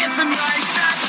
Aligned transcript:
Muy 0.00 0.99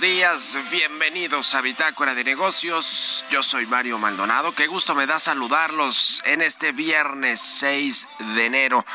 días, 0.00 0.56
bienvenidos 0.70 1.54
a 1.54 1.60
Bitácora 1.60 2.14
de 2.14 2.24
Negocios. 2.24 3.22
Yo 3.30 3.42
soy 3.42 3.66
Mario 3.66 3.98
Maldonado. 3.98 4.52
Qué 4.52 4.66
gusto 4.66 4.94
me 4.94 5.06
da 5.06 5.18
saludarlos 5.18 6.22
en 6.24 6.40
este 6.40 6.72
viernes 6.72 7.38
6 7.40 8.08
de 8.34 8.46
enero 8.46 8.86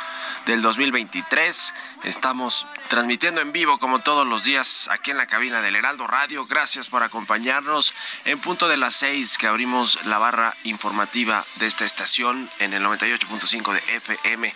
del 0.48 0.64
2023. 0.64 1.74
Estamos 2.06 2.66
transmitiendo 2.88 3.42
en 3.42 3.52
vivo 3.52 3.78
como 3.78 4.00
todos 4.00 4.26
los 4.26 4.44
días 4.44 4.90
aquí 4.92 5.12
en 5.12 5.18
la 5.18 5.28
cabina 5.28 5.62
del 5.62 5.76
Heraldo 5.76 6.08
Radio. 6.08 6.48
Gracias 6.48 6.88
por 6.88 7.04
acompañarnos 7.04 7.94
en 8.26 8.40
punto 8.40 8.68
de 8.68 8.78
las 8.78 8.96
6 8.96 9.38
que 9.38 9.48
abrimos 9.48 10.04
la 10.06 10.18
barra 10.18 10.56
informativa 10.64 11.46
de 11.58 11.68
esta 11.68 11.86
estación 11.86 12.50
en 12.58 12.74
el 12.74 12.84
98.5 12.84 13.74
de 13.74 13.96
FM 13.98 14.54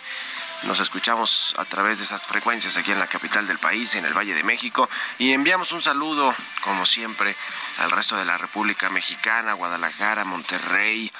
nos 0.64 0.80
escuchamos 0.80 1.54
a 1.58 1.64
través 1.64 1.98
de 1.98 2.04
esas 2.04 2.22
frecuencias 2.22 2.76
aquí 2.76 2.92
en 2.92 2.98
la 2.98 3.06
capital 3.06 3.46
del 3.46 3.58
país, 3.58 3.94
en 3.94 4.04
el 4.04 4.16
Valle 4.16 4.34
de 4.34 4.44
México, 4.44 4.88
y 5.18 5.32
enviamos 5.32 5.72
un 5.72 5.82
saludo, 5.82 6.34
como 6.62 6.86
siempre, 6.86 7.34
al 7.78 7.90
resto 7.90 8.16
de 8.16 8.24
la 8.24 8.38
República 8.38 8.90
Mexicana, 8.90 9.54
Guadalajara, 9.54 10.24
Monterrey, 10.24 11.10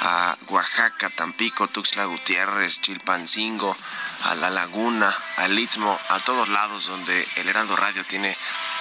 a 0.00 0.36
Oaxaca, 0.48 1.10
Tampico, 1.10 1.66
Tuxtla 1.66 2.04
Gutiérrez, 2.04 2.80
Chilpancingo, 2.80 3.76
a 4.24 4.34
La 4.34 4.50
Laguna, 4.50 5.14
al 5.36 5.58
Istmo, 5.58 5.98
a 6.10 6.18
todos 6.20 6.48
lados 6.48 6.86
donde 6.86 7.26
el 7.36 7.48
Heraldo 7.48 7.76
Radio 7.76 8.04
tiene 8.04 8.36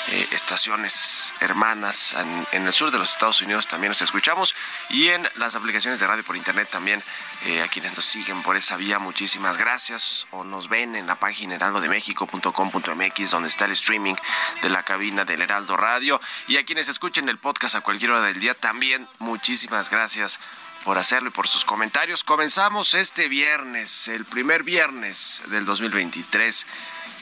eh, 0.10 0.28
estaciones 0.32 1.34
hermanas 1.42 2.16
en, 2.54 2.66
el 2.66 2.74
sur 2.74 2.92
de 2.92 2.98
los 2.98 3.12
Estados 3.12 3.42
Unidos 3.42 3.68
también 3.68 3.92
nos 3.92 4.02
escuchamos 4.02 4.56
y 4.90 5.10
en 5.10 5.28
las 5.36 5.56
aplicaciones 5.56 6.00
de 6.00 6.08
radio 6.08 6.24
por 6.24 6.38
internet 6.38 6.70
también 6.72 7.04
eh, 7.46 7.62
a 7.62 7.68
quienes 7.68 7.96
nos 7.96 8.06
siguen 8.06 8.42
por 8.42 8.56
esa 8.56 8.78
vía 8.78 9.00
muchísimas 9.00 9.58
gracias 9.58 10.26
o 10.32 10.46
nos 10.46 10.70
ven 10.70 10.96
en 10.96 11.08
la 11.08 11.16
página 11.16 11.56
heraldodemexico.com.mx 11.56 13.32
donde 13.32 13.50
está 13.50 13.66
el 13.66 13.72
streaming 13.74 14.16
de 14.62 14.70
la 14.70 14.84
cabina 14.84 15.26
del 15.26 15.42
Heraldo 15.42 15.76
Radio 15.76 16.22
y 16.48 16.56
a 16.56 16.64
quienes 16.64 16.88
escuchen 16.88 17.28
el 17.28 17.38
podcast 17.38 17.76
a 17.76 17.82
cualquier 17.82 18.12
hora 18.12 18.26
del 18.26 18.40
día 18.40 18.54
también 18.54 19.06
muchísimas 19.20 19.90
gracias 19.90 20.40
por 20.86 20.98
hacerlo 20.98 21.28
y 21.28 21.32
por 21.32 21.50
sus 21.50 21.66
comentarios. 21.66 22.24
Comenzamos 22.24 22.94
este 22.94 23.28
viernes, 23.28 24.08
el 24.08 24.24
primer 24.24 24.64
viernes 24.64 25.42
del 25.48 25.66
2023 25.66 26.66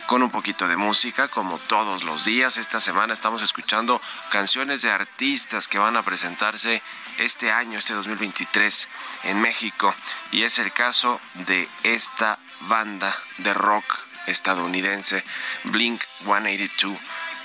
con 0.07 0.21
un 0.21 0.29
poquito 0.29 0.67
de 0.67 0.77
música, 0.77 1.27
como 1.27 1.57
todos 1.57 2.03
los 2.03 2.25
días. 2.25 2.57
Esta 2.57 2.79
semana 2.79 3.13
estamos 3.13 3.41
escuchando 3.41 4.01
canciones 4.29 4.81
de 4.81 4.91
artistas 4.91 5.67
que 5.67 5.79
van 5.79 5.97
a 5.97 6.03
presentarse 6.03 6.81
este 7.17 7.51
año, 7.51 7.79
este 7.79 7.93
2023, 7.93 8.87
en 9.23 9.41
México. 9.41 9.93
Y 10.31 10.43
es 10.43 10.59
el 10.59 10.71
caso 10.71 11.19
de 11.47 11.67
esta 11.83 12.37
banda 12.61 13.15
de 13.37 13.53
rock 13.53 13.85
estadounidense, 14.27 15.23
Blink 15.65 16.01
182. 16.23 16.97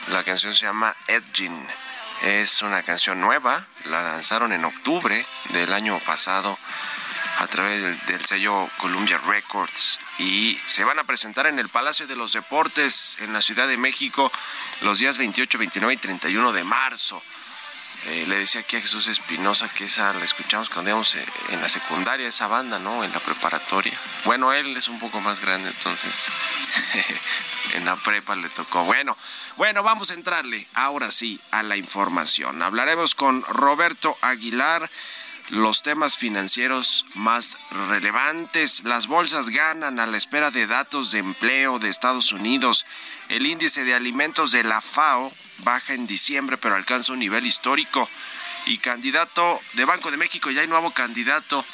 La 0.08 0.22
canción 0.24 0.54
se 0.54 0.66
llama 0.66 0.94
Edging. 1.08 1.66
Es 2.22 2.60
una 2.62 2.82
canción 2.82 3.20
nueva, 3.20 3.64
la 3.86 4.02
lanzaron 4.02 4.52
en 4.52 4.64
octubre 4.64 5.24
del 5.50 5.72
año 5.72 5.98
pasado 6.00 6.58
a 7.40 7.46
través 7.46 8.06
del, 8.06 8.25
sello 8.26 8.69
Columbia 8.76 9.19
Records 9.26 9.98
y 10.19 10.58
se 10.66 10.84
van 10.84 10.98
a 10.98 11.04
presentar 11.04 11.46
en 11.46 11.58
el 11.58 11.70
Palacio 11.70 12.06
de 12.06 12.14
los 12.14 12.34
Deportes 12.34 13.16
en 13.20 13.32
la 13.32 13.40
Ciudad 13.40 13.66
de 13.66 13.78
México 13.78 14.31
los 14.82 14.98
días 14.98 15.16
28, 15.16 15.56
29 15.56 15.94
y 15.94 15.96
31 15.96 16.52
de 16.52 16.64
marzo. 16.64 17.22
Eh, 18.06 18.25
le 18.28 18.38
decía 18.38 18.60
aquí 18.60 18.76
a 18.76 18.81
Jesús 18.81 19.08
Espinosa 19.08 19.69
que 19.69 19.84
esa 19.84 20.12
la 20.12 20.25
escuchamos 20.25 20.70
cuando 20.70 20.90
íbamos 20.90 21.14
eh, 21.14 21.25
en 21.50 21.60
la 21.60 21.69
secundaria, 21.69 22.28
esa 22.28 22.46
banda, 22.46 22.78
¿no? 22.78 23.04
En 23.04 23.12
la 23.12 23.20
preparatoria. 23.20 23.93
Bueno, 24.25 24.52
él 24.52 24.75
es 24.76 24.88
un 24.88 24.98
poco 24.98 25.20
más 25.20 25.40
grande, 25.40 25.69
entonces 25.69 26.28
en 27.75 27.84
la 27.84 27.96
prepa 27.96 28.36
le 28.36 28.48
tocó. 28.50 28.84
Bueno, 28.84 29.16
bueno, 29.56 29.82
vamos 29.82 30.10
a 30.10 30.14
entrarle 30.14 30.66
ahora 30.75 31.10
sí 31.10 31.40
a 31.50 31.62
la 31.62 31.76
información. 31.76 32.62
Hablaremos 32.62 33.14
con 33.14 33.43
Roberto 33.44 34.16
Aguilar 34.22 34.90
los 35.50 35.82
temas 35.82 36.17
financieros 36.17 37.05
más 37.14 37.58
relevantes. 37.88 38.82
Las 38.85 39.06
bolsas 39.06 39.49
ganan 39.49 39.99
a 39.99 40.06
la 40.06 40.17
espera 40.17 40.50
de 40.50 40.67
datos 40.67 41.11
de 41.11 41.19
empleo 41.19 41.79
de 41.79 41.88
Estados 41.88 42.32
Unidos. 42.32 42.87
El 43.29 43.47
índice 43.47 43.85
de 43.85 43.94
alimentos 43.94 44.52
de 44.52 44.62
la 44.62 44.81
FAO 44.81 45.32
baja 45.58 45.94
en 45.94 46.06
diciembre, 46.06 46.56
pero 46.56 46.76
alcanza 46.76 47.12
un 47.12 47.19
nivel 47.19 47.47
histórico. 47.47 48.08
Y 48.67 48.79
candidato 48.79 49.61
de 49.73 49.87
Banco 49.87 50.11
de 50.11 50.19
México, 50.19 50.50
ya 50.50 50.61
hay 50.61 50.69
nuevo 50.69 50.91
candidato 50.93 51.64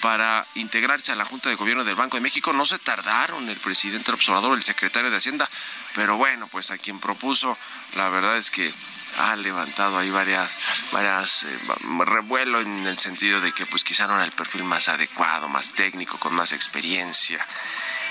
para 0.00 0.46
integrarse 0.54 1.10
a 1.10 1.16
la 1.16 1.24
Junta 1.24 1.48
de 1.48 1.56
Gobierno 1.56 1.84
del 1.84 1.96
Banco 1.96 2.16
de 2.16 2.22
México. 2.22 2.52
No 2.52 2.64
se 2.64 2.78
tardaron 2.78 3.48
el 3.48 3.56
presidente, 3.56 4.12
observador, 4.12 4.56
el 4.56 4.62
secretario 4.62 5.10
de 5.10 5.16
Hacienda, 5.16 5.50
pero 5.94 6.16
bueno, 6.16 6.46
pues 6.46 6.70
a 6.70 6.78
quien 6.78 7.00
propuso, 7.00 7.58
la 7.96 8.08
verdad 8.08 8.38
es 8.38 8.50
que 8.52 8.72
ha 9.18 9.36
levantado 9.36 9.98
ahí 9.98 10.10
varias, 10.10 10.50
varias 10.92 11.44
eh, 11.44 11.58
revuelo 12.04 12.60
en 12.60 12.86
el 12.86 12.98
sentido 12.98 13.40
de 13.40 13.52
que 13.52 13.66
pues 13.66 13.84
quizá 13.84 14.06
no 14.06 14.14
era 14.14 14.24
el 14.24 14.32
perfil 14.32 14.64
más 14.64 14.88
adecuado, 14.88 15.48
más 15.48 15.72
técnico, 15.72 16.18
con 16.18 16.34
más 16.34 16.52
experiencia. 16.52 17.44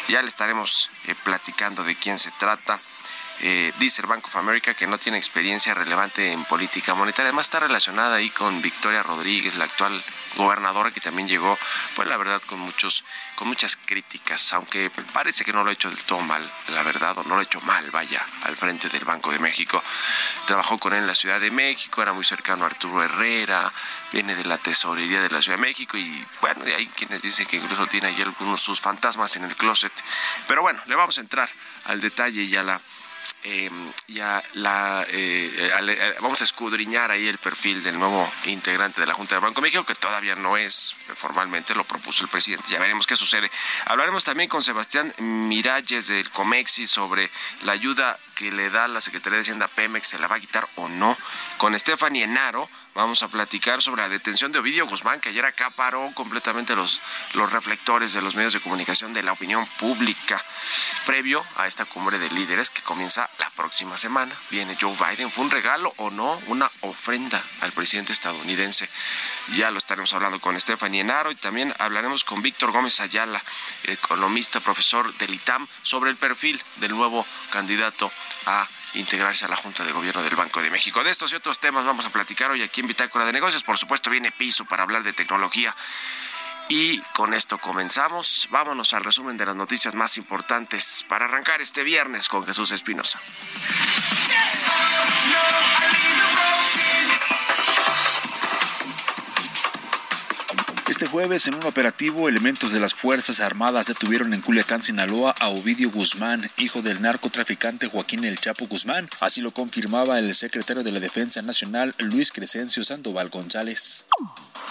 Ya 0.07 0.22
le 0.22 0.28
estaremos 0.28 0.90
eh, 1.06 1.16
platicando 1.24 1.84
de 1.84 1.96
quién 1.96 2.18
se 2.18 2.31
trata. 2.31 2.80
Eh, 3.41 3.73
dice 3.79 4.01
el 4.01 4.07
Bank 4.07 4.25
of 4.25 4.35
America 4.37 4.73
que 4.73 4.87
no 4.87 4.97
tiene 4.97 5.17
experiencia 5.17 5.73
relevante 5.73 6.31
en 6.31 6.45
política 6.45 6.93
monetaria. 6.93 7.29
Además 7.29 7.47
está 7.47 7.59
relacionada 7.59 8.15
ahí 8.15 8.29
con 8.29 8.61
Victoria 8.61 9.03
Rodríguez, 9.03 9.55
la 9.55 9.65
actual 9.65 10.01
gobernadora 10.35 10.91
que 10.91 11.01
también 11.01 11.27
llegó, 11.27 11.57
pues 11.95 12.07
la 12.07 12.17
verdad 12.17 12.41
con 12.45 12.59
muchos, 12.59 13.03
con 13.35 13.47
muchas 13.47 13.77
críticas, 13.77 14.53
aunque 14.53 14.91
parece 15.13 15.43
que 15.43 15.53
no 15.53 15.63
lo 15.63 15.69
ha 15.69 15.73
hecho 15.73 15.89
del 15.89 16.01
todo 16.03 16.21
mal, 16.21 16.49
la 16.69 16.83
verdad, 16.83 17.17
o 17.17 17.23
no 17.23 17.35
lo 17.35 17.41
ha 17.41 17.43
hecho 17.43 17.61
mal, 17.61 17.89
vaya, 17.91 18.25
al 18.43 18.55
frente 18.55 18.89
del 18.89 19.03
Banco 19.03 19.31
de 19.31 19.39
México. 19.39 19.81
Trabajó 20.47 20.77
con 20.77 20.93
él 20.93 20.99
en 20.99 21.07
la 21.07 21.15
Ciudad 21.15 21.39
de 21.39 21.51
México, 21.51 22.01
era 22.01 22.13
muy 22.13 22.25
cercano 22.25 22.63
a 22.63 22.67
Arturo 22.67 23.03
Herrera, 23.03 23.71
viene 24.11 24.35
de 24.35 24.45
la 24.45 24.57
tesorería 24.57 25.21
de 25.21 25.29
la 25.29 25.41
Ciudad 25.41 25.57
de 25.57 25.61
México 25.61 25.97
y 25.97 26.25
bueno, 26.41 26.63
hay 26.65 26.87
quienes 26.87 27.21
dicen 27.21 27.45
que 27.47 27.57
incluso 27.57 27.87
tiene 27.87 28.07
ahí 28.07 28.21
algunos 28.21 28.61
sus 28.61 28.79
fantasmas 28.79 29.35
en 29.35 29.43
el 29.43 29.55
closet. 29.55 29.93
Pero 30.47 30.61
bueno, 30.61 30.81
le 30.85 30.95
vamos 30.95 31.17
a 31.17 31.21
entrar 31.21 31.49
al 31.85 32.01
detalle 32.01 32.43
y 32.43 32.55
a 32.55 32.63
la 32.63 32.79
eh, 33.44 33.69
ya 34.07 34.44
la 34.54 35.06
eh, 35.07 35.69
eh, 35.77 36.16
vamos 36.19 36.42
a 36.42 36.44
escudriñar 36.44 37.12
ahí 37.12 37.27
el 37.27 37.38
perfil 37.38 37.83
del 37.83 38.00
nuevo 38.00 38.31
integrante 38.45 39.01
de 39.01 39.07
la 39.07 39.13
Junta 39.13 39.36
de 39.36 39.42
Banco 39.42 39.62
México, 39.62 39.86
que 39.86 39.95
todavía 39.95 40.36
no 40.36 40.57
es 40.57 40.95
formalmente, 41.16 41.75
lo 41.75 41.83
propuso 41.83 42.24
el 42.24 42.30
presidente. 42.30 42.66
Ya 42.69 42.80
veremos 42.80 43.06
qué 43.06 43.16
sucede. 43.16 43.51
Hablaremos 43.86 44.24
también 44.24 44.50
con 44.50 44.63
Sebastián 44.63 45.13
Miralles 45.19 46.07
del 46.07 46.30
Comexi 46.31 46.88
sobre 46.88 47.30
la 47.63 47.74
ayuda 47.74 48.18
que 48.36 48.51
le 48.51 48.69
da 48.69 48.88
la 48.88 49.01
Secretaría 49.01 49.38
de 49.38 49.44
Hacienda 49.44 49.68
Pemex, 49.68 50.10
se 50.10 50.19
la 50.19 50.28
va 50.28 50.36
a 50.36 50.39
quitar 50.39 50.68
o 50.75 50.89
no. 50.89 51.16
Con 51.57 51.78
Stephanie 51.80 52.24
Enaro 52.24 52.69
vamos 52.94 53.24
a 53.24 53.28
platicar 53.28 53.81
sobre 53.81 54.01
la 54.01 54.10
detención 54.10 54.51
de 54.51 54.60
Ovidio 54.60 54.88
Guzmán, 54.88 55.19
que 55.19 55.30
ayer 55.30 55.45
acaparó 55.45 56.12
completamente 56.13 56.75
los, 56.75 57.00
los 57.33 57.51
reflectores 57.51 58.13
de 58.13 58.21
los 58.21 58.36
medios 58.36 58.54
de 58.54 58.62
comunicación 58.62 59.13
de 59.13 59.24
la 59.24 59.33
opinión 59.33 59.66
pública. 59.80 60.44
Previo 61.06 61.45
a 61.57 61.68
esta 61.68 61.86
cumbre 61.86 62.19
de 62.19 62.30
líderes 62.31 62.69
comienza 62.85 63.27
la 63.39 63.49
próxima 63.49 63.97
semana, 63.97 64.33
viene 64.49 64.77
Joe 64.79 64.95
Biden. 64.95 65.29
¿Fue 65.29 65.43
un 65.43 65.51
regalo 65.51 65.93
o 65.97 66.09
no? 66.11 66.39
Una 66.47 66.71
ofrenda 66.81 67.41
al 67.61 67.73
presidente 67.73 68.13
estadounidense. 68.13 68.87
Ya 69.57 69.71
lo 69.71 69.79
estaremos 69.79 70.13
hablando 70.13 70.39
con 70.39 70.57
Stephanie 70.61 71.01
Enaro 71.01 71.31
y 71.31 71.35
también 71.35 71.73
hablaremos 71.79 72.23
con 72.23 72.41
Víctor 72.41 72.71
Gómez 72.71 73.01
Ayala, 73.01 73.43
economista, 73.83 74.59
profesor 74.59 75.13
del 75.15 75.33
ITAM, 75.33 75.67
sobre 75.83 76.11
el 76.11 76.15
perfil 76.15 76.61
del 76.77 76.91
nuevo 76.91 77.25
candidato 77.51 78.09
a 78.45 78.67
integrarse 78.93 79.45
a 79.45 79.47
la 79.49 79.57
Junta 79.57 79.83
de 79.83 79.91
Gobierno 79.91 80.21
del 80.21 80.35
Banco 80.35 80.61
de 80.61 80.69
México. 80.69 81.03
De 81.03 81.09
estos 81.09 81.31
y 81.31 81.35
otros 81.35 81.59
temas 81.59 81.85
vamos 81.85 82.05
a 82.05 82.11
platicar 82.11 82.51
hoy 82.51 82.61
aquí 82.61 82.81
en 82.81 82.87
Bitácora 82.87 83.25
de 83.25 83.33
Negocios. 83.33 83.63
Por 83.63 83.77
supuesto, 83.77 84.09
viene 84.09 84.31
piso 84.31 84.63
para 84.63 84.83
hablar 84.83 85.03
de 85.03 85.11
tecnología. 85.11 85.75
Y 86.69 87.00
con 87.13 87.33
esto 87.33 87.57
comenzamos. 87.57 88.47
Vámonos 88.50 88.94
al 88.94 89.03
resumen 89.03 89.38
de 89.38 89.45
las 89.45 89.56
noticias 89.56 89.94
más 89.94 90.17
importantes 90.17 91.06
para 91.07 91.25
arrancar 91.25 91.62
este 91.62 91.83
viernes 91.83 92.27
con 92.27 92.45
Jesús 92.45 92.71
Espinosa. 92.71 93.19
Este 100.95 101.07
jueves, 101.07 101.45
en 101.47 101.56
un 101.56 101.66
operativo, 101.66 102.30
elementos 102.30 102.71
de 102.71 102.80
las 102.80 102.94
Fuerzas 102.94 103.42
Armadas 103.42 103.87
detuvieron 103.87 104.33
en 104.33 104.40
Culiacán, 104.40 104.81
Sinaloa, 104.81 105.35
a 105.42 105.49
Ovidio 105.49 105.92
Guzmán, 105.92 106.49
hijo 106.57 106.81
del 106.81 107.02
narcotraficante 107.02 107.87
Joaquín 107.87 108.23
El 108.23 108.40
Chapo 108.40 108.66
Guzmán. 108.66 109.09
Así 109.19 109.42
lo 109.42 109.52
confirmaba 109.52 110.19
el 110.19 110.33
secretario 110.33 110.83
de 110.83 110.94
la 110.94 111.02
Defensa 111.02 111.42
Nacional, 111.42 111.94
Luis 111.97 112.31
Crescencio 112.31 112.81
Sandoval 112.85 113.28
González. 113.28 114.06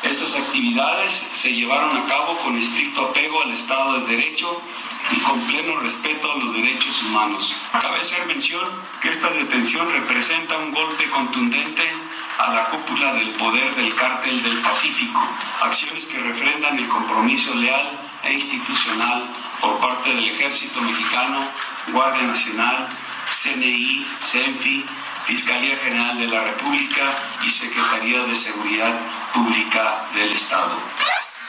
Estas 0.03 0.35
actividades 0.37 1.13
se 1.13 1.53
llevaron 1.53 1.95
a 1.95 2.07
cabo 2.07 2.39
con 2.39 2.57
estricto 2.57 3.11
apego 3.11 3.43
al 3.43 3.53
Estado 3.53 4.01
de 4.01 4.17
Derecho 4.17 4.63
y 5.13 5.21
con 5.21 5.39
pleno 5.43 5.79
respeto 5.81 6.33
a 6.33 6.39
los 6.39 6.55
derechos 6.55 7.03
humanos. 7.03 7.55
Cabe 7.71 8.01
hacer 8.01 8.27
mención 8.27 8.65
que 9.03 9.11
esta 9.11 9.29
detención 9.29 9.93
representa 9.93 10.57
un 10.57 10.73
golpe 10.73 11.05
contundente 11.11 11.83
a 12.39 12.53
la 12.53 12.65
cúpula 12.65 13.13
del 13.15 13.31
poder 13.31 13.75
del 13.77 13.95
cártel 13.95 14.43
del 14.43 14.59
Pacífico, 14.59 15.21
acciones 15.63 16.07
que 16.07 16.19
refrendan 16.21 16.79
el 16.79 16.89
compromiso 16.89 17.55
leal 17.55 17.89
e 18.23 18.33
institucional 18.33 19.23
por 19.61 19.79
parte 19.79 20.11
del 20.11 20.29
Ejército 20.29 20.81
Mexicano, 20.81 21.41
Guardia 21.93 22.27
Nacional, 22.27 22.89
CNI, 23.31 24.07
CENFI, 24.27 24.85
Fiscalía 25.27 25.77
General 25.79 26.19
de 26.19 26.27
la 26.27 26.43
República 26.43 27.03
y 27.47 27.51
Secretaría 27.51 28.25
de 28.25 28.35
Seguridad 28.35 28.93
Pública 29.33 30.07
del 30.15 30.33
Estado. 30.33 30.77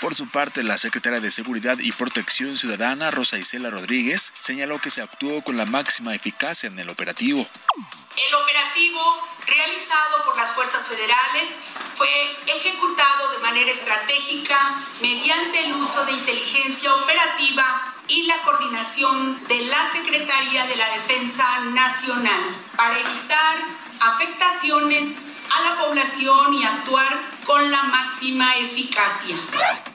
Por 0.05 0.13
su 0.13 0.27
parte, 0.27 0.62
la 0.62 0.77
secretaria 0.77 1.19
de 1.19 1.31
Seguridad 1.31 1.79
y 1.79 1.91
Protección 1.91 2.57
Ciudadana, 2.57 3.09
Rosa 3.09 3.39
Isela 3.39 3.71
Rodríguez, 3.71 4.33
señaló 4.39 4.77
que 4.77 4.91
se 4.91 5.01
actuó 5.01 5.41
con 5.41 5.57
la 5.57 5.65
máxima 5.65 6.13
eficacia 6.13 6.67
en 6.67 6.77
el 6.77 6.91
operativo. 6.91 7.39
El 7.39 8.35
operativo 8.35 9.01
realizado 9.47 10.24
por 10.25 10.38
las 10.38 10.51
fuerzas 10.51 10.85
federales 10.85 11.50
fue 11.95 12.07
ejecutado 12.45 13.31
de 13.31 13.39
manera 13.39 13.71
estratégica 13.71 14.79
mediante 15.01 15.65
el 15.65 15.74
uso 15.74 16.05
de 16.05 16.12
inteligencia 16.12 16.93
operativa 16.93 17.95
y 18.07 18.27
la 18.27 18.39
coordinación 18.43 19.43
de 19.47 19.59
la 19.65 19.91
Secretaría 19.91 20.67
de 20.67 20.75
la 20.75 20.89
Defensa 20.97 21.62
Nacional 21.74 22.55
para 22.77 22.95
evitar 22.95 23.57
afectaciones 24.01 25.33
a 25.50 25.62
la 25.62 25.75
población 25.83 26.53
y 26.53 26.63
actuar 26.63 27.35
con 27.46 27.72
la 27.72 27.84
máxima 27.84 28.56
eficacia. 28.58 29.36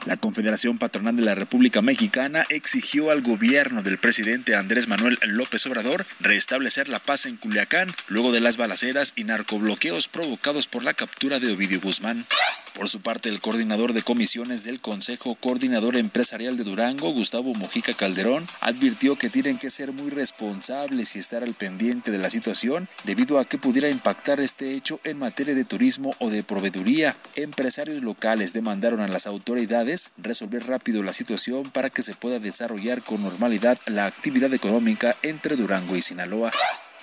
La 0.05 0.17
Confederación 0.17 0.77
Patronal 0.77 1.15
de 1.15 1.23
la 1.23 1.35
República 1.35 1.81
Mexicana 1.81 2.45
exigió 2.49 3.11
al 3.11 3.21
gobierno 3.21 3.83
del 3.83 3.97
presidente 3.97 4.55
Andrés 4.55 4.87
Manuel 4.87 5.19
López 5.27 5.65
Obrador 5.67 6.05
restablecer 6.19 6.89
la 6.89 6.99
paz 6.99 7.25
en 7.25 7.37
Culiacán 7.37 7.93
luego 8.07 8.31
de 8.31 8.41
las 8.41 8.57
balaceras 8.57 9.13
y 9.15 9.25
narcobloqueos 9.25 10.07
provocados 10.07 10.67
por 10.67 10.83
la 10.83 10.93
captura 10.93 11.39
de 11.39 11.53
Ovidio 11.53 11.81
Guzmán. 11.81 12.25
Por 12.75 12.87
su 12.87 13.01
parte, 13.01 13.29
el 13.29 13.41
coordinador 13.41 13.93
de 13.93 14.01
comisiones 14.01 14.63
del 14.63 14.79
Consejo 14.79 15.35
Coordinador 15.35 15.97
Empresarial 15.97 16.57
de 16.57 16.63
Durango, 16.63 17.11
Gustavo 17.11 17.53
Mojica 17.53 17.93
Calderón, 17.93 18.45
advirtió 18.61 19.17
que 19.17 19.29
tienen 19.29 19.57
que 19.57 19.69
ser 19.69 19.91
muy 19.91 20.09
responsables 20.09 21.15
y 21.15 21.19
estar 21.19 21.43
al 21.43 21.53
pendiente 21.53 22.11
de 22.11 22.17
la 22.17 22.29
situación 22.29 22.87
debido 23.03 23.39
a 23.39 23.45
que 23.45 23.57
pudiera 23.57 23.89
impactar 23.89 24.39
este 24.39 24.73
hecho 24.73 24.99
en 25.03 25.19
materia 25.19 25.53
de 25.53 25.65
turismo 25.65 26.15
o 26.19 26.29
de 26.29 26.43
proveeduría. 26.43 27.15
Empresarios 27.35 28.01
locales 28.03 28.53
demandaron 28.53 29.01
a 29.01 29.07
las 29.07 29.27
autoridades 29.27 30.11
resolver 30.17 30.65
rápido 30.65 31.03
la 31.03 31.13
situación 31.13 31.69
para 31.71 31.89
que 31.89 32.03
se 32.03 32.15
pueda 32.15 32.39
desarrollar 32.39 33.01
con 33.01 33.21
normalidad 33.21 33.77
la 33.85 34.05
actividad 34.05 34.53
económica 34.53 35.13
entre 35.23 35.57
Durango 35.57 35.97
y 35.97 36.01
Sinaloa. 36.01 36.51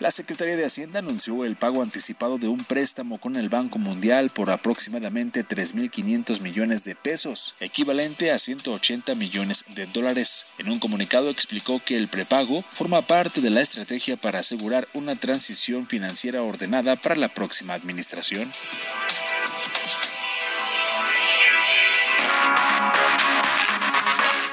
La 0.01 0.13
Secretaría 0.13 0.57
de 0.57 0.65
Hacienda 0.65 1.01
anunció 1.01 1.45
el 1.45 1.57
pago 1.57 1.83
anticipado 1.83 2.39
de 2.39 2.47
un 2.47 2.63
préstamo 2.63 3.19
con 3.19 3.35
el 3.35 3.49
Banco 3.49 3.81
Mundial 3.81 4.31
por 4.31 4.49
aproximadamente 4.49 5.45
3.500 5.45 6.41
millones 6.41 6.85
de 6.85 6.95
pesos, 6.95 7.57
equivalente 7.59 8.31
a 8.31 8.39
180 8.39 9.17
millones 9.17 9.65
de 9.75 9.87
dólares. 9.87 10.47
En 10.59 10.71
un 10.71 10.79
comunicado 10.79 11.31
explicó 11.31 11.83
que 11.85 11.97
el 11.97 12.07
prepago 12.07 12.63
forma 12.71 13.03
parte 13.03 13.41
de 13.41 13.51
la 13.51 13.61
estrategia 13.61 14.17
para 14.17 14.39
asegurar 14.39 14.87
una 14.95 15.17
transición 15.17 15.89
financiera 15.89 16.43
ordenada 16.43 16.95
para 16.95 17.17
la 17.17 17.29
próxima 17.29 17.75
administración. 17.75 18.49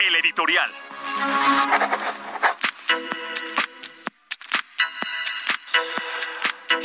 El 0.07 0.15
editorial. 0.15 0.71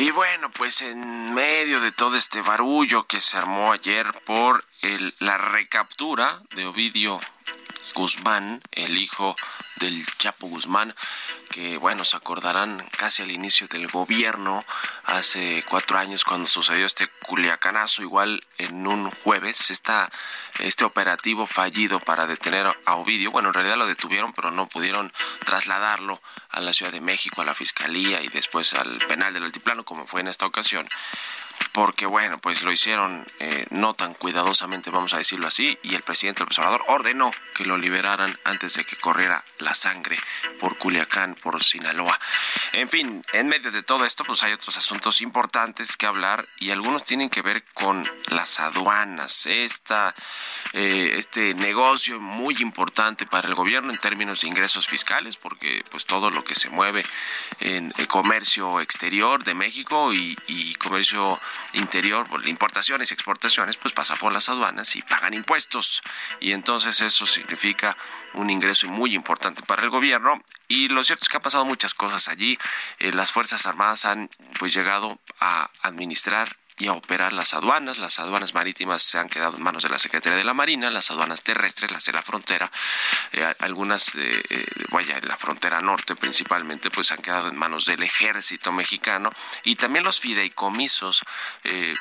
Y 0.00 0.12
bueno, 0.12 0.50
pues 0.52 0.80
en 0.80 1.34
medio 1.34 1.78
de 1.82 1.92
todo 1.92 2.16
este 2.16 2.40
barullo 2.40 3.06
que 3.06 3.20
se 3.20 3.36
armó 3.36 3.70
ayer 3.70 4.10
por 4.24 4.64
el, 4.80 5.14
la 5.18 5.36
recaptura 5.36 6.40
de 6.54 6.64
Ovidio 6.64 7.20
Guzmán, 7.94 8.62
el 8.72 8.96
hijo 8.96 9.36
del 9.80 10.06
Chapo 10.18 10.46
Guzmán, 10.46 10.94
que 11.50 11.78
bueno, 11.78 12.04
se 12.04 12.16
acordarán 12.16 12.86
casi 12.96 13.22
al 13.22 13.30
inicio 13.32 13.66
del 13.66 13.88
gobierno, 13.88 14.64
hace 15.04 15.64
cuatro 15.68 15.98
años 15.98 16.24
cuando 16.24 16.46
sucedió 16.46 16.86
este 16.86 17.08
culiacanazo, 17.26 18.02
igual 18.02 18.40
en 18.58 18.86
un 18.86 19.10
jueves, 19.10 19.70
esta, 19.70 20.10
este 20.60 20.84
operativo 20.84 21.46
fallido 21.46 21.98
para 21.98 22.26
detener 22.26 22.66
a 22.84 22.94
Ovidio, 22.94 23.30
bueno, 23.30 23.48
en 23.48 23.54
realidad 23.54 23.76
lo 23.76 23.86
detuvieron, 23.86 24.32
pero 24.32 24.50
no 24.50 24.68
pudieron 24.68 25.12
trasladarlo 25.44 26.22
a 26.50 26.60
la 26.60 26.72
Ciudad 26.72 26.92
de 26.92 27.00
México, 27.00 27.40
a 27.42 27.44
la 27.44 27.54
Fiscalía 27.54 28.22
y 28.22 28.28
después 28.28 28.74
al 28.74 28.98
penal 29.08 29.32
del 29.32 29.44
Altiplano, 29.44 29.84
como 29.84 30.06
fue 30.06 30.20
en 30.20 30.28
esta 30.28 30.46
ocasión 30.46 30.86
porque 31.72 32.06
bueno, 32.06 32.38
pues 32.38 32.62
lo 32.62 32.72
hicieron 32.72 33.24
eh, 33.38 33.66
no 33.70 33.94
tan 33.94 34.14
cuidadosamente, 34.14 34.90
vamos 34.90 35.14
a 35.14 35.18
decirlo 35.18 35.46
así, 35.46 35.78
y 35.82 35.94
el 35.94 36.02
presidente 36.02 36.40
López 36.40 36.58
Obrador 36.58 36.84
ordenó 36.88 37.30
que 37.54 37.64
lo 37.64 37.78
liberaran 37.78 38.36
antes 38.44 38.74
de 38.74 38.84
que 38.84 38.96
corriera 38.96 39.42
la 39.58 39.74
sangre 39.74 40.18
por 40.58 40.78
Culiacán, 40.78 41.34
por 41.36 41.62
Sinaloa. 41.62 42.18
En 42.72 42.88
fin, 42.88 43.24
en 43.32 43.48
medio 43.48 43.70
de 43.70 43.82
todo 43.82 44.04
esto, 44.04 44.24
pues 44.24 44.42
hay 44.42 44.52
otros 44.52 44.76
asuntos 44.76 45.20
importantes 45.20 45.96
que 45.96 46.06
hablar 46.06 46.48
y 46.58 46.70
algunos 46.70 47.04
tienen 47.04 47.30
que 47.30 47.42
ver 47.42 47.64
con 47.72 48.08
las 48.28 48.60
aduanas, 48.60 49.46
esta, 49.46 50.14
eh, 50.72 51.14
este 51.16 51.54
negocio 51.54 52.20
muy 52.20 52.56
importante 52.60 53.26
para 53.26 53.48
el 53.48 53.54
gobierno 53.54 53.90
en 53.92 53.98
términos 53.98 54.40
de 54.40 54.48
ingresos 54.48 54.86
fiscales, 54.86 55.36
porque 55.36 55.84
pues 55.90 56.04
todo 56.04 56.30
lo 56.30 56.42
que 56.42 56.54
se 56.54 56.68
mueve 56.68 57.04
en 57.60 57.92
el 57.96 58.08
comercio 58.08 58.80
exterior 58.80 59.44
de 59.44 59.54
México 59.54 60.12
y, 60.12 60.36
y 60.46 60.74
comercio 60.74 61.40
interior, 61.72 62.26
importaciones 62.46 63.10
y 63.10 63.14
exportaciones, 63.14 63.76
pues 63.76 63.94
pasa 63.94 64.16
por 64.16 64.32
las 64.32 64.48
aduanas 64.48 64.96
y 64.96 65.02
pagan 65.02 65.34
impuestos. 65.34 66.02
Y 66.40 66.52
entonces 66.52 67.00
eso 67.00 67.26
significa 67.26 67.96
un 68.34 68.50
ingreso 68.50 68.86
muy 68.88 69.14
importante 69.14 69.62
para 69.62 69.82
el 69.82 69.90
gobierno. 69.90 70.42
Y 70.68 70.88
lo 70.88 71.02
cierto 71.04 71.24
es 71.24 71.28
que 71.28 71.36
ha 71.36 71.40
pasado 71.40 71.64
muchas 71.64 71.94
cosas 71.94 72.28
allí. 72.28 72.58
Eh, 72.98 73.12
las 73.12 73.32
Fuerzas 73.32 73.66
Armadas 73.66 74.04
han 74.04 74.30
pues 74.58 74.72
llegado 74.72 75.20
a 75.40 75.70
administrar 75.82 76.59
y 76.80 76.88
a 76.88 76.94
operar 76.94 77.32
las 77.32 77.54
aduanas. 77.54 77.98
Las 77.98 78.18
aduanas 78.18 78.54
marítimas 78.54 79.02
se 79.02 79.18
han 79.18 79.28
quedado 79.28 79.56
en 79.56 79.62
manos 79.62 79.82
de 79.82 79.90
la 79.90 79.98
Secretaría 79.98 80.38
de 80.38 80.44
la 80.44 80.54
Marina, 80.54 80.90
las 80.90 81.10
aduanas 81.10 81.42
terrestres, 81.42 81.90
las 81.90 82.04
de 82.06 82.12
la 82.12 82.22
frontera, 82.22 82.72
eh, 83.32 83.54
algunas, 83.58 84.14
eh, 84.14 84.42
eh, 84.48 84.66
vaya, 84.90 85.18
en 85.18 85.28
la 85.28 85.36
frontera 85.36 85.80
norte 85.80 86.16
principalmente, 86.16 86.90
pues 86.90 87.12
han 87.12 87.18
quedado 87.18 87.48
en 87.48 87.56
manos 87.56 87.84
del 87.84 88.02
ejército 88.02 88.72
mexicano 88.72 89.30
y 89.64 89.76
también 89.76 90.04
los 90.04 90.20
fideicomisos 90.20 91.22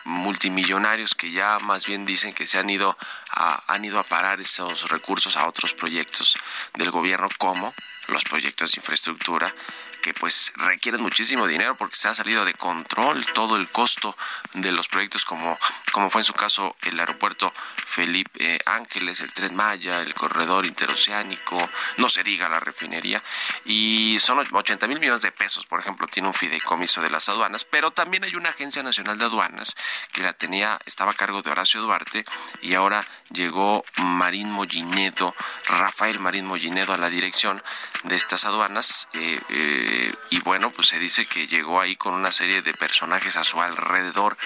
multimillonarios 0.06 1.14
que 1.16 1.32
ya 1.32 1.60
más 1.60 1.86
bien 1.86 2.06
dicen 2.06 2.34
que 2.34 2.48
se 2.48 2.58
han 2.58 2.70
ido 2.70 2.98
a, 3.32 3.62
han 3.74 3.84
ido 3.84 4.00
a 4.00 4.04
parar 4.04 4.40
esos 4.40 4.90
recursos 4.90 5.36
a 5.36 5.48
otros 5.48 5.74
proyectos 5.74 6.38
del 6.76 6.92
gobierno 6.92 7.28
como 7.38 7.74
los 8.08 8.24
proyectos 8.24 8.72
de 8.72 8.80
infraestructura 8.80 9.54
que 10.02 10.14
pues 10.14 10.52
requieren 10.56 11.02
muchísimo 11.02 11.48
dinero 11.48 11.76
porque 11.76 11.96
se 11.96 12.08
ha 12.08 12.16
salido 12.16 12.46
de 12.46 12.54
control 12.54 13.26
todo 13.34 13.56
el 13.56 13.68
costo 13.70 14.18
de 14.54 14.72
los 14.72 14.88
proyectos 14.88 15.26
como, 15.26 15.58
como 15.92 16.10
fue 16.10 16.22
en 16.22 16.26
su 16.26 16.34
caso 16.34 16.76
el 16.82 17.00
aeropuerto 17.00 17.54
Felipe 17.88 18.60
Ángeles, 18.66 19.20
el 19.22 19.34
Tren 19.34 19.56
Maya, 19.56 20.02
el 20.02 20.14
corredor 20.14 20.66
interoceánico, 20.66 21.70
no 21.98 22.10
se 22.10 22.24
diga 22.24 22.48
la 22.48 22.60
refinería, 22.60 23.22
y 23.66 24.18
son 24.22 24.40
80 24.52 24.88
mil 24.88 25.00
millones 25.00 25.22
de 25.22 25.32
pesos, 25.32 25.66
por 25.66 25.80
ejemplo, 25.80 26.08
tiene 26.08 26.28
un 26.28 26.34
fideicomiso 26.34 27.02
de 27.02 27.10
las 27.10 27.30
aduanas, 27.30 27.66
pero 27.66 27.92
también 27.92 28.24
hay 28.24 28.36
una 28.36 28.50
agencia 28.50 28.84
nacional 28.84 29.18
de 29.18 29.26
aduanas 29.26 29.76
que 30.14 30.22
la 30.22 30.34
tenía, 30.34 30.80
estaba 30.86 31.12
a 31.12 31.16
cargo 31.16 31.42
de 31.42 31.52
Horacio 31.52 31.82
Duarte, 31.82 32.26
y 32.62 32.76
ahora 32.76 33.06
llegó 33.32 33.84
Marín 33.98 34.52
Mollinedo, 34.52 35.36
Rafael 35.68 36.20
Marín 36.20 36.46
Mollinedo 36.46 36.94
a 36.94 36.98
la 36.98 37.10
dirección 37.10 37.62
de 38.04 38.16
estas 38.16 38.46
aduanas, 38.46 39.08
eh, 39.14 39.42
eh, 39.50 39.89
eh, 39.90 40.12
y 40.30 40.40
bueno, 40.42 40.72
pues 40.72 40.90
se 40.90 41.00
dice 41.00 41.26
que 41.26 41.48
llegó 41.48 41.82
ahí 41.82 41.96
con 41.96 42.14
una 42.14 42.32
serie 42.32 42.62
de 42.62 42.74
personajes 42.74 43.38
a 43.38 43.44
su 43.44 43.60
alrededor 43.60 44.38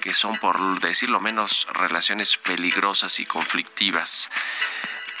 que 0.00 0.14
son, 0.14 0.38
por 0.38 0.80
decirlo 0.80 1.20
menos, 1.20 1.66
relaciones 1.72 2.38
peligrosas 2.38 3.20
y 3.20 3.26
conflictivas. 3.26 4.30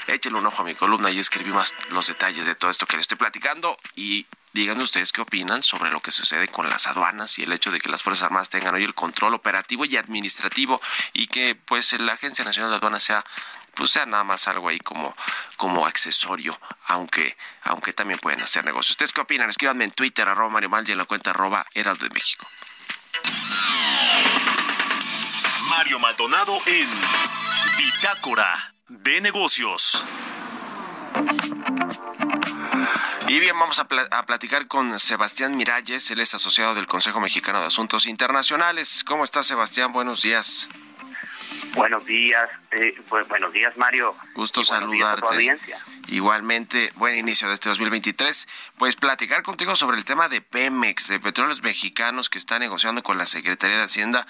Échenle 0.06 0.38
un 0.38 0.46
ojo 0.46 0.62
a 0.62 0.64
mi 0.64 0.74
columna 0.74 1.10
y 1.10 1.18
escribí 1.18 1.50
más 1.50 1.74
los 1.90 2.06
detalles 2.06 2.46
de 2.46 2.54
todo 2.54 2.70
esto 2.70 2.86
que 2.86 2.96
les 2.96 3.02
estoy 3.02 3.18
platicando 3.18 3.76
y 3.94 4.26
díganme 4.54 4.82
ustedes 4.82 5.12
qué 5.12 5.20
opinan 5.20 5.62
sobre 5.62 5.90
lo 5.90 6.00
que 6.00 6.12
sucede 6.12 6.48
con 6.48 6.68
las 6.70 6.86
aduanas 6.86 7.38
y 7.38 7.42
el 7.42 7.52
hecho 7.52 7.70
de 7.70 7.78
que 7.78 7.90
las 7.90 8.02
Fuerzas 8.02 8.24
Armadas 8.24 8.48
tengan 8.48 8.74
hoy 8.74 8.84
el 8.84 8.94
control 8.94 9.34
operativo 9.34 9.84
y 9.84 9.98
administrativo 9.98 10.80
y 11.12 11.26
que 11.26 11.54
pues 11.54 11.92
la 12.00 12.14
Agencia 12.14 12.44
Nacional 12.44 12.70
de 12.70 12.76
Aduanas 12.76 13.02
sea 13.02 13.24
pues 13.78 13.92
sea 13.92 14.06
nada 14.06 14.24
más 14.24 14.48
algo 14.48 14.68
ahí 14.68 14.80
como, 14.80 15.14
como 15.56 15.86
accesorio, 15.86 16.58
aunque, 16.88 17.36
aunque 17.62 17.92
también 17.92 18.18
pueden 18.18 18.42
hacer 18.42 18.64
negocios. 18.64 18.90
¿Ustedes 18.90 19.12
qué 19.12 19.20
opinan? 19.20 19.48
Escríbanme 19.48 19.84
en 19.84 19.92
Twitter, 19.92 20.28
arroba 20.28 20.50
Mario 20.50 20.68
Mal 20.68 20.86
y 20.88 20.92
en 20.92 20.98
la 20.98 21.04
cuenta 21.04 21.30
arroba 21.30 21.64
Heraldo 21.74 22.04
de 22.04 22.12
México. 22.12 22.44
Mario 25.70 26.00
Maldonado 26.00 26.58
en 26.66 26.88
Bitácora 27.78 28.74
de 28.88 29.20
Negocios. 29.20 30.02
Y 33.28 33.38
bien, 33.38 33.56
vamos 33.60 33.78
a, 33.78 33.86
a, 34.10 34.26
platicar 34.26 34.66
con 34.66 34.98
Sebastián 34.98 35.56
Miralles, 35.56 36.10
él 36.10 36.18
es 36.18 36.34
asociado 36.34 36.74
del 36.74 36.88
Consejo 36.88 37.20
Mexicano 37.20 37.60
de 37.60 37.66
Asuntos 37.66 38.06
Internacionales. 38.06 39.04
¿Cómo 39.06 39.22
está 39.22 39.44
Sebastián? 39.44 39.92
Buenos 39.92 40.22
días. 40.22 40.68
Buenos 41.74 42.04
días, 42.04 42.48
eh, 42.72 42.94
buenos 43.28 43.52
días 43.52 43.76
Mario. 43.76 44.14
Gusto 44.34 44.64
saludarte. 44.64 45.58
Igualmente, 46.08 46.90
buen 46.96 47.16
inicio 47.16 47.48
de 47.48 47.54
este 47.54 47.68
2023. 47.68 48.48
Pues 48.78 48.96
platicar 48.96 49.42
contigo 49.42 49.76
sobre 49.76 49.96
el 49.96 50.04
tema 50.04 50.28
de 50.28 50.40
Pemex, 50.40 51.08
de 51.08 51.20
Petróleos 51.20 51.62
Mexicanos, 51.62 52.30
que 52.30 52.38
está 52.38 52.58
negociando 52.58 53.02
con 53.02 53.18
la 53.18 53.26
Secretaría 53.26 53.78
de 53.78 53.84
Hacienda 53.84 54.26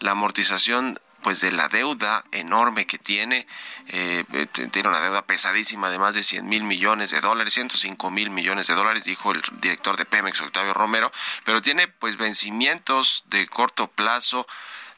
la 0.00 0.12
amortización 0.12 0.98
pues 1.22 1.40
de 1.40 1.52
la 1.52 1.68
deuda 1.68 2.24
enorme 2.32 2.86
que 2.86 2.98
tiene, 2.98 3.46
eh, 3.88 4.24
tiene 4.72 4.88
una 4.88 5.00
deuda 5.00 5.22
pesadísima 5.22 5.90
de 5.90 5.98
más 5.98 6.14
de 6.14 6.22
100 6.22 6.48
mil 6.48 6.64
millones 6.64 7.10
de 7.10 7.20
dólares, 7.20 7.54
105 7.54 8.10
mil 8.10 8.30
millones 8.30 8.66
de 8.68 8.74
dólares, 8.74 9.04
dijo 9.04 9.32
el 9.32 9.42
director 9.60 9.96
de 9.96 10.06
Pemex, 10.06 10.40
Octavio 10.40 10.72
Romero, 10.72 11.12
pero 11.44 11.60
tiene 11.60 11.88
pues 11.88 12.16
vencimientos 12.16 13.24
de 13.26 13.46
corto 13.46 13.88
plazo 13.88 14.46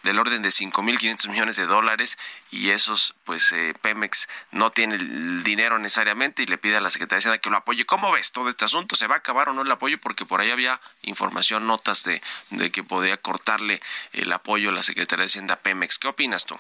del 0.03 0.19
orden 0.19 0.43
de 0.43 0.49
5.500 0.51 1.29
millones 1.29 1.57
de 1.57 1.67
dólares 1.67 2.19
y 2.51 2.71
esos, 2.71 3.15
pues 3.25 3.53
eh, 3.53 3.75
Pemex 3.81 4.29
no 4.51 4.71
tiene 4.71 4.97
el 4.97 5.43
dinero 5.43 5.79
necesariamente 5.79 6.43
y 6.43 6.47
le 6.47 6.59
pide 6.59 6.77
a 6.77 6.81
la 6.81 6.91
Secretaría 6.91 7.17
de 7.17 7.21
Hacienda 7.21 7.39
que 7.39 7.51
lo 7.51 7.57
apoye. 7.57 7.87
¿Cómo 7.87 8.13
ves 8.13 8.33
todo 8.33 8.49
este 8.49 8.65
asunto? 8.65 8.97
¿Se 8.97 9.07
va 9.07 9.17
a 9.17 9.19
acabar 9.19 9.49
o 9.49 9.53
no 9.53 9.63
el 9.63 9.71
apoyo? 9.71 9.99
Porque 9.99 10.25
por 10.25 10.41
ahí 10.41 10.51
había 10.51 10.81
información, 11.03 11.67
notas 11.67 12.05
de, 12.05 12.23
de 12.51 12.71
que 12.71 12.83
podía 12.83 13.17
cortarle 13.17 13.81
el 14.13 14.33
apoyo 14.33 14.71
a 14.71 14.73
la 14.73 14.83
Secretaría 14.83 15.25
de 15.25 15.29
Hacienda 15.29 15.57
Pemex. 15.57 15.99
¿Qué 15.99 16.09
opinas 16.09 16.47
tú? 16.47 16.59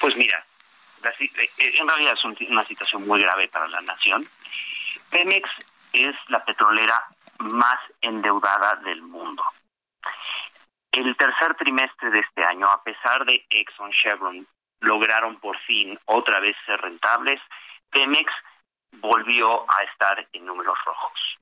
Pues 0.00 0.16
mira, 0.16 0.44
eh, 1.20 1.50
en 1.58 1.88
realidad 1.88 2.14
es 2.14 2.48
una 2.48 2.64
situación 2.66 3.06
muy 3.06 3.20
grave 3.20 3.48
para 3.48 3.68
la 3.68 3.80
nación. 3.80 4.28
Pemex 5.10 5.48
es 5.92 6.14
la 6.28 6.44
petrolera 6.44 7.04
más 7.38 7.78
endeudada 8.00 8.76
del 8.84 9.02
mundo. 9.02 9.42
El 10.92 11.16
tercer 11.16 11.54
trimestre 11.54 12.10
de 12.10 12.20
este 12.20 12.44
año, 12.44 12.66
a 12.66 12.82
pesar 12.82 13.24
de 13.24 13.46
Exxon 13.48 13.90
Chevron, 13.92 14.46
lograron 14.80 15.36
por 15.40 15.58
fin 15.60 15.98
otra 16.04 16.38
vez 16.40 16.54
ser 16.66 16.80
rentables, 16.80 17.40
Pemex 17.90 18.30
volvió 18.92 19.64
a 19.70 19.82
estar 19.84 20.28
en 20.32 20.44
números 20.44 20.76
rojos. 20.84 21.38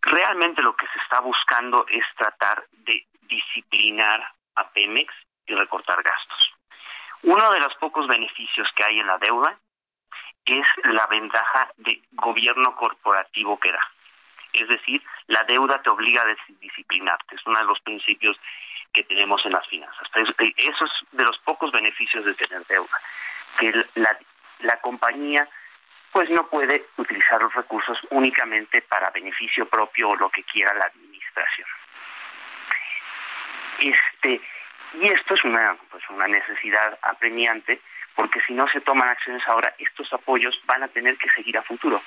Realmente 0.00 0.62
lo 0.62 0.74
que 0.74 0.86
se 0.86 0.98
está 1.00 1.20
buscando 1.20 1.84
es 1.88 2.04
tratar 2.16 2.64
de 2.70 3.06
disciplinar 3.22 4.26
a 4.54 4.68
Pemex 4.70 5.12
y 5.46 5.54
recortar 5.54 6.02
gastos. 6.02 6.54
Uno 7.24 7.50
de 7.50 7.60
los 7.60 7.74
pocos 7.74 8.06
beneficios 8.06 8.68
que 8.74 8.84
hay 8.84 9.00
en 9.00 9.06
la 9.06 9.18
deuda 9.18 9.58
es 10.44 10.66
la 10.84 11.06
ventaja 11.08 11.70
de 11.76 12.00
gobierno 12.12 12.74
corporativo 12.76 13.58
que 13.58 13.72
da. 13.72 13.80
Es 14.52 14.68
decir, 14.68 15.02
la 15.26 15.42
deuda 15.44 15.80
te 15.82 15.90
obliga 15.90 16.22
a 16.22 16.36
disciplinarte. 16.60 17.34
Es 17.36 17.46
uno 17.46 17.58
de 17.58 17.64
los 17.66 17.80
principios 17.80 18.38
que 18.92 19.04
tenemos 19.04 19.44
en 19.44 19.52
las 19.52 19.66
finanzas. 19.68 20.08
Eh, 20.16 20.54
eso 20.56 20.84
es 20.84 20.92
de 21.12 21.24
los 21.24 21.38
pocos 21.38 21.70
beneficios 21.72 22.24
de 22.24 22.34
tener 22.34 22.64
deuda. 22.66 23.00
Que 23.58 23.84
la, 23.94 24.18
la 24.60 24.80
compañía 24.80 25.48
pues 26.12 26.30
no 26.30 26.46
puede 26.46 26.86
utilizar 26.96 27.42
los 27.42 27.52
recursos 27.52 27.98
únicamente 28.10 28.80
para 28.80 29.10
beneficio 29.10 29.68
propio 29.68 30.10
o 30.10 30.16
lo 30.16 30.30
que 30.30 30.42
quiera 30.44 30.72
la 30.72 30.86
administración. 30.86 31.68
Este, 33.80 34.40
y 34.94 35.06
esto 35.08 35.34
es 35.34 35.44
una, 35.44 35.76
pues 35.90 36.02
una 36.08 36.26
necesidad 36.26 36.98
apremiante, 37.02 37.80
porque 38.14 38.40
si 38.46 38.54
no 38.54 38.66
se 38.68 38.80
toman 38.80 39.10
acciones 39.10 39.46
ahora, 39.46 39.74
estos 39.78 40.10
apoyos 40.12 40.58
van 40.64 40.84
a 40.84 40.88
tener 40.88 41.18
que 41.18 41.28
seguir 41.30 41.58
a 41.58 41.62
futuro. 41.62 42.00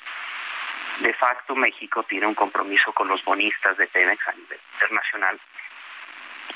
De 0.99 1.13
facto, 1.13 1.55
México 1.55 2.03
tiene 2.03 2.27
un 2.27 2.35
compromiso 2.35 2.91
con 2.93 3.07
los 3.07 3.23
bonistas 3.23 3.77
de 3.77 3.87
Pemex 3.87 4.27
a 4.27 4.33
nivel 4.33 4.59
internacional 4.73 5.39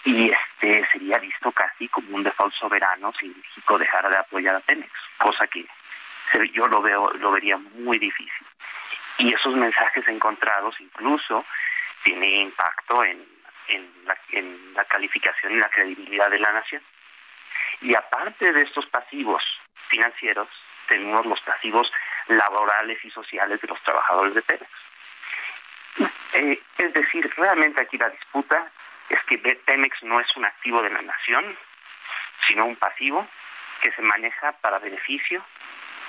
y 0.05 0.31
este 0.31 0.85
sería 0.91 1.17
visto 1.17 1.51
casi 1.51 1.87
como 1.87 2.15
un 2.15 2.23
default 2.23 2.53
soberano 2.55 3.13
si 3.17 3.27
México 3.27 3.77
dejara 3.77 4.09
de 4.09 4.17
apoyar 4.17 4.55
a 4.55 4.59
Pemex, 4.59 4.91
cosa 5.17 5.47
que 5.47 5.65
yo 6.51 6.67
lo 6.67 6.81
veo 6.81 7.11
lo 7.13 7.31
vería 7.31 7.57
muy 7.57 7.99
difícil. 7.99 8.45
Y 9.17 9.33
esos 9.33 9.55
mensajes 9.55 10.05
encontrados 10.07 10.75
incluso 10.79 11.45
tienen 12.03 12.47
impacto 12.47 13.03
en 13.03 13.33
en 14.33 14.73
la 14.73 14.85
calificación 14.85 15.53
y 15.53 15.57
la 15.57 15.69
credibilidad 15.69 16.29
de 16.29 16.39
la 16.39 16.51
nación. 16.51 16.81
Y 17.81 17.95
aparte 17.95 18.51
de 18.51 18.61
estos 18.61 18.85
pasivos 18.87 19.43
financieros, 19.87 20.47
tenemos 20.87 21.25
los 21.25 21.39
pasivos 21.41 21.91
laborales 22.27 23.03
y 23.03 23.09
sociales 23.11 23.61
de 23.61 23.67
los 23.67 23.81
trabajadores 23.83 24.33
de 24.33 24.41
Pemex. 24.41 24.71
Eh, 26.33 26.61
es 26.77 26.93
decir, 26.93 27.31
realmente 27.37 27.81
aquí 27.81 27.97
la 27.97 28.09
disputa 28.09 28.71
es 29.09 29.19
que 29.25 29.37
Pemex 29.37 30.03
no 30.03 30.19
es 30.19 30.27
un 30.35 30.45
activo 30.45 30.81
de 30.81 30.89
la 30.89 31.01
nación, 31.01 31.57
sino 32.47 32.65
un 32.65 32.75
pasivo 32.75 33.27
que 33.81 33.91
se 33.91 34.01
maneja 34.01 34.53
para 34.53 34.79
beneficio 34.79 35.43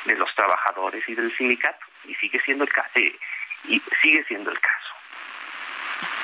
de 0.04 0.16
los 0.16 0.34
trabajadores 0.34 1.06
y 1.08 1.14
del 1.14 1.34
sindicato 1.36 1.84
y 2.04 2.14
sigue 2.14 2.40
siendo 2.40 2.64
el 2.64 2.72
caso 2.72 2.90
eh, 2.94 3.18
y 3.64 3.82
sigue 4.02 4.24
siendo 4.24 4.50
el 4.50 4.60
caso. 4.60 4.94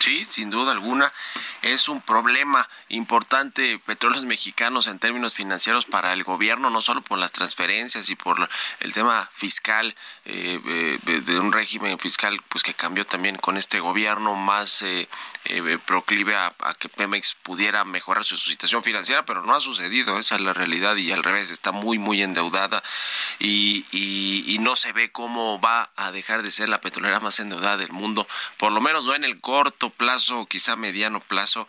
Sí, 0.01 0.25
sin 0.25 0.49
duda 0.49 0.73
alguna. 0.73 1.13
Es 1.61 1.87
un 1.91 2.01
problema 2.01 2.67
importante 2.89 3.79
petróleos 3.85 4.25
mexicanos 4.25 4.87
en 4.87 4.99
términos 4.99 5.35
financieros 5.35 5.85
para 5.85 6.15
el 6.15 6.25
gobierno, 6.25 6.71
no 6.71 6.81
solo 6.81 7.03
por 7.03 7.19
las 7.19 7.33
transferencias 7.33 8.09
y 8.09 8.17
por 8.17 8.49
el 8.81 8.95
tema 8.95 9.29
fiscal, 9.35 9.95
eh, 10.25 10.99
de 11.03 11.39
un 11.39 11.53
régimen 11.53 11.99
fiscal 11.99 12.41
pues 12.49 12.65
que 12.65 12.73
cambió 12.73 13.05
también 13.05 13.37
con 13.37 13.59
este 13.59 13.81
gobierno 13.81 14.35
más 14.37 14.81
eh, 14.81 15.07
eh, 15.45 15.79
proclive 15.85 16.35
a, 16.35 16.51
que 16.79 16.89
Pemex 16.89 17.35
pudiera 17.43 17.85
mejorar 17.85 18.25
su, 18.25 18.39
situación 18.39 18.83
financiera, 18.83 19.27
pero 19.27 19.43
no 19.43 19.55
ha 19.55 19.61
sucedido, 19.61 20.19
esa 20.19 20.37
es 20.37 20.41
la 20.41 20.55
realidad 20.55 20.97
y 20.97 21.13
al 21.13 21.23
revés, 21.23 21.51
está 21.51 21.73
muy, 21.73 21.99
muy 21.99 22.23
endeudada 22.23 22.83
y 23.39 24.57
no 24.61 24.77
se 24.77 24.93
ve 24.93 25.13
cómo 25.13 25.61
va 25.61 25.91
a 25.97 26.11
dejar 26.11 26.43
de 26.43 26.53
ser 26.53 26.71
la 26.71 26.79
petrolera 26.79 27.21
más 27.21 27.39
endeudada 27.39 27.77
del 27.77 27.93
mundo, 27.93 28.27
por 28.57 28.73
lo 28.73 28.81
menos 28.81 29.05
no 29.05 29.15
en 29.15 29.25
el 29.25 29.41
corto 29.41 29.90
plazo 29.91 30.41
o 30.41 30.47
quizá 30.47 30.77
mediano 30.77 31.21
plazo 31.21 31.67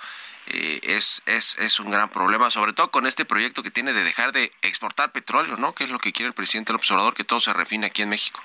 eh, 0.48 0.80
es, 0.84 1.22
es, 1.26 1.58
es 1.60 1.80
un 1.80 1.92
gran 1.92 2.10
problema, 2.10 2.50
sobre 2.50 2.74
todo 2.74 2.92
con 2.92 3.06
este 3.06 3.26
proyecto 3.26 3.64
que 3.64 3.72
tiene 3.72 3.94
de 3.94 4.04
dejar 4.04 4.32
de 4.32 4.52
exportar 4.62 5.12
petróleo, 5.12 5.58
¿no? 5.58 5.74
Que 5.74 5.84
es 5.84 5.90
lo 5.90 6.00
que 6.00 6.12
quiere 6.12 6.30
el 6.30 6.36
presidente 6.36 6.74
López 6.74 6.90
Obrador, 6.92 7.14
que 7.14 7.24
todo 7.24 7.40
se 7.40 7.54
refine 7.54 7.88
aquí 7.88 8.02
en 8.02 8.10
México. 8.10 8.42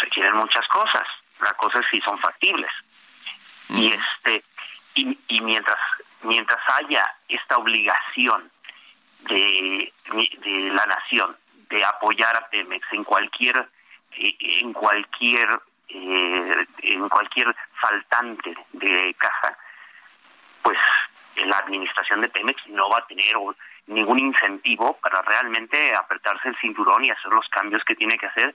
Se 0.00 0.08
quieren 0.08 0.36
muchas 0.36 0.66
cosas, 0.68 1.06
la 1.40 1.52
cosa 1.54 1.78
es 1.80 1.86
si 1.90 2.00
son 2.00 2.18
factibles. 2.18 2.70
Y 3.68 3.92
este 3.92 4.44
y, 4.94 5.18
y 5.28 5.40
mientras 5.40 5.78
mientras 6.22 6.60
haya 6.76 7.04
esta 7.28 7.56
obligación 7.56 8.50
de, 9.20 9.92
de 10.12 10.70
la 10.74 10.86
nación 10.86 11.36
de 11.70 11.84
apoyar 11.84 12.36
a 12.36 12.48
Pemex 12.48 12.86
en 12.92 13.04
cualquier 13.04 13.68
en 14.16 14.72
cualquier 14.72 15.60
eh, 15.94 16.66
en 16.82 17.08
cualquier 17.08 17.54
faltante 17.80 18.54
de 18.72 19.14
caja, 19.18 19.56
pues 20.62 20.78
la 21.36 21.58
administración 21.58 22.20
de 22.20 22.28
Pemex 22.28 22.66
no 22.68 22.88
va 22.88 22.98
a 22.98 23.06
tener 23.06 23.34
ningún 23.86 24.18
incentivo 24.18 24.98
para 25.02 25.22
realmente 25.22 25.94
apretarse 25.94 26.48
el 26.48 26.56
cinturón 26.56 27.04
y 27.04 27.10
hacer 27.10 27.32
los 27.32 27.48
cambios 27.48 27.84
que 27.84 27.94
tiene 27.94 28.16
que 28.16 28.26
hacer 28.26 28.54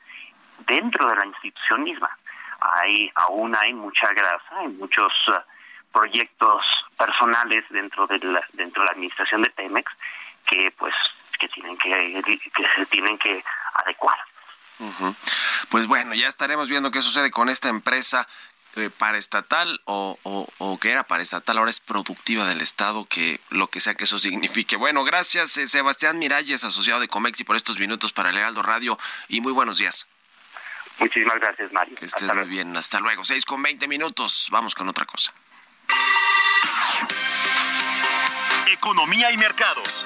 dentro 0.65 1.07
de 1.07 1.15
la 1.15 1.25
institución 1.25 1.83
misma. 1.83 2.09
Hay 2.59 3.11
aún 3.15 3.55
hay 3.55 3.73
mucha 3.73 4.07
grasa, 4.13 4.59
hay 4.59 4.69
muchos 4.69 5.13
uh, 5.27 5.33
proyectos 5.91 6.65
personales 6.97 7.63
dentro 7.69 8.07
de 8.07 8.19
la, 8.19 8.41
dentro 8.53 8.81
de 8.81 8.87
la 8.87 8.93
administración 8.93 9.43
de 9.43 9.49
Pemex 9.51 9.91
que 10.45 10.71
pues 10.77 10.93
que 11.39 11.47
tienen 11.49 11.77
que 11.77 12.21
que 12.23 12.65
se 12.75 12.85
tienen 12.87 13.17
que 13.19 13.43
adecuar. 13.73 14.17
Pues 15.69 15.87
bueno, 15.87 16.13
ya 16.13 16.27
estaremos 16.27 16.69
viendo 16.69 16.91
qué 16.91 17.01
sucede 17.01 17.31
con 17.31 17.49
esta 17.49 17.69
empresa 17.69 18.27
eh, 18.75 18.91
paraestatal 18.95 19.81
o, 19.85 20.19
o, 20.59 20.79
que 20.79 20.91
era 20.91 21.03
paraestatal, 21.03 21.57
ahora 21.57 21.71
es 21.71 21.79
productiva 21.79 22.45
del 22.45 22.61
Estado, 22.61 23.05
que 23.05 23.39
lo 23.49 23.67
que 23.67 23.79
sea 23.79 23.95
que 23.95 24.03
eso 24.03 24.19
signifique. 24.19 24.75
Bueno, 24.75 25.03
gracias 25.03 25.57
eh, 25.57 25.65
Sebastián 25.65 26.19
Miralles, 26.19 26.63
asociado 26.63 26.99
de 26.99 27.07
Comexi, 27.07 27.43
por 27.43 27.55
estos 27.55 27.79
minutos 27.79 28.13
para 28.13 28.29
el 28.29 28.37
Heraldo 28.37 28.61
Radio 28.61 28.99
y 29.27 29.41
muy 29.41 29.51
buenos 29.51 29.79
días. 29.79 30.07
Muchísimas 30.99 31.39
gracias, 31.39 31.71
Mario. 31.71 31.95
Que 31.95 32.05
estés 32.05 32.33
muy 32.33 32.45
bien. 32.45 32.75
Hasta 32.75 32.99
luego. 32.99 33.23
Seis 33.23 33.45
con 33.45 33.61
veinte 33.61 33.87
minutos. 33.87 34.47
Vamos 34.51 34.73
con 34.73 34.87
otra 34.89 35.05
cosa. 35.05 35.33
Economía 38.71 39.31
y 39.31 39.37
mercados. 39.37 40.05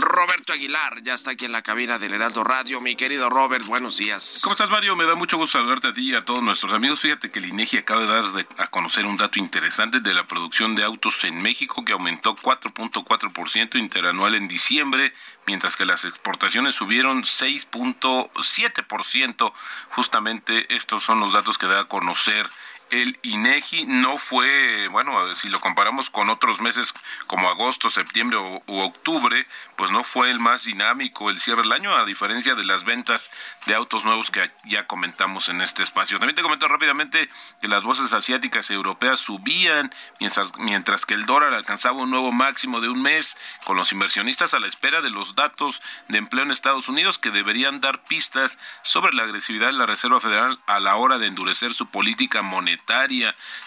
Roberto 0.00 0.52
Aguilar 0.52 1.02
ya 1.02 1.14
está 1.14 1.30
aquí 1.32 1.44
en 1.44 1.50
la 1.52 1.62
cabina 1.62 1.98
del 1.98 2.14
Heraldo 2.14 2.44
Radio. 2.44 2.80
Mi 2.80 2.94
querido 2.96 3.30
Robert, 3.30 3.64
buenos 3.66 3.96
días. 3.96 4.40
¿Cómo 4.42 4.54
estás, 4.54 4.70
Mario? 4.70 4.96
Me 4.96 5.04
da 5.04 5.14
mucho 5.14 5.36
gusto 5.36 5.58
saludarte 5.58 5.88
a 5.88 5.92
ti 5.92 6.10
y 6.10 6.14
a 6.14 6.24
todos 6.24 6.42
nuestros 6.42 6.72
amigos. 6.72 7.00
Fíjate 7.00 7.30
que 7.30 7.38
el 7.38 7.46
INEGI 7.46 7.78
acaba 7.78 8.00
de 8.02 8.08
dar 8.08 8.24
a 8.58 8.66
conocer 8.68 9.06
un 9.06 9.16
dato 9.16 9.38
interesante 9.38 10.00
de 10.00 10.14
la 10.14 10.26
producción 10.26 10.74
de 10.74 10.84
autos 10.84 11.22
en 11.24 11.40
México 11.42 11.84
que 11.84 11.92
aumentó 11.92 12.36
4.4% 12.36 13.78
interanual 13.78 14.34
en 14.34 14.48
diciembre, 14.48 15.12
mientras 15.46 15.76
que 15.76 15.84
las 15.84 16.04
exportaciones 16.04 16.74
subieron 16.74 17.22
6.7%. 17.22 19.52
Justamente 19.90 20.74
estos 20.74 21.02
son 21.02 21.20
los 21.20 21.32
datos 21.32 21.58
que 21.58 21.66
da 21.66 21.80
a 21.80 21.84
conocer 21.84 22.48
el 22.90 23.18
INEGI 23.22 23.86
no 23.86 24.18
fue, 24.18 24.88
bueno, 24.88 25.34
si 25.34 25.48
lo 25.48 25.60
comparamos 25.60 26.10
con 26.10 26.30
otros 26.30 26.60
meses 26.60 26.94
como 27.26 27.48
agosto, 27.48 27.90
septiembre 27.90 28.38
u 28.38 28.78
octubre, 28.78 29.46
pues 29.76 29.90
no 29.90 30.04
fue 30.04 30.30
el 30.30 30.38
más 30.38 30.64
dinámico 30.64 31.30
el 31.30 31.40
cierre 31.40 31.62
del 31.62 31.72
año, 31.72 31.94
a 31.94 32.04
diferencia 32.04 32.54
de 32.54 32.64
las 32.64 32.84
ventas 32.84 33.30
de 33.66 33.74
autos 33.74 34.04
nuevos 34.04 34.30
que 34.30 34.50
ya 34.64 34.86
comentamos 34.86 35.48
en 35.48 35.60
este 35.60 35.82
espacio. 35.82 36.18
También 36.18 36.36
te 36.36 36.42
comento 36.42 36.68
rápidamente 36.68 37.28
que 37.60 37.68
las 37.68 37.84
voces 37.84 38.12
asiáticas 38.12 38.70
y 38.70 38.74
europeas 38.74 39.18
subían, 39.18 39.92
mientras, 40.20 40.56
mientras 40.58 41.06
que 41.06 41.14
el 41.14 41.26
dólar 41.26 41.54
alcanzaba 41.54 42.02
un 42.02 42.10
nuevo 42.10 42.32
máximo 42.32 42.80
de 42.80 42.88
un 42.88 43.02
mes, 43.02 43.36
con 43.64 43.76
los 43.76 43.92
inversionistas 43.92 44.54
a 44.54 44.58
la 44.58 44.66
espera 44.66 45.00
de 45.00 45.10
los 45.10 45.34
datos 45.34 45.82
de 46.08 46.18
empleo 46.18 46.44
en 46.44 46.50
Estados 46.50 46.88
Unidos 46.88 47.18
que 47.18 47.30
deberían 47.30 47.80
dar 47.80 48.04
pistas 48.04 48.58
sobre 48.82 49.14
la 49.14 49.24
agresividad 49.24 49.66
de 49.66 49.72
la 49.72 49.86
Reserva 49.86 50.20
Federal 50.20 50.58
a 50.66 50.80
la 50.80 50.96
hora 50.96 51.18
de 51.18 51.26
endurecer 51.26 51.74
su 51.74 51.86
política 51.86 52.42
monetaria 52.42 52.83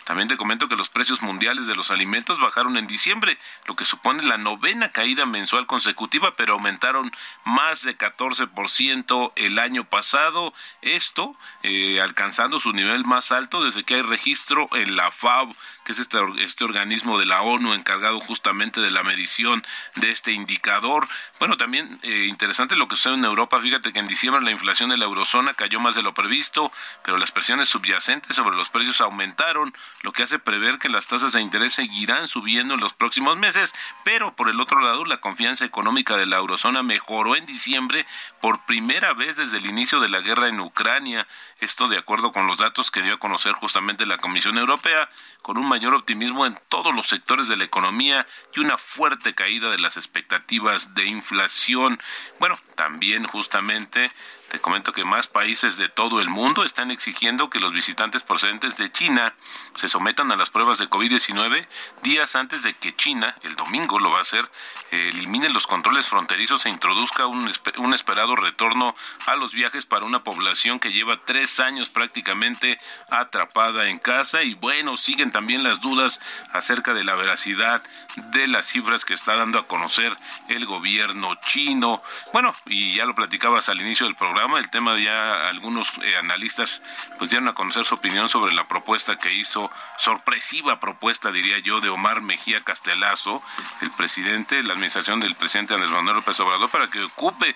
También 0.06 0.28
te 0.28 0.38
comento 0.38 0.68
que 0.68 0.76
los 0.76 0.90
precios 0.90 1.22
mundiales 1.22 1.68
de 1.68 1.76
los 1.76 1.92
alimentos 1.92 2.40
bajaron 2.40 2.78
en 2.78 2.88
diciembre, 2.88 3.38
lo 3.66 3.76
que 3.76 3.86
supone 3.86 4.24
la 4.24 4.38
novena 4.38 4.92
caída 4.92 5.26
mensual 5.26 5.66
consecutiva, 5.68 6.34
pero 6.36 6.54
aumentaron 6.54 7.12
más 7.44 7.82
de 7.82 7.98
14% 7.98 9.34
el 9.36 9.60
año 9.60 9.84
pasado. 9.84 10.54
Esto 10.82 11.36
eh, 11.64 12.00
alcanzando 12.02 12.60
su 12.60 12.74
nivel 12.74 13.06
más 13.06 13.32
alto 13.32 13.64
desde 13.64 13.84
que 13.84 13.96
hay 13.96 14.02
registro 14.02 14.68
en 14.74 14.96
la 14.96 15.12
FAO, 15.12 15.54
que 15.84 15.92
es 15.92 16.00
este, 16.00 16.20
este 16.40 16.64
organismo 16.64 17.20
de 17.20 17.26
la 17.26 17.42
ONU 17.42 17.74
encargado 17.74 18.20
justamente 18.20 18.82
de 18.82 18.92
la 18.92 19.04
medición 19.04 19.66
de 19.96 20.12
este 20.12 20.32
indicador. 20.32 21.08
Bueno, 21.40 21.58
también 21.58 22.00
eh, 22.04 22.26
interesante 22.30 22.76
lo 22.76 22.88
que 22.88 22.96
sucede 22.96 23.16
en 23.16 23.26
Europa. 23.26 23.60
Fíjate 23.62 23.94
que 23.94 24.00
en 24.00 24.08
diciembre 24.08 24.44
la 24.44 24.52
inflación 24.52 24.90
de 24.90 24.98
la 24.98 25.06
eurozona 25.06 25.54
cayó 25.54 25.80
más 25.80 25.96
de 25.96 26.04
lo 26.04 26.14
previsto, 26.14 26.72
pero 27.04 27.18
las 27.18 27.32
presiones 27.32 27.70
subyacentes 27.70 28.36
sobre 28.36 28.56
los 28.56 28.70
precios 28.70 28.97
aumentaron, 29.02 29.74
lo 30.02 30.12
que 30.12 30.24
hace 30.24 30.40
prever 30.40 30.80
que 30.80 30.90
las 30.90 31.08
tasas 31.08 31.34
de 31.34 31.42
interés 31.42 31.74
seguirán 31.74 32.28
subiendo 32.28 32.74
en 32.74 32.80
los 32.80 32.94
próximos 32.94 33.38
meses. 33.38 33.74
Pero 34.04 34.36
por 34.36 34.50
el 34.50 34.60
otro 34.60 34.80
lado, 34.82 35.06
la 35.06 35.22
confianza 35.22 35.66
económica 35.66 36.18
de 36.18 36.26
la 36.26 36.38
eurozona 36.38 36.84
mejoró 36.84 37.36
en 37.36 37.46
diciembre 37.46 38.06
por 38.42 38.66
primera 38.66 39.14
vez 39.14 39.36
desde 39.36 39.58
el 39.58 39.66
inicio 39.66 40.00
de 40.00 40.10
la 40.10 40.22
guerra 40.22 40.48
en 40.50 40.60
Ucrania. 40.60 41.28
Esto 41.60 41.88
de 41.88 41.98
acuerdo 41.98 42.32
con 42.32 42.48
los 42.48 42.58
datos 42.58 42.92
que 42.92 43.02
dio 43.02 43.16
a 43.16 43.20
conocer 43.20 43.54
justamente 43.54 44.06
la 44.06 44.18
Comisión 44.18 44.58
Europea, 44.58 45.10
con 45.42 45.58
un 45.58 45.68
mayor 45.68 45.94
optimismo 45.94 46.46
en 46.46 46.60
todos 46.70 46.94
los 46.94 47.08
sectores 47.08 47.48
de 47.48 47.58
la 47.58 47.64
economía 47.64 48.28
y 48.56 48.60
una 48.60 48.78
fuerte 48.78 49.34
caída 49.34 49.70
de 49.70 49.78
las 49.78 49.98
expectativas 49.98 50.94
de 50.94 51.06
inflación. 51.06 52.00
Bueno, 52.40 52.58
también 52.76 53.26
justamente 53.26 54.12
te 54.50 54.60
comento 54.60 54.94
que 54.94 55.04
más 55.04 55.28
países 55.28 55.78
de 55.78 55.90
todo 55.90 56.22
el 56.22 56.30
mundo 56.30 56.64
están 56.64 56.92
exigiendo 56.92 57.50
que 57.50 57.60
los 57.60 57.74
visitantes 57.74 58.24
procedentes 58.24 58.78
de 58.78 58.92
China 58.92 59.36
se 59.76 59.90
sometan 59.90 60.32
a 60.32 60.36
las 60.36 60.50
pruebas 60.50 60.78
de 60.78 60.90
COVID-19 60.90 61.68
días 62.04 62.36
antes 62.36 62.64
de 62.64 62.74
que 62.74 62.96
China, 62.96 63.36
el 63.44 63.56
domingo 63.56 64.00
lo 64.00 64.12
va 64.12 64.20
a 64.20 64.22
hacer, 64.22 64.50
elimine 64.92 65.50
los 65.50 65.68
controles 65.68 66.08
fronterizos 66.08 66.66
e 66.66 66.70
introduzca 66.70 67.28
un, 67.28 67.52
un 67.78 67.94
esperado 67.94 68.36
retorno 68.36 68.96
a 69.26 69.36
los 69.36 69.54
viajes 69.54 69.86
para 69.86 70.06
una 70.06 70.24
población 70.24 70.80
que 70.80 70.94
lleva 70.94 71.22
tres 71.26 71.60
años 71.60 71.90
prácticamente 71.90 72.80
atrapada 73.10 73.90
en 73.90 74.00
casa. 74.00 74.44
Y 74.44 74.54
bueno, 74.56 74.98
siguen 74.98 75.32
también 75.32 75.64
las 75.64 75.82
dudas 75.82 76.20
acerca 76.54 76.94
de 76.94 77.04
la 77.04 77.16
veracidad 77.16 77.84
de 78.32 78.48
las 78.48 78.66
cifras 78.66 79.06
que 79.06 79.14
está 79.14 79.36
dando 79.36 79.60
a 79.60 79.68
conocer 79.68 80.16
el 80.50 80.66
gobierno 80.66 81.36
chino. 81.36 82.02
Bueno, 82.34 82.54
y 82.66 82.96
ya 82.96 83.06
lo 83.06 83.16
platicabas 83.16 83.70
al 83.70 83.82
inicio 83.82 84.06
del 84.06 84.16
programa 84.16 84.60
el 84.60 84.70
tema 84.70 84.98
ya 84.98 85.48
algunos 85.48 85.92
eh, 86.04 86.18
analistas 86.18 86.82
pues 87.18 87.30
dieron 87.30 87.48
a 87.48 87.54
conocer 87.54 87.86
su 87.86 87.96
opinión 87.96 88.30
sobre 88.30 88.54
la 88.54 88.64
propuesta 88.66 89.18
que 89.18 89.34
hizo, 89.34 89.72
sorpresiva 89.98 90.80
propuesta 90.80 91.32
diría 91.32 91.60
yo, 91.60 91.82
de 91.82 91.90
Omar 91.90 92.22
Mejía 92.22 92.62
Castelazo, 92.64 93.44
el 93.82 93.92
presidente, 93.92 94.64
la 94.64 94.74
administración 94.74 95.20
del 95.20 95.36
presidente 95.36 95.74
Andrés 95.74 95.92
Manuel 95.92 96.18
López 96.18 96.40
Obrador, 96.40 96.70
para 96.70 96.88
que 96.88 97.02
ocupe 97.04 97.56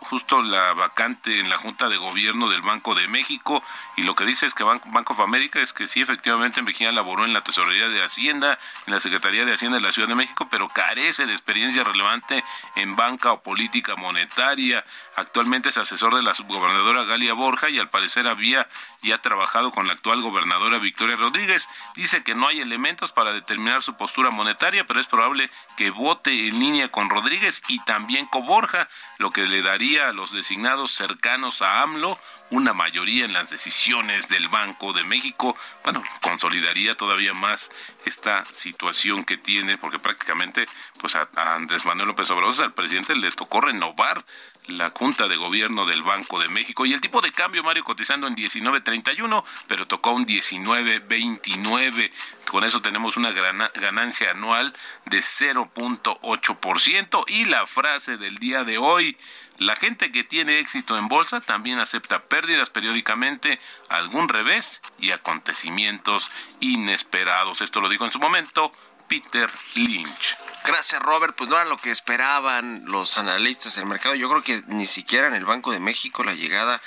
justo 0.00 0.42
la 0.42 0.74
vacante 0.74 1.40
en 1.40 1.48
la 1.48 1.56
Junta 1.56 1.88
de 1.88 1.96
Gobierno 1.96 2.48
del 2.48 2.62
Banco 2.62 2.94
de 2.94 3.06
México. 3.08 3.62
Y 3.96 4.02
lo 4.02 4.14
que 4.14 4.24
dice 4.24 4.46
es 4.46 4.54
que 4.54 4.64
Banco 4.64 5.12
of 5.12 5.20
America 5.20 5.60
es 5.60 5.72
que 5.72 5.86
sí, 5.86 6.00
efectivamente, 6.00 6.62
Mejía 6.62 6.92
laboró 6.92 7.24
en 7.24 7.32
la 7.32 7.40
Tesorería 7.40 7.88
de 7.88 8.02
Hacienda, 8.02 8.58
en 8.86 8.92
la 8.92 9.00
Secretaría 9.00 9.44
de 9.44 9.52
Hacienda 9.52 9.78
de 9.78 9.83
la 9.84 9.92
Ciudad 9.92 10.08
de 10.08 10.14
México, 10.14 10.48
pero 10.50 10.68
carece 10.68 11.26
de 11.26 11.32
experiencia 11.32 11.84
relevante 11.84 12.42
en 12.74 12.96
banca 12.96 13.32
o 13.32 13.42
política 13.42 13.96
monetaria. 13.96 14.84
Actualmente 15.16 15.68
es 15.68 15.78
asesor 15.78 16.14
de 16.14 16.22
la 16.22 16.34
subgobernadora 16.34 17.04
Galia 17.04 17.34
Borja 17.34 17.70
y 17.70 17.78
al 17.78 17.90
parecer 17.90 18.26
había 18.26 18.68
ya 19.02 19.18
trabajado 19.18 19.70
con 19.70 19.86
la 19.86 19.92
actual 19.92 20.22
gobernadora 20.22 20.78
Victoria 20.78 21.16
Rodríguez. 21.16 21.68
Dice 21.94 22.24
que 22.24 22.34
no 22.34 22.48
hay 22.48 22.60
elementos 22.60 23.12
para 23.12 23.32
determinar 23.32 23.82
su 23.82 23.94
postura 23.96 24.30
monetaria, 24.30 24.84
pero 24.84 25.00
es 25.00 25.06
probable 25.06 25.50
que 25.76 25.90
vote 25.90 26.48
en 26.48 26.58
línea 26.58 26.88
con 26.88 27.10
Rodríguez 27.10 27.62
y 27.68 27.78
también 27.80 28.26
con 28.26 28.46
Borja, 28.46 28.88
lo 29.18 29.30
que 29.30 29.46
le 29.46 29.62
daría 29.62 30.08
a 30.08 30.12
los 30.12 30.32
designados 30.32 30.92
cercanos 30.92 31.62
a 31.62 31.82
AMLO 31.82 32.18
una 32.50 32.72
mayoría 32.72 33.24
en 33.24 33.32
las 33.32 33.50
decisiones 33.50 34.28
del 34.28 34.48
Banco 34.48 34.92
de 34.92 35.04
México. 35.04 35.56
Bueno, 35.82 36.02
consolidaría 36.20 36.96
todavía 36.96 37.34
más 37.34 37.70
esta 38.04 38.44
situación 38.44 39.24
que 39.24 39.36
tiene, 39.36 39.73
porque 39.76 39.98
prácticamente 39.98 40.66
pues 41.00 41.16
a, 41.16 41.28
Andrés 41.36 41.84
Manuel 41.84 42.08
López 42.08 42.30
Obrador, 42.30 42.62
al 42.62 42.74
presidente, 42.74 43.14
le 43.14 43.30
tocó 43.30 43.60
renovar 43.60 44.24
la 44.66 44.90
Junta 44.90 45.28
de 45.28 45.36
Gobierno 45.36 45.86
del 45.86 46.02
Banco 46.02 46.40
de 46.40 46.48
México 46.48 46.86
y 46.86 46.92
el 46.92 47.00
tipo 47.00 47.20
de 47.20 47.32
cambio, 47.32 47.62
Mario, 47.62 47.84
cotizando 47.84 48.26
en 48.26 48.34
19.31, 48.34 49.44
pero 49.66 49.86
tocó 49.86 50.12
un 50.12 50.26
19.29. 50.26 52.12
Con 52.50 52.64
eso 52.64 52.82
tenemos 52.82 53.16
una 53.16 53.32
ganancia 53.32 54.30
anual 54.30 54.74
de 55.06 55.18
0.8% 55.18 57.24
y 57.28 57.44
la 57.44 57.66
frase 57.66 58.16
del 58.16 58.38
día 58.38 58.64
de 58.64 58.78
hoy, 58.78 59.16
la 59.58 59.76
gente 59.76 60.10
que 60.10 60.24
tiene 60.24 60.58
éxito 60.58 60.98
en 60.98 61.08
bolsa 61.08 61.40
también 61.40 61.78
acepta 61.78 62.24
pérdidas 62.24 62.70
periódicamente, 62.70 63.60
algún 63.88 64.28
revés 64.28 64.82
y 64.98 65.12
acontecimientos 65.12 66.30
inesperados. 66.60 67.60
Esto 67.60 67.80
lo 67.80 67.88
dijo 67.88 68.04
en 68.04 68.12
su 68.12 68.18
momento 68.18 68.70
Peter 69.08 69.50
Lynch. 69.74 70.36
Gracias, 70.64 71.00
Robert. 71.02 71.36
Pues 71.36 71.50
no 71.50 71.56
era 71.56 71.64
lo 71.64 71.76
que 71.76 71.90
esperaban 71.90 72.82
los 72.86 73.18
analistas 73.18 73.76
del 73.76 73.86
mercado. 73.86 74.14
Yo 74.14 74.28
creo 74.28 74.42
que 74.42 74.62
ni 74.68 74.86
siquiera 74.86 75.26
en 75.26 75.34
el 75.34 75.44
Banco 75.44 75.72
de 75.72 75.80
México 75.80 76.24
la 76.24 76.34
llegada 76.34 76.80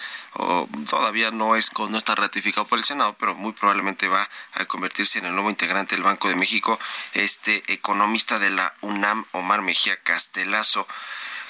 todavía 0.90 1.32
no 1.32 1.56
es 1.56 1.72
no 1.78 1.98
está 1.98 2.16
ratificado 2.16 2.66
por 2.68 2.80
el 2.80 2.86
Senado, 2.86 3.16
pero 3.20 3.36
muy 3.36 3.54
probablemente 3.54 4.08
va 4.08 4.30
a 4.54 4.66
convertirse 4.66 5.20
en 5.20 5.26
el 5.26 5.34
nuevo 5.34 5.50
integrante 5.50 5.96
del 5.96 6.04
Banco 6.04 6.28
de 6.28 6.36
México, 6.36 6.80
este 7.14 7.64
economista 7.72 8.40
de 8.40 8.52
la 8.52 8.74
UNAM, 8.82 9.26
Omar 9.32 9.62
Mejía 9.62 9.98
Castelazo 10.02 10.88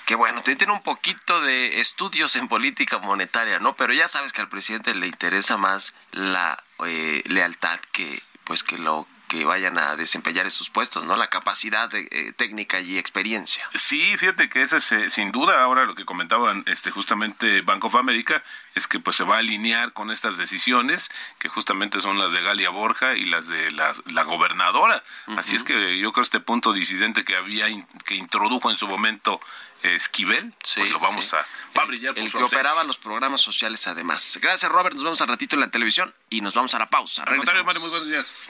que 0.07 0.15
bueno, 0.15 0.41
tiene 0.41 0.71
un 0.71 0.83
poquito 0.83 1.41
de 1.41 1.81
estudios 1.81 2.37
en 2.37 2.47
política 2.47 2.97
monetaria, 2.97 3.59
¿no? 3.59 3.75
Pero 3.75 3.91
ya 3.91 4.07
sabes 4.07 4.31
que 4.31 4.39
al 4.39 4.47
presidente 4.47 4.95
le 4.95 5.05
interesa 5.05 5.57
más 5.57 5.93
la 6.11 6.63
eh, 6.85 7.23
lealtad 7.25 7.77
que 7.91 8.23
pues 8.45 8.63
que 8.63 8.77
lo 8.77 9.05
que 9.27 9.45
vayan 9.45 9.77
a 9.77 9.95
desempeñar 9.95 10.45
esos 10.45 10.69
puestos, 10.69 11.05
¿no? 11.05 11.15
La 11.15 11.27
capacidad 11.27 11.89
de, 11.89 12.07
eh, 12.11 12.33
técnica 12.35 12.79
y 12.79 12.97
experiencia. 12.97 13.67
Sí, 13.75 14.15
fíjate 14.17 14.49
que 14.49 14.61
eso 14.61 14.77
es 14.77 14.91
eh, 14.91 15.09
sin 15.09 15.31
duda 15.31 15.61
ahora 15.61 15.85
lo 15.85 15.95
que 15.95 16.05
comentaban 16.05 16.63
este 16.65 16.91
justamente 16.91 17.61
Bank 17.61 17.83
of 17.83 17.95
America 17.95 18.43
es 18.75 18.87
que 18.87 18.99
pues 18.99 19.15
se 19.15 19.23
va 19.23 19.35
a 19.35 19.39
alinear 19.39 19.93
con 19.93 20.11
estas 20.11 20.37
decisiones 20.37 21.09
que 21.39 21.49
justamente 21.49 22.01
son 22.01 22.17
las 22.17 22.31
de 22.31 22.41
Galia 22.41 22.69
Borja 22.69 23.15
y 23.15 23.25
las 23.25 23.47
de 23.47 23.71
la, 23.71 23.93
gobernadora. 24.23 25.03
Así 25.37 25.55
es 25.55 25.63
que 25.63 25.97
yo 25.99 26.11
creo 26.11 26.23
este 26.23 26.39
punto 26.39 26.73
disidente 26.73 27.23
que 27.23 27.35
había 27.35 27.67
que 28.05 28.15
introdujo 28.15 28.69
en 28.69 28.77
su 28.77 28.87
momento 28.87 29.39
Esquivel, 29.83 30.53
pues 30.75 30.89
lo 30.89 30.99
vamos 30.99 31.33
a 31.33 31.45
va 31.77 31.83
a 31.83 31.85
brillar 31.85 32.13
por 32.13 32.23
El 32.23 32.31
que 32.31 32.43
operaba 32.43 32.83
los 32.83 32.97
programas 32.97 33.41
sociales 33.41 33.85
además. 33.87 34.39
Gracias 34.41 34.69
Robert, 34.71 34.95
nos 34.95 35.03
vemos 35.03 35.21
al 35.21 35.27
ratito 35.27 35.55
en 35.55 35.61
la 35.61 35.69
televisión 35.69 36.13
y 36.29 36.41
nos 36.41 36.55
vamos 36.55 36.73
a 36.73 36.79
la 36.79 36.89
pausa. 36.89 37.23
Mario, 37.25 37.63
muy 37.63 37.89
buenos 37.89 38.07
días. 38.07 38.49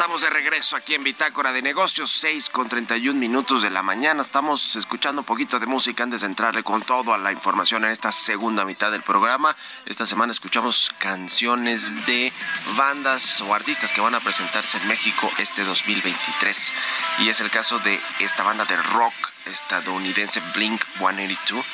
Estamos 0.00 0.22
de 0.22 0.30
regreso 0.30 0.76
aquí 0.76 0.94
en 0.94 1.04
Bitácora 1.04 1.52
de 1.52 1.60
Negocios, 1.60 2.10
6 2.22 2.48
con 2.48 2.70
31 2.70 3.20
minutos 3.20 3.60
de 3.60 3.68
la 3.68 3.82
mañana. 3.82 4.22
Estamos 4.22 4.74
escuchando 4.76 5.20
un 5.20 5.26
poquito 5.26 5.58
de 5.58 5.66
música 5.66 6.02
antes 6.02 6.22
de 6.22 6.26
entrarle 6.26 6.62
con 6.62 6.80
todo 6.80 7.12
a 7.12 7.18
la 7.18 7.32
información 7.32 7.84
en 7.84 7.90
esta 7.90 8.10
segunda 8.10 8.64
mitad 8.64 8.90
del 8.90 9.02
programa. 9.02 9.54
Esta 9.84 10.06
semana 10.06 10.32
escuchamos 10.32 10.90
canciones 10.96 12.06
de 12.06 12.32
bandas 12.78 13.42
o 13.42 13.52
artistas 13.52 13.92
que 13.92 14.00
van 14.00 14.14
a 14.14 14.20
presentarse 14.20 14.78
en 14.78 14.88
México 14.88 15.30
este 15.36 15.64
2023. 15.64 16.72
Y 17.18 17.28
es 17.28 17.42
el 17.42 17.50
caso 17.50 17.78
de 17.80 18.00
esta 18.20 18.42
banda 18.42 18.64
de 18.64 18.78
rock 18.78 19.12
estadounidense 19.44 20.40
Blink 20.54 20.82
182 20.98 21.64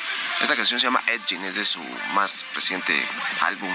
Esta 0.41 0.55
canción 0.55 0.79
se 0.79 0.87
llama 0.87 1.01
Edging, 1.07 1.43
es 1.45 1.55
de 1.55 1.65
su 1.65 1.81
más 2.13 2.45
reciente 2.55 2.93
álbum, 3.41 3.71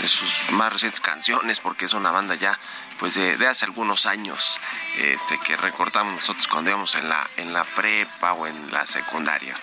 de 0.00 0.08
sus 0.08 0.50
más 0.52 0.72
recientes 0.72 1.00
canciones, 1.00 1.60
porque 1.60 1.86
es 1.86 1.92
una 1.94 2.10
banda 2.10 2.34
ya 2.34 2.58
pues 2.98 3.14
de, 3.14 3.46
hace 3.46 3.64
algunos 3.64 4.06
años 4.06 4.60
este, 4.98 5.38
que 5.40 5.56
recortamos 5.56 6.14
nosotros 6.14 6.46
cuando 6.46 6.70
íbamos 6.70 6.94
en 6.94 7.08
la, 7.08 7.28
en 7.36 7.52
la 7.52 7.64
prepa 7.64 8.32
o 8.32 8.46
en 8.46 8.72
la 8.72 8.86
secundaria. 8.86 9.56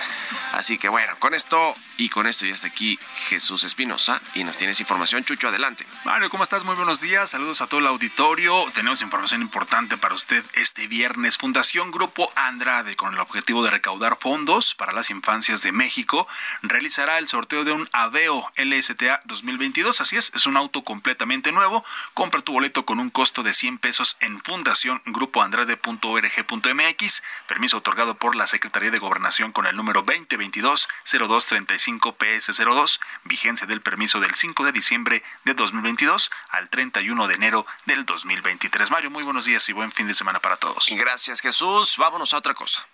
Así 0.53 0.77
que 0.77 0.89
bueno, 0.89 1.13
con 1.19 1.33
esto 1.33 1.75
y 1.97 2.09
con 2.09 2.27
esto 2.27 2.45
ya 2.45 2.53
está 2.53 2.67
aquí 2.67 2.97
Jesús 3.27 3.63
Espinosa 3.63 4.21
y 4.33 4.43
nos 4.43 4.57
tienes 4.57 4.79
información. 4.79 5.23
Chucho, 5.23 5.47
adelante. 5.47 5.85
Mario, 6.03 6.29
¿cómo 6.29 6.43
estás? 6.43 6.63
Muy 6.63 6.75
buenos 6.75 7.01
días. 7.01 7.29
Saludos 7.29 7.61
a 7.61 7.67
todo 7.67 7.79
el 7.79 7.87
auditorio. 7.87 8.65
Tenemos 8.73 9.01
información 9.01 9.41
importante 9.41 9.97
para 9.97 10.15
usted 10.15 10.43
este 10.53 10.87
viernes. 10.87 11.37
Fundación 11.37 11.91
Grupo 11.91 12.31
Andrade, 12.35 12.95
con 12.95 13.13
el 13.13 13.19
objetivo 13.19 13.63
de 13.63 13.69
recaudar 13.69 14.17
fondos 14.19 14.75
para 14.75 14.93
las 14.93 15.09
infancias 15.09 15.61
de 15.61 15.71
México, 15.71 16.27
realizará 16.61 17.17
el 17.17 17.27
sorteo 17.27 17.63
de 17.63 17.71
un 17.71 17.89
Aveo 17.91 18.51
LSTA 18.57 19.21
2022. 19.25 20.01
Así 20.01 20.17
es, 20.17 20.31
es 20.35 20.45
un 20.45 20.57
auto 20.57 20.83
completamente 20.83 21.51
nuevo. 21.51 21.83
Compra 22.13 22.41
tu 22.41 22.53
boleto 22.53 22.85
con 22.85 22.99
un 22.99 23.09
costo 23.09 23.24
de 23.25 23.53
100 23.53 23.79
pesos 23.79 24.17
en 24.19 24.39
Fundación 24.41 25.01
Grupo 25.05 25.41
Andrade.org.mx. 25.41 27.23
Permiso 27.47 27.77
otorgado 27.77 28.15
por 28.15 28.35
la 28.35 28.45
Secretaría 28.45 28.91
de 28.91 28.99
Gobernación 28.99 29.51
con 29.51 29.65
el 29.65 29.75
número 29.75 30.03
2022 30.03 30.87
0235 31.11 32.17
PS02, 32.17 32.99
vigencia 33.23 33.65
del 33.65 33.81
permiso 33.81 34.19
del 34.19 34.35
5 34.35 34.63
de 34.65 34.71
diciembre 34.71 35.23
de 35.43 35.55
2022 35.55 36.29
al 36.49 36.69
31 36.69 37.27
de 37.27 37.33
enero 37.33 37.65
del 37.85 38.05
2023. 38.05 38.91
Mario, 38.91 39.09
muy 39.09 39.23
buenos 39.23 39.45
días 39.45 39.67
y 39.69 39.73
buen 39.73 39.91
fin 39.91 40.07
de 40.07 40.13
semana 40.13 40.39
para 40.39 40.57
todos. 40.57 40.87
Gracias, 40.95 41.41
Jesús. 41.41 41.95
Vámonos 41.97 42.31
a 42.35 42.37
otra 42.37 42.53
cosa. 42.53 42.87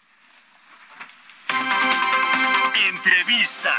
Entrevista. 2.87 3.77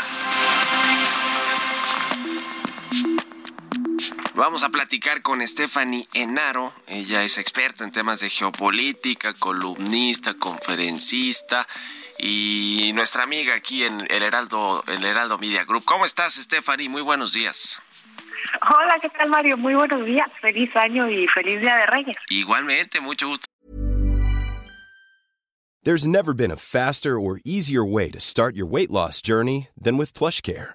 Vamos 4.34 4.62
a 4.62 4.70
platicar 4.70 5.20
con 5.20 5.46
Stephanie 5.46 6.08
Enaro. 6.14 6.72
Ella 6.86 7.22
es 7.22 7.36
experta 7.36 7.84
en 7.84 7.92
temas 7.92 8.20
de 8.20 8.30
geopolítica, 8.30 9.34
columnista, 9.34 10.34
conferencista 10.34 11.66
y 12.18 12.92
nuestra 12.94 13.24
amiga 13.24 13.54
aquí 13.54 13.84
en 13.84 14.00
el 14.10 14.22
Heraldo, 14.22 14.82
el 14.88 15.04
Heraldo 15.04 15.38
Media 15.38 15.64
Group. 15.64 15.84
¿Cómo 15.84 16.06
estás, 16.06 16.34
Stephanie? 16.34 16.88
Muy 16.88 17.02
buenos 17.02 17.34
días. 17.34 17.82
Hola, 18.62 18.96
¿qué 19.02 19.10
tal, 19.10 19.28
Mario? 19.28 19.58
Muy 19.58 19.74
buenos 19.74 20.04
días. 20.06 20.30
Feliz 20.40 20.74
año 20.76 21.10
y 21.10 21.26
feliz 21.28 21.60
Día 21.60 21.76
de 21.76 21.86
Reyes. 21.86 22.16
Igualmente, 22.30 23.00
mucho 23.00 23.28
gusto. 23.28 23.44
There's 25.84 26.06
never 26.06 26.32
been 26.32 26.52
a 26.52 26.56
faster 26.56 27.18
or 27.18 27.40
easier 27.44 27.84
way 27.84 28.10
to 28.10 28.20
start 28.20 28.54
your 28.54 28.66
weight 28.66 28.90
loss 28.90 29.20
journey 29.20 29.68
than 29.76 29.98
with 29.98 30.14
PlushCare. 30.14 30.74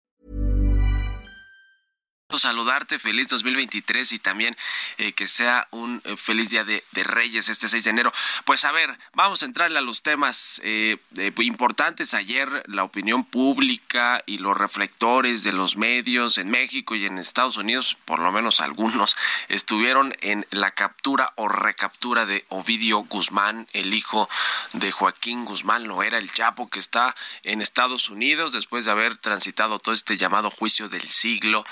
Saludarte, 2.39 2.99
feliz 2.99 3.27
2023 3.29 4.11
y 4.13 4.19
también 4.19 4.57
eh, 4.97 5.13
que 5.13 5.27
sea 5.27 5.67
un 5.71 6.01
eh, 6.05 6.15
feliz 6.17 6.49
día 6.49 6.63
de, 6.63 6.83
Reyes 6.93 7.49
este 7.49 7.67
6 7.67 7.83
de 7.83 7.89
enero. 7.89 8.13
Pues 8.45 8.63
a 8.63 8.71
ver, 8.71 8.97
vamos 9.13 9.41
a 9.41 9.45
entrarle 9.45 9.79
a 9.79 9.81
los 9.81 10.01
temas 10.03 10.61
eh, 10.63 10.97
importantes. 11.39 12.13
Ayer 12.13 12.63
la 12.67 12.83
opinión 12.83 13.25
pública 13.25 14.21
y 14.25 14.37
los 14.37 14.55
reflectores 14.57 15.43
de 15.43 15.51
los 15.51 15.77
medios 15.77 16.37
en 16.37 16.49
México 16.49 16.95
y 16.95 17.05
en 17.05 17.17
Estados 17.17 17.57
Unidos, 17.57 17.97
por 18.05 18.19
lo 18.19 18.31
menos 18.31 18.59
algunos, 18.59 19.15
estuvieron 19.49 20.15
en 20.21 20.45
la 20.51 20.71
captura 20.71 21.33
o 21.35 21.47
recaptura 21.47 22.25
de 22.25 22.45
Ovidio 22.49 22.99
Guzmán, 22.99 23.67
el 23.73 23.93
hijo 23.93 24.29
de 24.73 24.91
Joaquín 24.91 25.45
Guzmán, 25.45 25.87
lo 25.87 26.03
era 26.03 26.17
el 26.17 26.31
Chapo 26.31 26.69
que 26.69 26.79
está 26.79 27.15
en 27.43 27.61
Estados 27.61 28.09
Unidos 28.09 28.53
después 28.53 28.85
de 28.85 28.91
haber 28.91 29.17
transitado 29.17 29.79
todo 29.79 29.93
este 29.93 30.17
llamado 30.17 30.49
juicio 30.49 30.89
del 30.89 31.07
siglo. 31.07 31.65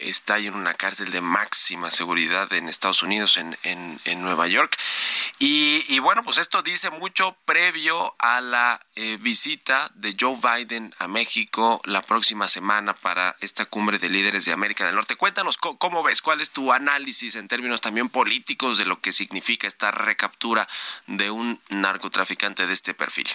Está 0.00 0.34
ahí 0.34 0.46
en 0.46 0.54
una 0.54 0.74
cárcel 0.74 1.10
de 1.10 1.20
máxima 1.20 1.90
seguridad 1.90 2.52
en 2.52 2.68
Estados 2.68 3.02
Unidos, 3.02 3.36
en, 3.36 3.56
en, 3.62 4.00
en 4.04 4.22
Nueva 4.22 4.46
York. 4.46 4.76
Y, 5.38 5.84
y, 5.88 5.98
bueno, 5.98 6.22
pues 6.22 6.38
esto 6.38 6.62
dice 6.62 6.90
mucho 6.90 7.36
previo 7.44 8.14
a 8.18 8.40
la 8.40 8.80
eh, 8.94 9.18
visita 9.20 9.90
de 9.94 10.16
Joe 10.18 10.38
Biden 10.42 10.92
a 10.98 11.08
México 11.08 11.80
la 11.84 12.02
próxima 12.02 12.48
semana 12.48 12.94
para 12.94 13.36
esta 13.40 13.66
cumbre 13.66 13.98
de 13.98 14.10
líderes 14.10 14.44
de 14.44 14.52
América 14.52 14.86
del 14.86 14.94
Norte. 14.94 15.16
Cuéntanos 15.16 15.56
cómo 15.56 16.02
ves, 16.02 16.22
cuál 16.22 16.40
es 16.40 16.50
tu 16.50 16.72
análisis 16.72 17.36
en 17.36 17.48
términos 17.48 17.80
también 17.80 18.08
políticos 18.08 18.78
de 18.78 18.84
lo 18.84 19.00
que 19.00 19.12
significa 19.12 19.66
esta 19.66 19.90
recaptura 19.90 20.68
de 21.06 21.30
un 21.30 21.60
narcotraficante 21.68 22.66
de 22.66 22.72
este 22.72 22.94
perfil. 22.94 23.28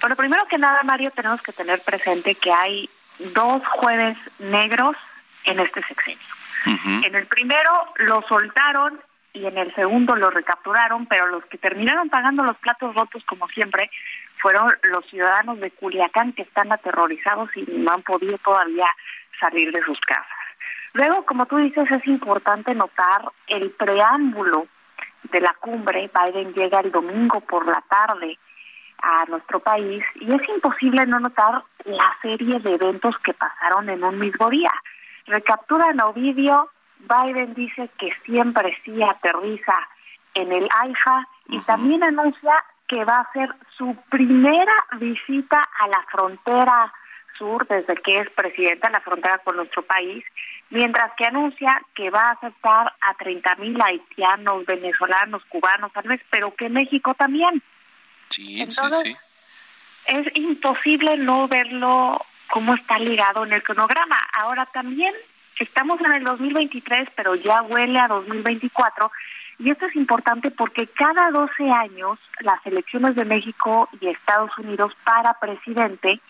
Bueno, 0.00 0.16
primero 0.16 0.46
que 0.48 0.56
nada, 0.56 0.82
Mario, 0.82 1.10
tenemos 1.10 1.42
que 1.42 1.52
tener 1.52 1.82
presente 1.82 2.34
que 2.34 2.52
hay 2.52 2.88
dos 3.34 3.66
jueves 3.66 4.16
negros 4.38 4.96
en 5.44 5.60
este 5.60 5.82
sexenio. 5.82 6.18
En 6.66 7.14
el 7.14 7.26
primero 7.26 7.70
lo 7.96 8.22
soltaron 8.28 9.00
y 9.32 9.46
en 9.46 9.56
el 9.56 9.74
segundo 9.74 10.14
lo 10.16 10.30
recapturaron, 10.30 11.06
pero 11.06 11.26
los 11.28 11.44
que 11.46 11.56
terminaron 11.56 12.10
pagando 12.10 12.42
los 12.42 12.56
platos 12.58 12.94
rotos, 12.94 13.24
como 13.24 13.48
siempre, 13.48 13.90
fueron 14.40 14.70
los 14.82 15.04
ciudadanos 15.06 15.60
de 15.60 15.70
Culiacán 15.70 16.32
que 16.32 16.42
están 16.42 16.72
aterrorizados 16.72 17.48
y 17.56 17.64
no 17.68 17.92
han 17.92 18.02
podido 18.02 18.36
todavía 18.38 18.86
salir 19.38 19.72
de 19.72 19.82
sus 19.84 19.98
casas. 20.00 20.26
Luego, 20.92 21.24
como 21.24 21.46
tú 21.46 21.56
dices, 21.56 21.90
es 21.90 22.06
importante 22.06 22.74
notar 22.74 23.22
el 23.46 23.70
preámbulo 23.70 24.66
de 25.30 25.40
la 25.40 25.54
cumbre. 25.60 26.10
Biden 26.12 26.52
llega 26.52 26.80
el 26.80 26.90
domingo 26.90 27.40
por 27.40 27.66
la 27.66 27.82
tarde 27.88 28.38
a 29.02 29.24
nuestro 29.26 29.60
país 29.60 30.02
y 30.16 30.32
es 30.32 30.48
imposible 30.48 31.06
no 31.06 31.20
notar 31.20 31.62
la 31.84 32.16
serie 32.22 32.58
de 32.60 32.74
eventos 32.74 33.16
que 33.18 33.34
pasaron 33.34 33.88
en 33.88 34.04
un 34.04 34.18
mismo 34.18 34.50
día. 34.50 34.72
Recapturan 35.26 36.00
a 36.00 36.06
Ovidio, 36.06 36.70
Biden 36.98 37.54
dice 37.54 37.88
que 37.98 38.12
siempre 38.24 38.76
sí 38.84 39.02
aterriza 39.02 39.74
en 40.34 40.52
el 40.52 40.68
AIFA 40.80 41.28
y 41.48 41.60
también 41.60 42.02
anuncia 42.04 42.54
que 42.86 43.04
va 43.04 43.16
a 43.16 43.20
hacer 43.22 43.54
su 43.76 43.96
primera 44.10 44.74
visita 44.98 45.58
a 45.80 45.88
la 45.88 46.04
frontera 46.10 46.92
sur 47.38 47.66
desde 47.68 47.94
que 47.94 48.18
es 48.18 48.30
presidenta 48.30 48.88
de 48.88 48.92
la 48.94 49.00
frontera 49.00 49.38
con 49.38 49.56
nuestro 49.56 49.82
país, 49.82 50.22
mientras 50.68 51.10
que 51.16 51.24
anuncia 51.24 51.82
que 51.94 52.10
va 52.10 52.28
a 52.28 52.32
aceptar 52.32 52.92
a 53.00 53.14
30 53.14 53.56
mil 53.56 53.80
haitianos, 53.80 54.66
venezolanos, 54.66 55.42
cubanos 55.46 55.92
tal 55.92 56.06
vez, 56.08 56.20
pero 56.30 56.54
que 56.54 56.68
México 56.68 57.14
también. 57.14 57.62
Sí, 58.30 58.62
Entonces, 58.62 59.00
sí, 59.04 59.12
sí. 59.12 59.16
Es 60.06 60.36
imposible 60.36 61.16
no 61.18 61.46
verlo 61.46 62.24
cómo 62.48 62.74
está 62.74 62.98
ligado 62.98 63.44
en 63.44 63.52
el 63.52 63.62
cronograma. 63.62 64.16
Ahora 64.32 64.66
también 64.66 65.14
estamos 65.58 66.00
en 66.00 66.12
el 66.12 66.24
2023, 66.24 67.08
pero 67.14 67.34
ya 67.34 67.62
huele 67.62 67.98
a 67.98 68.08
2024. 68.08 69.10
Y 69.58 69.70
esto 69.70 69.86
es 69.86 69.94
importante 69.94 70.50
porque 70.50 70.86
cada 70.86 71.30
12 71.30 71.70
años 71.70 72.18
las 72.40 72.64
elecciones 72.66 73.14
de 73.14 73.24
México 73.24 73.88
y 74.00 74.08
Estados 74.08 74.56
Unidos 74.58 74.92
para 75.04 75.34
presidente 75.34 76.20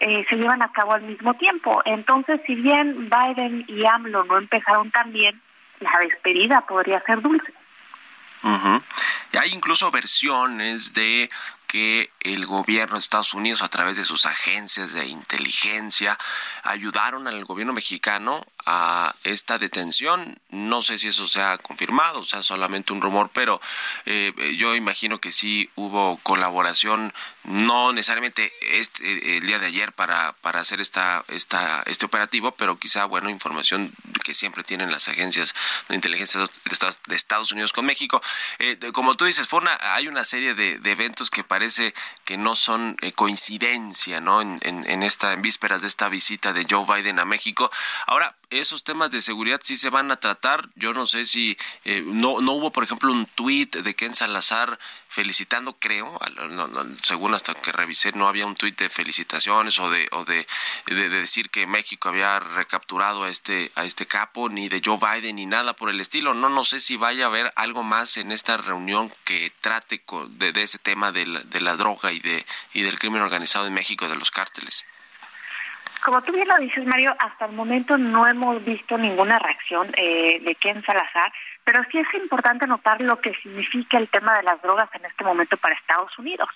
eh, 0.00 0.24
se 0.28 0.36
llevan 0.36 0.62
a 0.62 0.72
cabo 0.72 0.94
al 0.94 1.02
mismo 1.02 1.34
tiempo. 1.34 1.82
Entonces, 1.84 2.40
si 2.46 2.54
bien 2.54 3.10
Biden 3.10 3.64
y 3.68 3.84
AMLO 3.84 4.24
no 4.24 4.38
empezaron 4.38 4.90
tan 4.90 5.12
bien, 5.12 5.40
la 5.80 5.92
despedida 6.00 6.62
podría 6.62 7.02
ser 7.02 7.20
dulce. 7.20 7.52
Hay 9.38 9.50
incluso 9.52 9.90
versiones 9.90 10.92
de 10.92 11.28
que 11.66 12.10
el 12.20 12.44
gobierno 12.44 12.96
de 12.96 13.00
Estados 13.00 13.32
Unidos 13.32 13.62
a 13.62 13.68
través 13.68 13.96
de 13.96 14.04
sus 14.04 14.26
agencias 14.26 14.92
de 14.92 15.06
inteligencia 15.06 16.18
ayudaron 16.62 17.26
al 17.26 17.44
gobierno 17.46 17.72
mexicano 17.72 18.44
a 18.66 19.14
esta 19.24 19.58
detención. 19.58 20.38
No 20.50 20.82
sé 20.82 20.98
si 20.98 21.08
eso 21.08 21.26
se 21.26 21.40
ha 21.40 21.58
confirmado, 21.58 22.20
o 22.20 22.24
sea, 22.24 22.42
solamente 22.42 22.92
un 22.92 23.00
rumor, 23.00 23.30
pero 23.32 23.60
eh, 24.04 24.32
yo 24.58 24.74
imagino 24.74 25.20
que 25.20 25.32
sí 25.32 25.70
hubo 25.74 26.18
colaboración, 26.18 27.14
no 27.44 27.92
necesariamente 27.92 28.52
este, 28.60 29.38
el 29.38 29.46
día 29.46 29.58
de 29.58 29.66
ayer 29.66 29.92
para, 29.92 30.34
para 30.42 30.60
hacer 30.60 30.80
esta, 30.80 31.24
esta, 31.28 31.82
este 31.86 32.04
operativo, 32.04 32.52
pero 32.52 32.78
quizá, 32.78 33.06
bueno, 33.06 33.30
información 33.30 33.92
que 34.22 34.34
siempre 34.34 34.62
tienen 34.64 34.90
las 34.90 35.08
agencias 35.08 35.54
de 35.88 35.94
inteligencia 35.94 36.40
de 36.40 36.46
Estados, 36.70 37.00
de 37.06 37.16
Estados 37.16 37.52
Unidos 37.52 37.72
con 37.72 37.86
México. 37.86 38.22
Eh, 38.58 38.78
como 38.92 39.14
tú 39.14 39.24
dices, 39.24 39.48
fue 39.48 39.62
hay 39.80 40.08
una 40.08 40.24
serie 40.24 40.54
de, 40.54 40.80
eventos 40.84 41.30
que 41.30 41.44
parece 41.44 41.94
que 42.24 42.36
no 42.36 42.54
son 42.54 42.96
eh, 43.00 43.12
coincidencia, 43.12 44.20
¿no? 44.20 44.40
En, 44.40 44.58
en, 44.62 44.88
en, 44.88 45.02
esta, 45.02 45.32
en 45.32 45.42
vísperas 45.42 45.82
de 45.82 45.88
esta 45.88 46.08
visita 46.08 46.52
de 46.52 46.66
Joe 46.68 46.84
Biden 46.86 47.18
a 47.18 47.24
México. 47.24 47.70
Ahora, 48.06 48.36
esos 48.52 48.84
temas 48.84 49.10
de 49.10 49.22
seguridad 49.22 49.60
sí 49.62 49.76
se 49.76 49.90
van 49.90 50.10
a 50.10 50.16
tratar. 50.16 50.68
Yo 50.74 50.92
no 50.92 51.06
sé 51.06 51.26
si 51.26 51.56
eh, 51.84 52.02
no, 52.04 52.40
no 52.40 52.52
hubo, 52.52 52.70
por 52.70 52.84
ejemplo, 52.84 53.12
un 53.12 53.26
tuit 53.26 53.74
de 53.76 53.94
Ken 53.94 54.14
Salazar 54.14 54.78
felicitando, 55.08 55.76
creo, 55.78 56.18
según 57.02 57.34
hasta 57.34 57.54
que 57.54 57.70
revisé, 57.70 58.12
no 58.12 58.28
había 58.28 58.46
un 58.46 58.56
tuit 58.56 58.78
de 58.78 58.88
felicitaciones 58.88 59.78
o 59.78 59.90
de, 59.90 60.08
o 60.12 60.24
de, 60.24 60.46
de, 60.86 61.08
decir 61.10 61.50
que 61.50 61.66
México 61.66 62.08
había 62.08 62.40
recapturado 62.40 63.24
a 63.24 63.28
este, 63.28 63.70
a 63.74 63.84
este 63.84 64.06
capo, 64.06 64.48
ni 64.48 64.68
de 64.68 64.80
Joe 64.82 64.98
Biden, 64.98 65.36
ni 65.36 65.46
nada 65.46 65.74
por 65.74 65.90
el 65.90 66.00
estilo. 66.00 66.32
No, 66.32 66.48
no 66.48 66.64
sé 66.64 66.80
si 66.80 66.96
vaya 66.96 67.24
a 67.24 67.28
haber 67.28 67.52
algo 67.56 67.82
más 67.82 68.16
en 68.16 68.32
esta 68.32 68.56
reunión 68.56 69.12
que 69.24 69.52
trate 69.60 70.02
de, 70.30 70.52
de 70.52 70.62
ese 70.62 70.78
tema 70.78 71.12
de 71.12 71.26
la, 71.26 71.40
de 71.40 71.60
la 71.60 71.76
droga 71.76 72.12
y, 72.12 72.20
de, 72.20 72.46
y 72.72 72.82
del 72.82 72.98
crimen 72.98 73.22
organizado 73.22 73.66
en 73.66 73.74
México, 73.74 74.08
de 74.08 74.16
los 74.16 74.30
cárteles. 74.30 74.86
Como 76.04 76.20
tú 76.22 76.32
bien 76.32 76.48
lo 76.48 76.56
dices, 76.56 76.84
Mario, 76.84 77.14
hasta 77.18 77.46
el 77.46 77.52
momento 77.52 77.96
no 77.96 78.26
hemos 78.26 78.64
visto 78.64 78.98
ninguna 78.98 79.38
reacción 79.38 79.88
eh, 79.96 80.40
de 80.40 80.54
Ken 80.56 80.82
Salazar, 80.84 81.32
pero 81.64 81.80
sí 81.92 81.98
es 81.98 82.14
importante 82.14 82.66
notar 82.66 83.00
lo 83.02 83.20
que 83.20 83.32
significa 83.34 83.98
el 83.98 84.08
tema 84.08 84.36
de 84.36 84.42
las 84.42 84.60
drogas 84.62 84.88
en 84.94 85.04
este 85.04 85.22
momento 85.22 85.56
para 85.58 85.76
Estados 85.76 86.10
Unidos. 86.18 86.48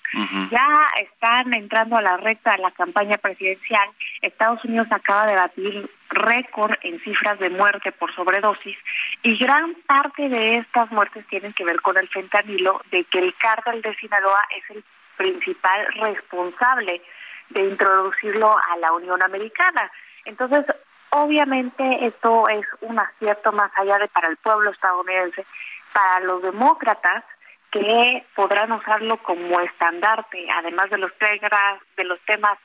Ya 0.51 0.67
están 0.99 1.53
entrando 1.53 1.95
a 1.95 2.01
la 2.01 2.17
recta 2.17 2.51
de 2.51 2.57
la 2.57 2.71
campaña 2.71 3.17
presidencial. 3.17 3.89
Estados 4.21 4.63
Unidos 4.65 4.87
acaba 4.91 5.25
de 5.27 5.35
batir 5.35 5.89
récord 6.09 6.75
en 6.83 6.99
cifras 7.01 7.39
de 7.39 7.49
muerte 7.49 7.93
por 7.93 8.13
sobredosis 8.15 8.77
y 9.23 9.37
gran 9.37 9.75
parte 9.85 10.27
de 10.27 10.55
estas 10.55 10.91
muertes 10.91 11.25
tienen 11.27 11.53
que 11.53 11.63
ver 11.63 11.79
con 11.81 11.97
el 11.97 12.09
fentanilo, 12.09 12.81
de 12.91 13.05
que 13.05 13.19
el 13.19 13.33
cártel 13.35 13.81
de 13.81 13.95
Sinaloa 13.95 14.41
es 14.57 14.75
el 14.75 14.83
principal 15.15 15.87
responsable 16.01 17.01
de 17.49 17.63
introducirlo 17.63 18.55
a 18.57 18.77
la 18.77 18.91
Unión 18.93 19.21
Americana. 19.21 19.91
Entonces, 20.25 20.65
obviamente 21.09 22.05
esto 22.05 22.47
es 22.49 22.65
un 22.81 22.99
acierto 22.99 23.51
más 23.51 23.71
allá 23.75 23.97
de 23.97 24.07
para 24.09 24.27
el 24.27 24.37
pueblo 24.37 24.71
estadounidense, 24.71 25.45
para 25.93 26.19
los 26.25 26.41
demócratas 26.41 27.23
que 27.71 28.25
podrán 28.35 28.71
usarlo 28.71 29.17
como 29.17 29.59
estandarte, 29.59 30.47
además 30.51 30.89
de 30.89 30.97
los 30.97 31.11
de 31.19 32.03
los 32.03 32.19
temas 32.21 32.57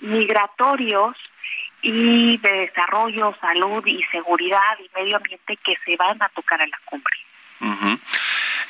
migratorios 0.00 1.16
y 1.82 2.38
de 2.38 2.52
desarrollo, 2.52 3.34
salud 3.40 3.84
y 3.86 4.02
seguridad 4.04 4.78
y 4.78 4.90
medio 4.98 5.16
ambiente 5.16 5.56
que 5.56 5.76
se 5.84 5.96
van 5.96 6.20
a 6.22 6.28
tocar 6.30 6.60
en 6.60 6.70
la 6.70 6.78
cumbre. 6.84 7.16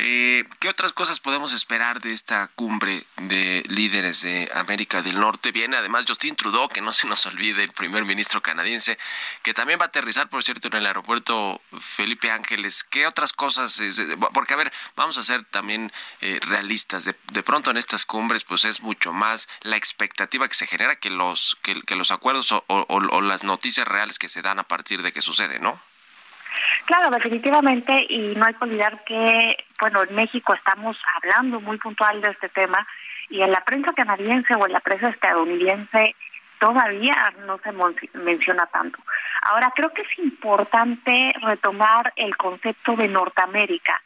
Eh, 0.01 0.45
¿Qué 0.61 0.69
otras 0.69 0.93
cosas 0.93 1.19
podemos 1.19 1.53
esperar 1.53 2.01
de 2.01 2.13
esta 2.13 2.47
cumbre 2.55 3.05
de 3.17 3.65
líderes 3.69 4.23
de 4.23 4.49
América 4.55 5.03
del 5.03 5.19
Norte? 5.19 5.51
Viene 5.51 5.77
además 5.77 6.05
Justin 6.07 6.37
Trudeau, 6.37 6.69
que 6.69 6.81
no 6.81 6.93
se 6.93 7.09
nos 7.09 7.27
olvide, 7.27 7.65
el 7.65 7.73
primer 7.73 8.05
ministro 8.05 8.41
canadiense, 8.41 8.97
que 9.43 9.55
también 9.55 9.81
va 9.81 9.87
a 9.87 9.89
aterrizar, 9.89 10.29
por 10.29 10.45
cierto, 10.45 10.69
en 10.69 10.75
el 10.75 10.87
aeropuerto 10.87 11.61
Felipe 11.81 12.31
Ángeles. 12.31 12.85
¿Qué 12.85 13.09
otras 13.09 13.33
cosas? 13.33 13.81
Eh, 13.81 14.17
porque, 14.33 14.55
a 14.55 14.59
ver, 14.59 14.73
vamos 14.95 15.19
a 15.19 15.25
ser 15.25 15.45
también 15.47 15.93
eh, 16.21 16.39
realistas. 16.43 17.05
De, 17.05 17.43
pronto 17.43 17.71
en 17.71 17.77
estas 17.77 18.07
cumbres, 18.07 18.45
pues 18.45 18.65
es 18.65 18.81
mucho 18.81 19.13
más 19.13 19.49
la 19.63 19.77
expectativa 19.77 20.49
que 20.49 20.55
se 20.55 20.69
genera 20.69 20.97
que 20.97 21.11
los, 21.11 21.59
que, 21.63 21.97
los 21.97 22.11
acuerdos 22.13 22.53
o 22.53 23.21
las 23.21 23.43
noticias 23.43 23.89
reales 23.89 24.19
que 24.19 24.29
se 24.29 24.43
dan 24.43 24.61
a 24.61 24.65
partir 24.65 25.03
de 25.03 25.13
que 25.13 25.23
sucede, 25.23 25.59
¿no? 25.59 25.81
Claro, 26.87 27.11
definitivamente, 27.11 28.07
y 28.09 28.35
no 28.35 28.47
hay 28.47 28.55
que 28.55 28.65
olvidar 28.65 29.05
que, 29.05 29.57
bueno, 29.81 30.03
en 30.03 30.15
México 30.15 30.55
estamos 30.55 30.97
hablando 31.17 31.61
muy 31.61 31.79
puntual 31.79 32.21
de 32.21 32.31
este 32.31 32.49
tema, 32.49 32.87
y 33.31 33.43
en 33.43 33.53
la 33.53 33.61
prensa 33.65 33.93
canadiense 33.93 34.55
o 34.55 34.67
en 34.67 34.73
la 34.73 34.81
prensa 34.81 35.11
estadounidense 35.11 36.15
todavía 36.59 37.15
no 37.47 37.59
se 37.59 37.73
menciona 38.19 38.67
tanto. 38.67 38.99
Ahora, 39.43 39.71
creo 39.77 39.93
que 39.93 40.03
es 40.03 40.19
importante 40.19 41.33
retomar 41.43 42.13
el 42.17 42.37
concepto 42.37 42.97
de 42.97 43.07
Norteamérica, 43.09 44.01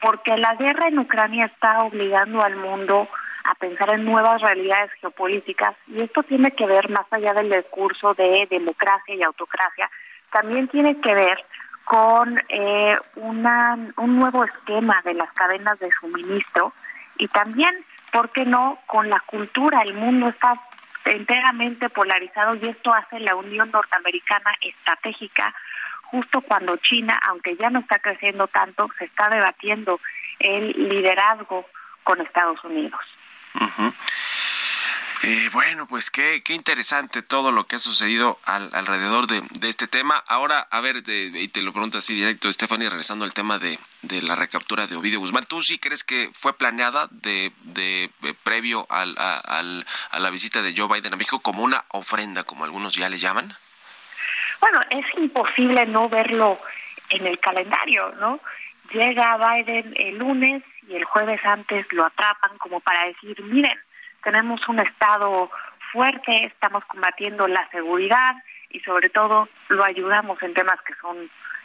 porque 0.00 0.36
la 0.36 0.54
guerra 0.56 0.88
en 0.88 0.98
Ucrania 0.98 1.46
está 1.46 1.80
obligando 1.80 2.42
al 2.42 2.56
mundo 2.56 3.08
a 3.44 3.54
pensar 3.56 3.94
en 3.94 4.04
nuevas 4.04 4.40
realidades 4.40 4.90
geopolíticas, 5.00 5.74
y 5.86 6.00
esto 6.00 6.22
tiene 6.22 6.50
que 6.52 6.66
ver 6.66 6.88
más 6.90 7.06
allá 7.10 7.34
del 7.34 7.50
discurso 7.50 8.14
de 8.14 8.46
democracia 8.50 9.14
y 9.14 9.22
autocracia, 9.22 9.90
también 10.32 10.66
tiene 10.68 11.00
que 11.00 11.14
ver 11.14 11.44
con 11.84 12.40
eh, 12.48 12.96
una, 13.16 13.76
un 13.96 14.18
nuevo 14.18 14.44
esquema 14.44 15.02
de 15.02 15.14
las 15.14 15.32
cadenas 15.32 15.78
de 15.78 15.90
suministro 16.00 16.72
y 17.18 17.28
también, 17.28 17.74
¿por 18.12 18.30
qué 18.30 18.44
no?, 18.44 18.78
con 18.86 19.08
la 19.10 19.20
cultura. 19.20 19.82
El 19.82 19.94
mundo 19.94 20.28
está 20.28 20.54
enteramente 21.04 21.88
polarizado 21.90 22.54
y 22.54 22.68
esto 22.68 22.92
hace 22.92 23.20
la 23.20 23.34
Unión 23.34 23.70
Norteamericana 23.70 24.52
estratégica 24.60 25.54
justo 26.04 26.42
cuando 26.42 26.76
China, 26.76 27.18
aunque 27.26 27.56
ya 27.56 27.70
no 27.70 27.80
está 27.80 27.98
creciendo 27.98 28.46
tanto, 28.46 28.88
se 28.98 29.06
está 29.06 29.28
debatiendo 29.30 29.98
el 30.38 30.88
liderazgo 30.88 31.66
con 32.04 32.20
Estados 32.20 32.62
Unidos. 32.64 33.00
Eh, 35.24 35.50
bueno, 35.52 35.86
pues 35.88 36.10
qué, 36.10 36.42
qué 36.44 36.52
interesante 36.52 37.22
todo 37.22 37.52
lo 37.52 37.64
que 37.64 37.76
ha 37.76 37.78
sucedido 37.78 38.40
alrededor 38.44 39.28
de, 39.28 39.68
este 39.68 39.86
tema. 39.86 40.16
Ahora, 40.26 40.66
a 40.70 40.80
ver, 40.80 40.96
y 41.06 41.48
te 41.48 41.62
lo 41.62 41.70
pregunto 41.70 41.98
así 41.98 42.14
directo, 42.14 42.52
Stephanie, 42.52 42.88
regresando 42.88 43.24
al 43.24 43.32
tema 43.32 43.60
de, 43.60 43.78
la 44.22 44.34
recaptura 44.34 44.88
de 44.88 44.96
Ovidio 44.96 45.20
Guzmán. 45.20 45.44
¿Tú 45.44 45.62
sí 45.62 45.78
crees 45.78 46.02
que 46.02 46.30
fue 46.32 46.58
planeada 46.58 47.06
de, 47.12 47.52
de, 47.62 48.10
previo 48.42 48.84
al, 48.90 49.14
a 49.16 50.18
la 50.18 50.30
visita 50.30 50.60
de 50.60 50.74
Joe 50.76 50.88
Biden 50.88 51.14
a 51.14 51.16
México 51.16 51.38
como 51.38 51.62
una 51.62 51.84
ofrenda, 51.90 52.42
como 52.42 52.64
algunos 52.64 52.96
ya 52.96 53.08
le 53.08 53.18
llaman? 53.18 53.54
Bueno, 54.60 54.80
es 54.90 55.06
imposible 55.18 55.86
no 55.86 56.08
verlo 56.08 56.58
en 57.10 57.28
el 57.28 57.38
calendario, 57.38 58.12
¿no? 58.18 58.40
Llega 58.92 59.36
Biden 59.36 59.94
el 59.96 60.18
lunes 60.18 60.64
y 60.88 60.96
el 60.96 61.04
jueves 61.04 61.40
antes 61.44 61.86
lo 61.92 62.04
atrapan 62.04 62.58
como 62.58 62.80
para 62.80 63.06
decir, 63.06 63.40
miren, 63.42 63.78
tenemos 64.22 64.66
un 64.68 64.80
Estado 64.80 65.50
fuerte, 65.92 66.46
estamos 66.46 66.84
combatiendo 66.86 67.46
la 67.48 67.68
seguridad 67.70 68.34
y 68.70 68.80
sobre 68.80 69.10
todo 69.10 69.48
lo 69.68 69.84
ayudamos 69.84 70.42
en 70.42 70.54
temas 70.54 70.80
que 70.82 70.94
son 70.94 71.16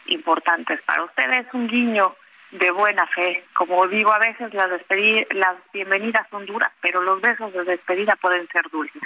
importantes 0.07 0.81
para 0.83 1.03
ustedes. 1.03 1.47
Un 1.53 1.67
guiño 1.67 2.15
de 2.51 2.71
buena 2.71 3.05
fe. 3.07 3.43
Como 3.53 3.87
digo, 3.87 4.11
a 4.11 4.19
veces 4.19 4.53
las, 4.53 4.69
las 4.69 5.57
bienvenidas 5.73 6.27
son 6.29 6.45
duras, 6.45 6.71
pero 6.81 7.01
los 7.01 7.21
besos 7.21 7.51
de 7.53 7.63
despedida 7.63 8.15
pueden 8.15 8.47
ser 8.49 8.69
dulces. 8.71 9.01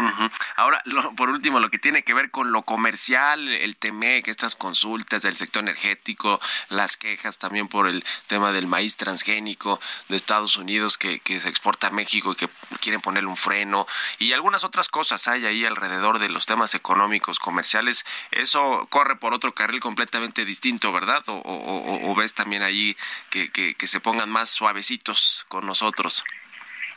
Ahora, 0.55 0.81
por 1.17 1.29
último, 1.29 1.59
lo 1.59 1.69
que 1.69 1.79
tiene 1.79 2.03
que 2.03 2.13
ver 2.13 2.29
con 2.29 2.51
lo 2.51 2.61
comercial, 2.63 3.47
el 3.47 3.77
TEMEC, 3.77 4.27
estas 4.27 4.55
consultas 4.55 5.23
del 5.23 5.35
sector 5.35 5.63
energético, 5.63 6.39
las 6.69 6.97
quejas 6.97 7.39
también 7.39 7.67
por 7.67 7.87
el 7.87 8.03
tema 8.27 8.51
del 8.51 8.67
maíz 8.67 8.97
transgénico 8.97 9.79
de 10.09 10.15
Estados 10.15 10.55
Unidos 10.55 10.97
que, 10.97 11.19
que 11.19 11.39
se 11.39 11.49
exporta 11.49 11.87
a 11.87 11.91
México 11.91 12.33
y 12.33 12.35
que 12.35 12.49
quieren 12.79 13.01
ponerle 13.01 13.29
un 13.29 13.37
freno 13.37 13.85
y 14.19 14.33
algunas 14.33 14.63
otras 14.63 14.89
cosas 14.89 15.27
hay 15.27 15.45
ahí 15.45 15.65
alrededor 15.65 16.19
de 16.19 16.29
los 16.29 16.45
temas 16.45 16.75
económicos, 16.75 17.39
comerciales. 17.39 18.05
Eso 18.31 18.87
corre 18.89 19.15
por 19.15 19.33
otro 19.33 19.53
carril 19.53 19.79
completamente 19.79 20.45
distinto, 20.45 20.91
¿verdad? 20.91 21.23
¿O, 21.27 21.33
o, 21.33 22.11
o 22.11 22.15
ves 22.15 22.33
también 22.33 22.61
ahí 22.61 22.95
que, 23.31 23.73
que, 23.73 23.87
se 23.87 23.99
pongan 23.99 24.29
más 24.29 24.49
suavecitos 24.49 25.45
con 25.47 25.65
nosotros? 25.65 26.23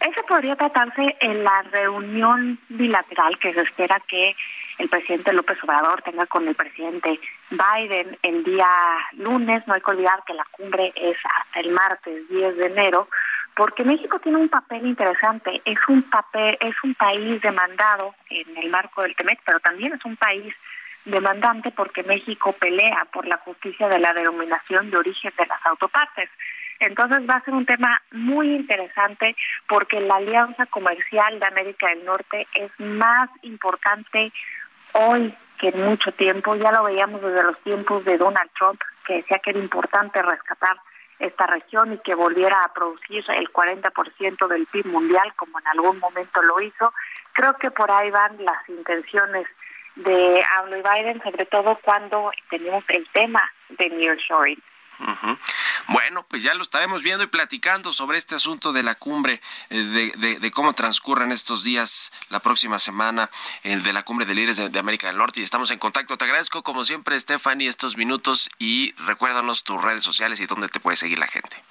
Eso 0.01 0.23
podría 0.29 0.57
tratarse 0.57 1.17
en 1.21 1.45
la 1.45 1.63
reunión 1.63 2.59
bilateral 2.69 3.39
que 3.39 3.55
se 3.55 3.63
espera 3.63 4.03
que 4.07 4.37
el 4.79 4.89
presidente 4.89 5.33
López 5.33 5.57
Obrador 5.63 6.03
tenga 6.03 6.27
con 6.27 6.47
el 6.47 6.55
presidente 6.55 7.21
Biden 7.51 8.19
el 8.23 8.45
día 8.45 8.69
lunes. 9.13 9.67
No 9.67 9.75
hay 9.75 9.81
que 9.81 9.91
olvidar 9.91 10.23
que 10.27 10.35
la 10.35 10.45
cumbre 10.51 10.93
es 10.97 11.17
hasta 11.41 11.61
el 11.61 11.71
martes 11.71 12.29
10 12.29 12.57
de 12.57 12.67
enero, 12.67 13.09
porque 13.57 13.85
México 13.85 14.19
tiene 14.19 14.39
un 14.39 14.49
papel 14.49 14.85
interesante. 14.85 15.63
Es 15.65 15.79
un 15.89 16.03
papel, 16.03 16.59
es 16.61 16.75
un 16.83 16.95
país 16.95 17.41
demandado 17.41 18.15
en 18.29 18.57
el 18.59 18.69
marco 18.69 19.03
del 19.03 19.15
TEMEC, 19.15 19.41
pero 19.47 19.61
también 19.61 19.93
es 19.93 20.05
un 20.05 20.17
país 20.17 20.53
demandante 21.05 21.71
porque 21.71 22.03
México 22.03 22.53
pelea 22.53 23.07
por 23.13 23.27
la 23.27 23.39
justicia 23.39 23.89
de 23.89 23.99
la 23.99 24.13
denominación 24.13 24.91
de 24.91 24.97
origen 24.97 25.33
de 25.39 25.47
las 25.47 25.65
autopartes. 25.67 26.31
Entonces 26.81 27.21
va 27.29 27.37
a 27.37 27.45
ser 27.45 27.55
un 27.55 27.67
tema 27.67 28.03
muy 28.11 28.55
interesante 28.55 29.37
porque 29.69 30.01
la 30.01 30.17
alianza 30.17 30.67
comercial 30.67 31.39
de 31.39 31.47
América 31.47 31.89
del 31.89 32.05
Norte 32.05 32.47
es 32.55 32.71
más 32.79 33.29
importante 33.43 34.33
hoy 34.93 35.35
que 35.59 35.69
en 35.69 35.85
mucho 35.85 36.13
tiempo. 36.13 36.57
Ya 36.57 36.73
lo 36.73 36.85
veíamos 36.85 37.23
desde 37.23 37.43
los 37.43 37.59
tiempos 37.61 38.05
de 38.05 38.19
Donald 38.19 38.51
Trump, 38.59 38.81
que 39.07 39.17
decía 39.17 39.39
que 39.39 39.51
era 39.51 39.59
importante 39.59 40.21
rescatar 40.23 40.77
esta 41.19 41.47
región 41.47 41.93
y 41.93 41.99
que 41.99 42.15
volviera 42.15 42.65
a 42.65 42.73
producir 42.73 43.25
el 43.37 43.53
40% 43.53 44.49
del 44.49 44.67
PIB 44.67 44.87
mundial, 44.87 45.33
como 45.37 45.61
en 45.61 45.67
algún 45.69 45.99
momento 46.01 46.43
lo 46.43 46.61
hizo. 46.61 46.93
Creo 47.33 47.57
que 47.57 47.71
por 47.71 47.91
ahí 47.91 48.11
van 48.11 48.45
las 48.45 48.69
intenciones 48.69 49.47
de 49.97 50.45
AMLO 50.59 50.79
y 50.79 50.83
Biden, 50.83 51.23
sobre 51.23 51.47
todo 51.47 51.79
cuando 51.83 52.31
tenemos 52.51 52.85
el 52.89 53.07
tema 53.13 53.53
de 53.71 53.89
nearshoring. 53.91 54.63
Bueno, 55.89 56.25
pues 56.29 56.43
ya 56.43 56.55
lo 56.55 56.63
estaremos 56.63 57.03
viendo 57.03 57.25
y 57.25 57.27
platicando 57.27 57.93
sobre 57.93 58.17
este 58.17 58.37
asunto 58.37 58.73
de 58.73 58.83
la 58.83 58.95
cumbre, 58.95 59.41
eh, 59.71 60.13
de, 60.41 60.51
cómo 60.51 60.73
transcurren 60.73 61.33
estos 61.33 61.65
días, 61.65 62.13
la 62.31 62.41
próxima 62.41 62.79
semana, 62.79 63.29
eh, 63.65 63.77
de 63.77 63.93
la 63.93 64.03
cumbre 64.03 64.25
de 64.25 64.35
líderes 64.35 64.73
de, 64.73 64.79
América 64.79 65.09
del 65.09 65.17
Norte. 65.17 65.41
Y 65.41 65.43
estamos 65.43 65.71
en 65.71 65.79
contacto. 65.79 66.17
Te 66.17 66.25
agradezco, 66.25 66.63
como 66.63 66.85
siempre, 66.85 67.19
Stephanie, 67.19 67.69
estos 67.69 67.97
minutos 67.97 68.51
y 68.59 68.93
recuérdanos 69.05 69.65
tus 69.65 69.83
redes 69.83 70.03
sociales 70.03 70.41
y 70.41 70.47
dónde 70.47 70.69
te 70.69 70.81
puede 70.81 70.97
seguir 70.97 71.19
la 71.19 71.27
gente. 71.27 71.63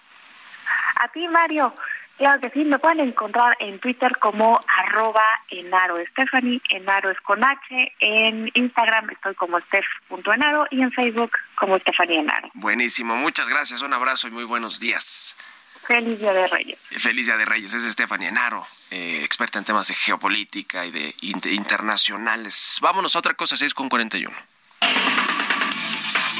A 0.99 1.07
ti, 1.07 1.27
Mario. 1.27 1.73
Claro 2.17 2.39
que 2.39 2.49
sí, 2.51 2.63
me 2.63 2.77
pueden 2.77 2.99
encontrar 2.99 3.57
en 3.59 3.79
Twitter 3.79 4.17
como 4.19 4.59
arroba 4.67 5.25
enaro 5.49 5.97
Stephanie, 6.11 6.61
enaro 6.69 7.09
es 7.09 7.19
con 7.21 7.43
H, 7.43 7.93
en 7.99 8.51
Instagram 8.53 9.09
estoy 9.09 9.33
como 9.35 9.59
steph.enaro 9.61 10.67
y 10.69 10.81
en 10.81 10.91
Facebook 10.91 11.31
como 11.55 11.77
Stephanie 11.79 12.19
Enaro. 12.19 12.49
Buenísimo, 12.53 13.15
muchas 13.15 13.49
gracias, 13.49 13.81
un 13.81 13.93
abrazo 13.93 14.27
y 14.27 14.31
muy 14.31 14.43
buenos 14.43 14.79
días. 14.79 15.35
Feliz 15.87 16.19
Día 16.19 16.33
de 16.33 16.47
Reyes. 16.47 16.79
Feliz 16.99 17.25
Día 17.25 17.35
de 17.35 17.45
Reyes, 17.45 17.73
es 17.73 17.91
Stephanie 17.91 18.29
Enaro, 18.29 18.65
eh, 18.91 19.21
experta 19.23 19.59
en 19.59 19.65
temas 19.65 19.87
de 19.87 19.95
geopolítica 19.95 20.85
y 20.85 20.91
de 20.91 21.13
internacionales. 21.21 22.77
Vámonos 22.81 23.15
a 23.15 23.19
otra 23.19 23.33
cosa, 23.33 23.57
6 23.57 23.73
con 23.73 23.89
41. 23.89 24.33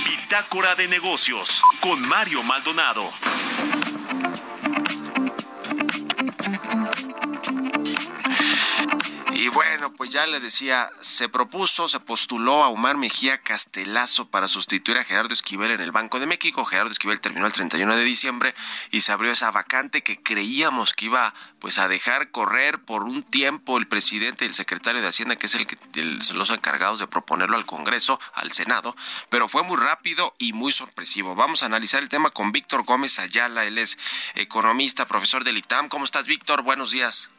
Bitácora 0.06 0.76
de 0.76 0.88
negocios 0.88 1.62
con 1.82 2.08
Mario 2.08 2.42
Maldonado. 2.44 3.12
Y 9.36 9.48
bueno, 9.48 9.92
pues 9.94 10.12
ya 10.12 10.28
le 10.28 10.40
decía, 10.40 10.92
se 11.02 11.28
propuso, 11.28 11.88
se 11.88 12.00
postuló 12.00 12.64
a 12.64 12.68
Omar 12.68 12.98
Mejía 12.98 13.40
Castelazo 13.40 14.30
para 14.30 14.48
sustituir 14.48 15.00
a 15.00 15.04
Gerardo 15.04 15.34
Esquivel 15.34 15.72
en 15.72 15.82
el 15.82 15.92
Banco 15.92 16.20
de 16.20 16.28
México. 16.28 16.66
Gerardo 16.66 16.92
Esquivel 16.92 17.20
terminó 17.20 17.48
el 17.48 17.54
31 17.54 17.96
de 17.96 18.04
diciembre 18.04 18.54
y 18.92 19.02
se 19.02 19.12
abrió 19.12 19.32
esa 19.32 19.50
vacante 19.50 20.04
que 20.04 20.22
creíamos 20.22 20.94
que 20.94 21.06
iba 21.06 21.34
pues 21.58 21.80
a 21.80 21.88
dejar 21.88 22.30
correr 22.30 22.80
por 22.84 23.04
un 23.04 23.24
tiempo 23.24 23.80
el 23.80 23.88
presidente 23.88 24.46
y 24.46 24.50
el 24.50 24.54
secretario 24.54 25.02
de 25.02 25.08
Hacienda, 25.08 25.36
que 25.36 25.48
es 25.48 25.56
el 25.56 25.66
que 25.66 25.78
los 26.34 26.52
encargados 26.52 27.00
de 27.00 27.08
proponerlo 27.08 27.58
al 27.58 27.66
Congreso, 27.66 28.20
al 28.36 28.52
Senado, 28.52 28.96
pero 29.30 29.50
fue 29.50 29.64
muy 29.64 29.78
rápido 29.78 30.36
y 30.38 30.54
muy 30.54 30.72
sorpresivo. 30.72 31.34
Vamos 31.34 31.64
a 31.64 31.66
analizar 31.66 32.04
el 32.04 32.10
tema 32.10 32.30
con 32.30 32.52
Víctor 32.52 32.84
Gómez 32.84 33.18
Ayala, 33.18 33.66
él 33.66 33.80
es 33.80 33.98
economista, 34.36 35.08
profesor 35.08 35.44
del 35.44 35.58
ITAM. 35.58 35.90
¿Cómo 35.90 36.06
estás, 36.06 36.28
Víctor? 36.28 36.62
Buenos 36.62 36.92
días. 36.92 37.33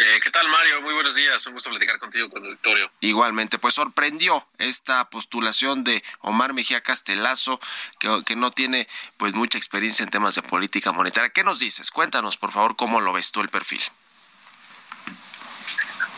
Eh, 0.00 0.20
¿Qué 0.22 0.30
tal, 0.30 0.48
Mario? 0.48 0.80
Muy 0.82 0.94
buenos 0.94 1.16
días. 1.16 1.44
Un 1.48 1.54
gusto 1.54 1.70
platicar 1.70 1.98
contigo, 1.98 2.30
con 2.30 2.40
el 2.44 2.50
auditorio. 2.50 2.88
Igualmente, 3.00 3.58
pues 3.58 3.74
sorprendió 3.74 4.46
esta 4.58 5.10
postulación 5.10 5.82
de 5.82 6.04
Omar 6.20 6.52
Mejía 6.52 6.82
Castelazo, 6.82 7.58
que, 7.98 8.36
no 8.36 8.50
tiene 8.52 8.86
pues 9.16 9.34
mucha 9.34 9.58
experiencia 9.58 10.04
en 10.04 10.10
temas 10.10 10.36
de 10.36 10.42
política 10.42 10.92
monetaria. 10.92 11.30
¿Qué 11.30 11.42
nos 11.42 11.58
dices? 11.58 11.90
Cuéntanos, 11.90 12.36
por 12.36 12.52
favor, 12.52 12.76
cómo 12.76 13.00
lo 13.00 13.12
ves 13.12 13.32
tú 13.32 13.40
el 13.40 13.48
perfil. 13.48 13.80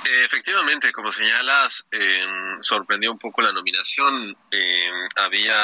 Eh, 0.05 0.24
efectivamente, 0.26 0.93
como 0.93 1.11
señalas, 1.11 1.87
em, 1.91 2.61
sorprendió 2.61 3.11
un 3.11 3.18
poco 3.18 3.41
la 3.41 3.53
nominación. 3.53 4.37
Em, 4.51 5.09
había 5.16 5.55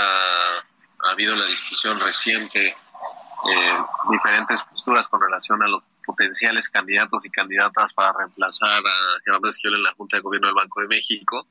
habido 1.11 1.35
una 1.35 1.45
discusión 1.45 2.01
reciente, 2.01 2.69
eh, 2.69 3.75
diferentes 4.11 4.63
posturas 4.63 5.07
con 5.07 5.21
relación 5.21 5.63
a 5.63 5.69
los 5.69 5.85
potenciales 6.07 6.71
candidatos 6.71 7.27
y 7.27 7.31
candidatas 7.31 7.93
para 7.93 8.15
reemplazar 8.19 8.81
a 8.87 9.21
Gerardo 9.25 9.49
Esquivel 9.49 9.77
en 9.77 9.83
la 9.83 9.93
Junta 9.93 10.17
de 10.17 10.23
Gobierno 10.23 10.49
del 10.49 10.55
Banco 10.55 10.81
de 10.81 10.89
México. 10.89 11.47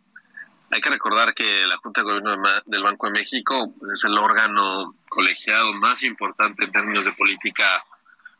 Hay 0.72 0.82
que 0.82 0.89
recordar 0.89 1.34
que 1.36 1.68
la 1.68 1.78
Junta 1.78 2.01
de 2.01 2.06
Gobierno 2.06 2.41
del 2.66 2.84
Banco 2.84 3.08
de 3.08 3.14
México 3.14 3.74
es 3.93 4.03
el 4.06 4.18
órgano 4.18 4.95
colegiado 5.10 5.74
más 5.74 6.03
importante 6.03 6.66
en 6.66 6.72
términos 6.72 7.06
de 7.06 7.14
política 7.14 7.84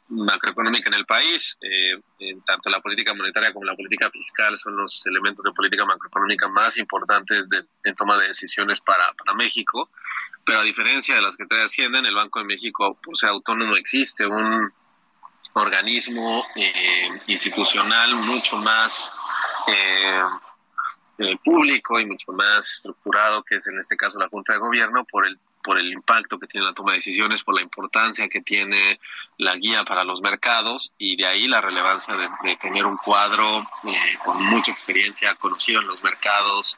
macroeconómica 0.08 0.90
en 0.90 0.96
el 0.96 1.06
país. 1.06 1.58
Eh, 1.62 2.36
tanto 2.46 2.70
la 2.70 2.82
política 2.82 3.14
monetaria 3.14 3.54
como 3.54 3.66
la 3.66 3.76
política 3.76 4.10
fiscal 4.10 4.58
son 4.58 4.76
los 4.78 5.06
elementos 5.06 5.44
de 5.44 5.52
política 5.52 5.86
macroeconómica 5.86 6.48
más 6.50 6.78
importantes 6.78 7.50
de, 7.50 7.64
en 7.84 7.96
toma 7.96 8.18
de 8.18 8.28
decisiones 8.28 8.82
para, 8.82 9.14
para 9.14 9.36
México. 9.36 9.90
Pero 10.46 10.60
a 10.60 10.64
diferencia 10.64 11.16
de 11.16 11.22
las 11.22 11.36
que 11.36 11.46
trae 11.46 11.64
Hacienda, 11.64 12.00
en 12.00 12.06
el 12.06 12.16
Banco 12.16 12.40
de 12.40 12.46
México, 12.46 13.00
por 13.04 13.18
ser 13.18 13.30
autónomo, 13.30 13.76
existe 13.76 14.28
un 14.28 14.72
organismo 15.56 16.46
eh, 16.56 17.10
institucional 17.28 18.16
mucho 18.16 18.58
más 18.58 19.12
eh, 19.68 20.22
eh, 21.18 21.38
público 21.44 22.00
y 22.00 22.06
mucho 22.06 22.34
más 22.34 22.70
estructurado, 22.70 23.42
que 23.44 23.56
es 23.56 23.68
en 23.68 23.80
este 23.80 23.96
caso 23.96 24.20
la 24.20 24.28
Junta 24.28 24.54
de 24.54 24.60
Gobierno, 24.60 25.06
por 25.06 25.26
el 25.26 25.40
por 25.64 25.80
el 25.80 25.92
impacto 25.92 26.38
que 26.38 26.46
tiene 26.46 26.68
la 26.68 26.76
toma 26.76 26.92
de 26.92 26.98
decisiones, 26.98 27.42
por 27.42 27.56
la 27.56 27.64
importancia 27.64 28.30
que 28.30 28.42
tiene 28.42 29.00
la 29.40 29.56
guía 29.56 29.84
para 29.84 30.04
los 30.04 30.22
mercados 30.22 30.94
y 31.00 31.18
de 31.18 31.26
ahí 31.26 31.48
la 31.48 31.60
relevancia 31.60 32.14
de, 32.16 32.56
tener 32.58 32.86
un 32.86 32.98
cuadro 32.98 33.66
con 34.24 34.46
mucha 34.46 34.70
experiencia, 34.70 35.34
conocido 35.34 35.82
en 35.82 35.88
los 35.88 36.04
mercados, 36.04 36.78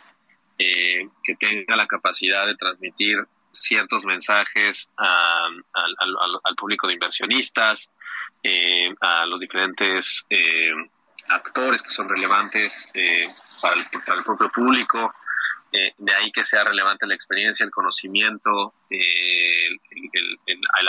que 0.58 1.36
tenga 1.38 1.76
la 1.76 1.86
capacidad 1.86 2.46
de 2.46 2.56
transmitir 2.56 3.28
ciertos 3.58 4.06
mensajes 4.06 4.90
al 4.98 6.56
público 6.56 6.88
de 6.88 6.94
inversionistas, 6.94 7.90
eh, 8.44 8.94
a 9.02 9.26
los 9.26 9.40
diferentes 9.40 10.26
eh, 10.30 10.72
actores 11.30 11.82
que 11.82 11.90
son 11.90 12.08
relevantes 12.08 12.88
eh, 12.94 13.28
para, 13.62 13.76
el, 13.76 14.24
propio 14.24 14.50
público, 14.50 15.14
de 15.72 16.14
ahí 16.14 16.32
que 16.32 16.46
sea 16.46 16.64
relevante 16.64 17.06
la 17.06 17.14
experiencia, 17.14 17.66
el 17.66 17.72
conocimiento, 17.72 18.74
el, 18.90 19.80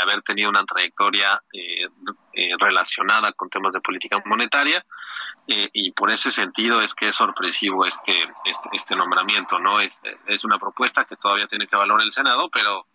haber 0.01 0.23
tenido 0.23 0.49
una 0.49 0.65
trayectoria 0.65 1.43
relacionada 2.61 3.33
con 3.33 3.51
temas 3.51 3.73
de 3.73 3.81
política 3.81 4.23
monetaria. 4.25 4.85
Y 5.51 5.93
por 5.93 6.11
ese 6.11 6.31
sentido 6.31 6.81
es 6.81 6.95
que 6.95 7.09
es 7.09 7.17
sorpresivo 7.17 7.87
este, 7.87 8.13
este, 8.45 8.69
este 8.73 8.95
nombramiento, 8.95 9.59
¿no? 9.59 9.81
Es, 9.81 10.01
es 10.27 10.45
una 10.45 10.59
propuesta 10.59 11.05
que 11.07 11.17
todavía 11.17 11.47
tiene 11.47 11.67
que 11.67 11.77
valorar 11.77 12.05
el 12.05 12.13
Senado, 12.13 12.51
pero 12.53 12.87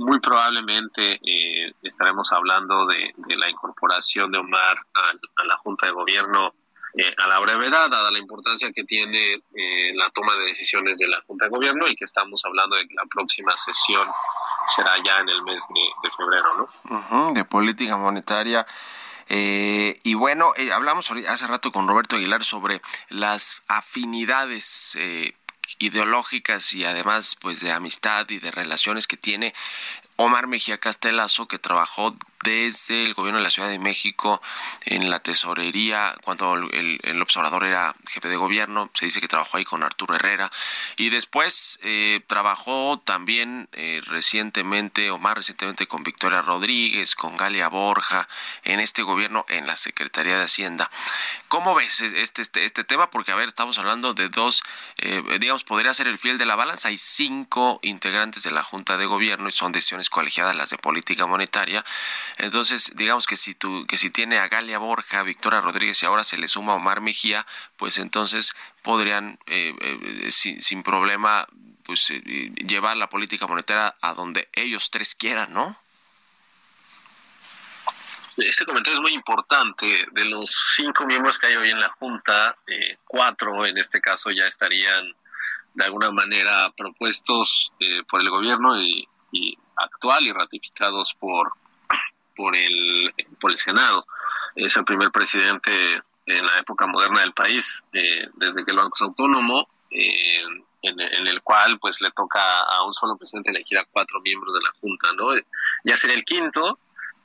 muy 0.00 0.18
probablemente 0.18 1.20
eh, 1.22 1.74
estaremos 1.82 2.32
hablando 2.32 2.86
de, 2.86 3.14
la 3.36 3.50
incorporación 3.50 4.32
de 4.32 4.38
Omar 4.38 4.76
a, 4.94 5.44
la 5.44 5.56
Junta 5.58 5.86
de 5.86 5.92
Gobierno 5.92 6.54
eh, 6.94 7.14
a 7.18 7.28
la 7.28 7.38
brevedad, 7.38 7.88
dada 7.90 8.10
la 8.10 8.18
importancia 8.18 8.72
que 8.72 8.84
tiene 8.84 9.34
eh, 9.34 9.94
la 9.94 10.10
toma 10.10 10.34
de 10.36 10.46
decisiones 10.46 10.98
de 10.98 11.06
la 11.06 11.20
Junta 11.26 11.44
de 11.44 11.50
Gobierno 11.50 11.86
y 11.86 11.94
que 11.94 12.04
estamos 12.04 12.42
hablando 12.44 12.76
de 12.76 12.88
que 12.88 12.94
la 12.94 13.04
próxima 13.06 13.54
sesión 13.56 14.06
será 14.74 14.92
ya 15.04 15.18
en 15.18 15.28
el 15.28 15.42
mes 15.42 15.66
de, 15.68 16.10
febrero, 16.16 16.68
¿no? 16.88 17.32
de 17.34 17.44
política 17.44 17.96
monetaria. 17.96 18.66
Y 19.30 20.14
bueno, 20.14 20.52
hablamos 20.72 21.10
hace 21.28 21.46
rato 21.46 21.70
con 21.70 21.86
Roberto 21.86 22.16
Aguilar 22.16 22.44
sobre 22.44 22.80
las 23.08 23.62
afinidades 23.68 24.96
ideológicas 25.78 26.72
y 26.72 26.84
además 26.84 27.36
pues 27.40 27.60
de 27.60 27.72
amistad 27.72 28.28
y 28.28 28.38
de 28.38 28.50
relaciones 28.50 29.06
que 29.06 29.16
tiene 29.16 29.54
Omar 30.22 30.48
Mejía 30.48 30.76
Castelazo, 30.76 31.48
que 31.48 31.58
trabajó 31.58 32.14
desde 32.42 33.04
el 33.04 33.14
gobierno 33.14 33.38
de 33.38 33.44
la 33.44 33.50
Ciudad 33.50 33.68
de 33.68 33.78
México 33.78 34.40
en 34.84 35.10
la 35.10 35.20
tesorería, 35.20 36.14
cuando 36.24 36.54
el, 36.54 37.22
observador 37.22 37.64
era 37.64 37.94
jefe 38.08 38.28
de 38.28 38.36
gobierno, 38.36 38.90
se 38.94 39.06
dice 39.06 39.20
que 39.20 39.28
trabajó 39.28 39.56
ahí 39.56 39.64
con 39.64 39.82
Arturo 39.82 40.14
Herrera, 40.14 40.50
y 40.96 41.08
después 41.08 41.78
eh, 41.82 42.22
trabajó 42.26 43.00
también 43.02 43.68
eh, 43.72 44.02
recientemente, 44.06 45.10
o 45.10 45.18
más 45.18 45.34
recientemente, 45.34 45.86
con 45.86 46.02
Victoria 46.02 46.42
Rodríguez, 46.42 47.14
con 47.14 47.36
Galia 47.36 47.68
Borja, 47.68 48.28
en 48.64 48.80
este 48.80 49.02
gobierno, 49.02 49.46
en 49.48 49.66
la 49.66 49.76
Secretaría 49.76 50.36
de 50.36 50.44
Hacienda. 50.44 50.90
¿Cómo 51.48 51.74
ves 51.74 52.00
este, 52.02 52.42
este, 52.42 52.64
este 52.66 52.84
tema? 52.84 53.10
Porque, 53.10 53.32
a 53.32 53.36
ver, 53.36 53.48
estamos 53.48 53.78
hablando 53.78 54.12
de 54.12 54.28
dos, 54.28 54.62
eh, 54.98 55.22
digamos, 55.40 55.64
podría 55.64 55.94
ser 55.94 56.08
el 56.08 56.18
fiel 56.18 56.36
de 56.36 56.46
la 56.46 56.56
balanza, 56.56 56.88
hay 56.88 56.98
cinco 56.98 57.80
integrantes 57.82 58.42
de 58.42 58.50
la 58.50 58.62
Junta 58.62 58.98
de 58.98 59.06
Gobierno 59.06 59.48
y 59.48 59.52
son 59.52 59.72
decisiones 59.72 60.09
colegiadas 60.10 60.54
las 60.56 60.70
de 60.70 60.76
política 60.76 61.26
monetaria, 61.26 61.84
entonces, 62.38 62.92
digamos 62.94 63.26
que 63.26 63.36
si 63.36 63.54
tú, 63.54 63.86
que 63.86 63.98
si 63.98 64.10
tiene 64.10 64.38
a 64.38 64.48
Galia 64.48 64.78
Borja, 64.78 65.22
Victoria 65.22 65.60
Rodríguez 65.60 66.02
y 66.02 66.06
ahora 66.06 66.24
se 66.24 66.38
le 66.38 66.48
suma 66.48 66.74
Omar 66.74 67.00
Mejía, 67.00 67.46
pues 67.76 67.98
entonces 67.98 68.52
podrían 68.82 69.38
eh, 69.46 69.74
eh, 69.80 70.30
sin, 70.30 70.82
problema 70.82 71.46
pues 71.84 72.10
eh, 72.10 72.20
llevar 72.66 72.96
la 72.96 73.08
política 73.08 73.46
monetaria 73.46 73.94
a 74.00 74.14
donde 74.14 74.48
ellos 74.52 74.90
tres 74.90 75.14
quieran, 75.14 75.52
¿no? 75.52 75.76
Este 78.36 78.64
comentario 78.64 78.98
es 78.98 79.02
muy 79.02 79.12
importante. 79.12 80.06
De 80.12 80.24
los 80.24 80.74
cinco 80.76 81.04
miembros 81.04 81.38
que 81.38 81.48
hay 81.48 81.56
hoy 81.56 81.70
en 81.70 81.80
la 81.80 81.88
Junta, 81.88 82.56
cuatro 83.04 83.66
en 83.66 83.76
este 83.76 84.00
caso 84.00 84.30
ya 84.30 84.46
estarían 84.46 85.14
de 85.74 85.84
alguna 85.84 86.10
manera 86.10 86.72
propuestos 86.76 87.72
por 88.08 88.20
el 88.20 88.30
gobierno 88.30 88.80
y, 88.80 89.06
actual 89.80 90.24
y 90.24 90.32
ratificados 90.32 91.14
por, 91.14 91.52
por 92.36 92.56
el, 92.56 93.12
por 93.40 93.50
el 93.50 93.58
Senado. 93.58 94.06
Es 94.54 94.76
el 94.76 94.84
primer 94.84 95.10
presidente 95.10 95.70
en 96.26 96.46
la 96.46 96.58
época 96.58 96.86
moderna 96.86 97.20
del 97.20 97.32
país, 97.32 97.82
eh, 97.92 98.28
desde 98.34 98.64
que 98.64 98.70
el 98.70 98.76
banco 98.76 98.94
es 98.94 99.02
autónomo, 99.02 99.68
eh, 99.90 100.44
en, 100.82 101.26
el 101.26 101.42
cual 101.42 101.78
pues 101.78 102.00
le 102.00 102.10
toca 102.10 102.40
a 102.60 102.84
un 102.84 102.92
solo 102.94 103.16
presidente 103.16 103.50
elegir 103.50 103.78
a 103.78 103.84
cuatro 103.84 104.20
miembros 104.22 104.54
de 104.54 104.62
la 104.62 104.70
Junta, 104.80 105.08
¿no? 105.12 105.28
Ya 105.84 105.96
sería 105.96 106.16
el 106.16 106.24
quinto, 106.24 106.78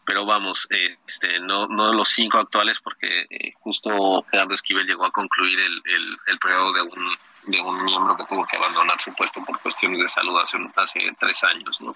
pero 0.05 0.25
vamos, 0.25 0.67
este, 0.69 1.39
no, 1.39 1.67
no 1.67 1.93
los 1.93 2.09
cinco 2.09 2.37
actuales 2.37 2.79
porque 2.79 3.25
eh, 3.29 3.53
justo 3.59 4.25
Gerardo 4.29 4.53
Esquivel 4.53 4.85
llegó 4.85 5.05
a 5.05 5.11
concluir 5.11 5.59
el, 5.59 5.81
el, 6.27 6.39
periodo 6.39 6.73
de 6.73 6.81
un, 6.81 7.17
de 7.45 7.61
un 7.61 7.83
miembro 7.83 8.15
que 8.15 8.25
tuvo 8.25 8.45
que 8.45 8.57
abandonar 8.57 8.99
su 8.99 9.13
puesto 9.13 9.43
por 9.43 9.59
cuestiones 9.61 9.99
de 9.99 10.07
salud 10.07 10.37
hace, 10.41 10.57
hace 10.75 11.15
tres 11.19 11.43
años, 11.43 11.81
¿no? 11.81 11.95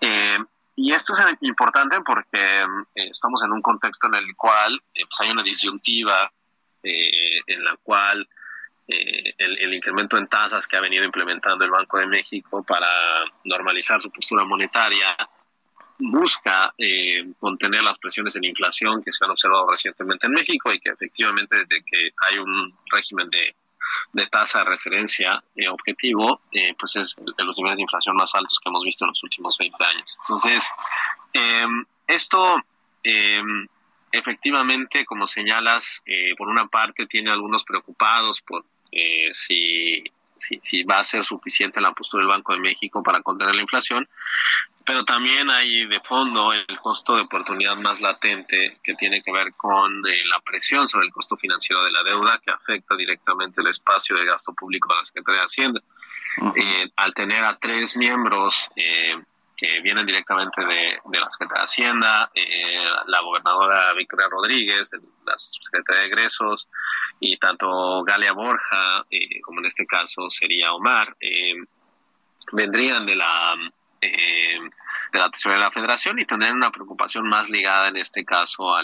Eh, 0.00 0.38
y 0.76 0.92
esto 0.92 1.12
es 1.12 1.20
importante 1.42 2.00
porque 2.00 2.58
eh, 2.58 3.08
estamos 3.10 3.42
en 3.44 3.52
un 3.52 3.60
contexto 3.60 4.06
en 4.06 4.14
el 4.14 4.34
cual 4.36 4.80
pues 4.94 5.20
hay 5.20 5.30
una 5.30 5.42
disyuntiva 5.42 6.32
en 6.82 7.62
la 7.62 7.76
cual 7.82 8.26
el, 8.86 9.58
el, 9.58 9.74
incremento 9.74 10.16
en 10.16 10.26
tasas 10.28 10.66
que 10.66 10.78
ha 10.78 10.80
venido 10.80 11.04
implementando 11.04 11.62
el 11.62 11.70
Banco 11.70 11.98
de 11.98 12.06
México 12.06 12.62
para 12.62 12.88
normalizar 13.44 14.00
su 14.00 14.10
postura 14.10 14.44
monetaria 14.44 15.14
busca 16.00 16.72
eh, 16.78 17.32
contener 17.38 17.82
las 17.82 17.98
presiones 17.98 18.34
en 18.36 18.44
inflación 18.44 19.02
que 19.02 19.12
se 19.12 19.24
han 19.24 19.30
observado 19.30 19.68
recientemente 19.70 20.26
en 20.26 20.32
México 20.32 20.72
y 20.72 20.80
que 20.80 20.90
efectivamente 20.90 21.58
desde 21.58 21.82
que 21.84 22.10
hay 22.28 22.38
un 22.38 22.74
régimen 22.90 23.28
de, 23.30 23.54
tasa 24.30 24.60
de 24.60 24.64
referencia 24.66 25.42
eh, 25.56 25.68
objetivo, 25.68 26.40
eh, 26.52 26.74
pues 26.78 26.96
es 26.96 27.16
de 27.16 27.44
los 27.44 27.56
niveles 27.56 27.76
de 27.76 27.82
inflación 27.82 28.16
más 28.16 28.34
altos 28.34 28.58
que 28.60 28.68
hemos 28.68 28.84
visto 28.84 29.04
en 29.04 29.10
los 29.10 29.22
últimos 29.22 29.56
20 29.58 29.76
años. 29.84 30.18
Entonces, 30.22 30.70
em, 31.32 31.84
esto 32.06 32.56
em, 33.02 33.66
efectivamente, 34.12 35.04
como 35.04 35.26
señalas, 35.26 36.02
por 36.36 36.48
una 36.48 36.66
parte 36.66 37.06
tiene 37.06 37.30
algunos 37.30 37.64
preocupados 37.64 38.40
por 38.40 38.64
si 39.30 40.02
si, 40.40 40.82
va 40.84 40.98
a 40.98 41.04
ser 41.04 41.24
suficiente 41.24 41.80
la 41.80 41.92
postura 41.92 42.22
del 42.22 42.32
Banco 42.32 42.52
de 42.52 42.60
México 42.60 43.02
para 43.02 43.22
contener 43.22 43.54
la 43.54 43.62
inflación, 43.62 44.08
pero 44.84 45.04
también 45.04 45.50
hay 45.50 45.86
de 45.86 46.00
fondo 46.00 46.52
el 46.52 46.66
costo 46.80 47.14
de 47.14 47.22
oportunidad 47.22 47.76
más 47.76 48.00
latente 48.00 48.78
que 48.82 48.94
tiene 48.94 49.22
que 49.22 49.30
ver 49.32 49.52
con 49.56 50.02
eh, 50.08 50.24
la 50.24 50.40
presión 50.40 50.88
sobre 50.88 51.06
el 51.06 51.12
costo 51.12 51.36
financiero 51.36 51.84
de 51.84 51.90
la 51.90 52.02
deuda 52.02 52.40
que 52.44 52.50
afecta 52.50 52.96
directamente 52.96 53.60
el 53.60 53.68
espacio 53.68 54.16
de 54.16 54.24
gasto 54.24 54.52
público 54.54 54.92
de 54.92 54.98
la 54.98 55.04
Secretaría 55.04 55.40
de 55.40 55.44
Hacienda. 55.44 55.80
Eh, 56.56 56.90
al 56.96 57.12
tener 57.12 57.44
a 57.44 57.58
tres 57.58 57.96
miembros 57.96 58.68
eh, 58.76 59.20
que 59.60 59.80
vienen 59.82 60.06
directamente 60.06 60.64
de, 60.64 60.98
la 61.20 61.28
Secretaría 61.28 61.60
de 61.60 61.64
Hacienda, 61.64 62.30
la 63.06 63.20
gobernadora 63.20 63.92
Victoria 63.92 64.26
Rodríguez, 64.30 64.92
la 65.26 65.36
Secretaría 65.36 66.02
de 66.02 66.08
Egresos, 66.08 66.66
y 67.18 67.36
tanto 67.36 68.02
Galia 68.04 68.32
Borja, 68.32 69.04
como 69.42 69.60
en 69.60 69.66
este 69.66 69.84
caso 69.84 70.30
sería 70.30 70.72
Omar, 70.72 71.14
vendrían 72.52 73.04
de 73.04 73.16
la 73.16 73.54
eh, 74.00 74.58
de 75.12 75.18
la 75.18 75.30
tesorería 75.30 75.64
de 75.64 75.64
la 75.66 75.72
federación 75.72 76.18
y 76.18 76.24
tener 76.24 76.52
una 76.52 76.70
preocupación 76.70 77.28
más 77.28 77.50
ligada 77.50 77.88
en 77.88 77.96
este 77.96 78.24
caso 78.24 78.74
a, 78.74 78.82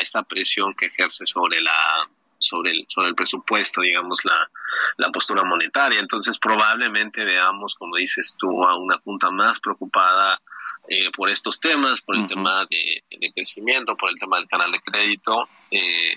esta 0.00 0.22
presión 0.22 0.72
que 0.74 0.86
ejerce 0.86 1.26
sobre 1.26 1.60
la 1.60 2.08
sobre 2.44 2.72
el, 2.72 2.86
sobre 2.88 3.08
el 3.08 3.14
presupuesto, 3.14 3.80
digamos, 3.80 4.24
la, 4.24 4.50
la 4.96 5.08
postura 5.10 5.44
monetaria. 5.44 6.00
Entonces, 6.00 6.38
probablemente 6.38 7.24
veamos, 7.24 7.74
como 7.74 7.96
dices 7.96 8.34
tú, 8.38 8.64
a 8.64 8.76
una 8.76 8.98
junta 8.98 9.30
más 9.30 9.60
preocupada 9.60 10.40
eh, 10.86 11.10
por 11.16 11.30
estos 11.30 11.58
temas, 11.58 12.02
por 12.02 12.14
el 12.14 12.28
tema 12.28 12.66
de, 12.68 13.32
crecimiento, 13.32 13.96
por 13.96 14.10
el 14.10 14.18
tema 14.18 14.36
del 14.36 14.46
canal 14.46 14.70
de 14.70 14.80
crédito, 14.82 15.48
eh, 15.70 16.14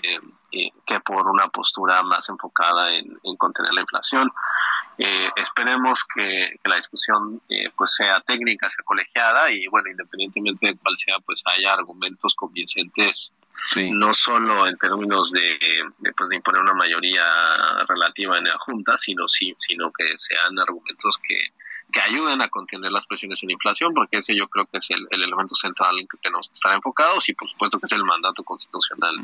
eh, 0.52 0.70
que 0.84 1.00
por 1.00 1.26
una 1.26 1.48
postura 1.48 2.02
más 2.02 2.28
enfocada 2.28 2.94
en, 2.94 3.16
contener 3.38 3.72
la 3.72 3.80
inflación. 3.80 4.30
esperemos 5.36 6.04
que, 6.14 6.60
la 6.64 6.76
discusión 6.76 7.40
pues 7.76 7.94
sea 7.94 8.20
técnica, 8.26 8.68
sea 8.68 8.84
colegiada 8.84 9.50
y 9.50 9.66
bueno, 9.68 9.88
independientemente 9.88 10.66
de 10.66 10.76
cuál 10.76 10.98
sea, 10.98 11.18
pues 11.20 11.42
haya 11.46 11.72
argumentos 11.72 12.34
convincentes 12.34 13.32
no 13.92 14.14
solo 14.14 14.66
en 14.68 14.76
términos 14.76 15.32
de, 15.32 15.58
pues, 16.16 16.30
de 16.30 16.36
imponer 16.36 16.62
una 16.62 16.74
mayoría 16.74 17.24
relativa 17.88 18.38
en 18.38 18.44
la 18.44 18.58
Junta, 18.58 18.96
sino, 18.96 19.26
sí, 19.28 19.54
sino 19.58 19.90
que 19.92 20.06
sean 20.16 20.58
argumentos 20.58 21.18
que, 21.26 21.36
que 21.90 22.00
ayuden 22.00 22.42
a 22.42 22.48
contener 22.48 22.92
las 22.92 23.06
presiones 23.06 23.42
en 23.42 23.50
inflación, 23.50 23.94
porque 23.94 24.18
ese 24.18 24.36
yo 24.36 24.48
creo 24.48 24.66
que 24.66 24.78
es 24.78 24.90
el, 24.90 25.06
elemento 25.10 25.54
central 25.54 25.98
en 25.98 26.06
que 26.06 26.18
tenemos 26.18 26.48
que 26.48 26.54
estar 26.54 26.74
enfocados 26.74 27.28
y 27.28 27.34
por 27.34 27.48
supuesto 27.48 27.78
que 27.78 27.86
es 27.86 27.92
el 27.92 28.04
mandato 28.04 28.42
constitucional 28.44 29.16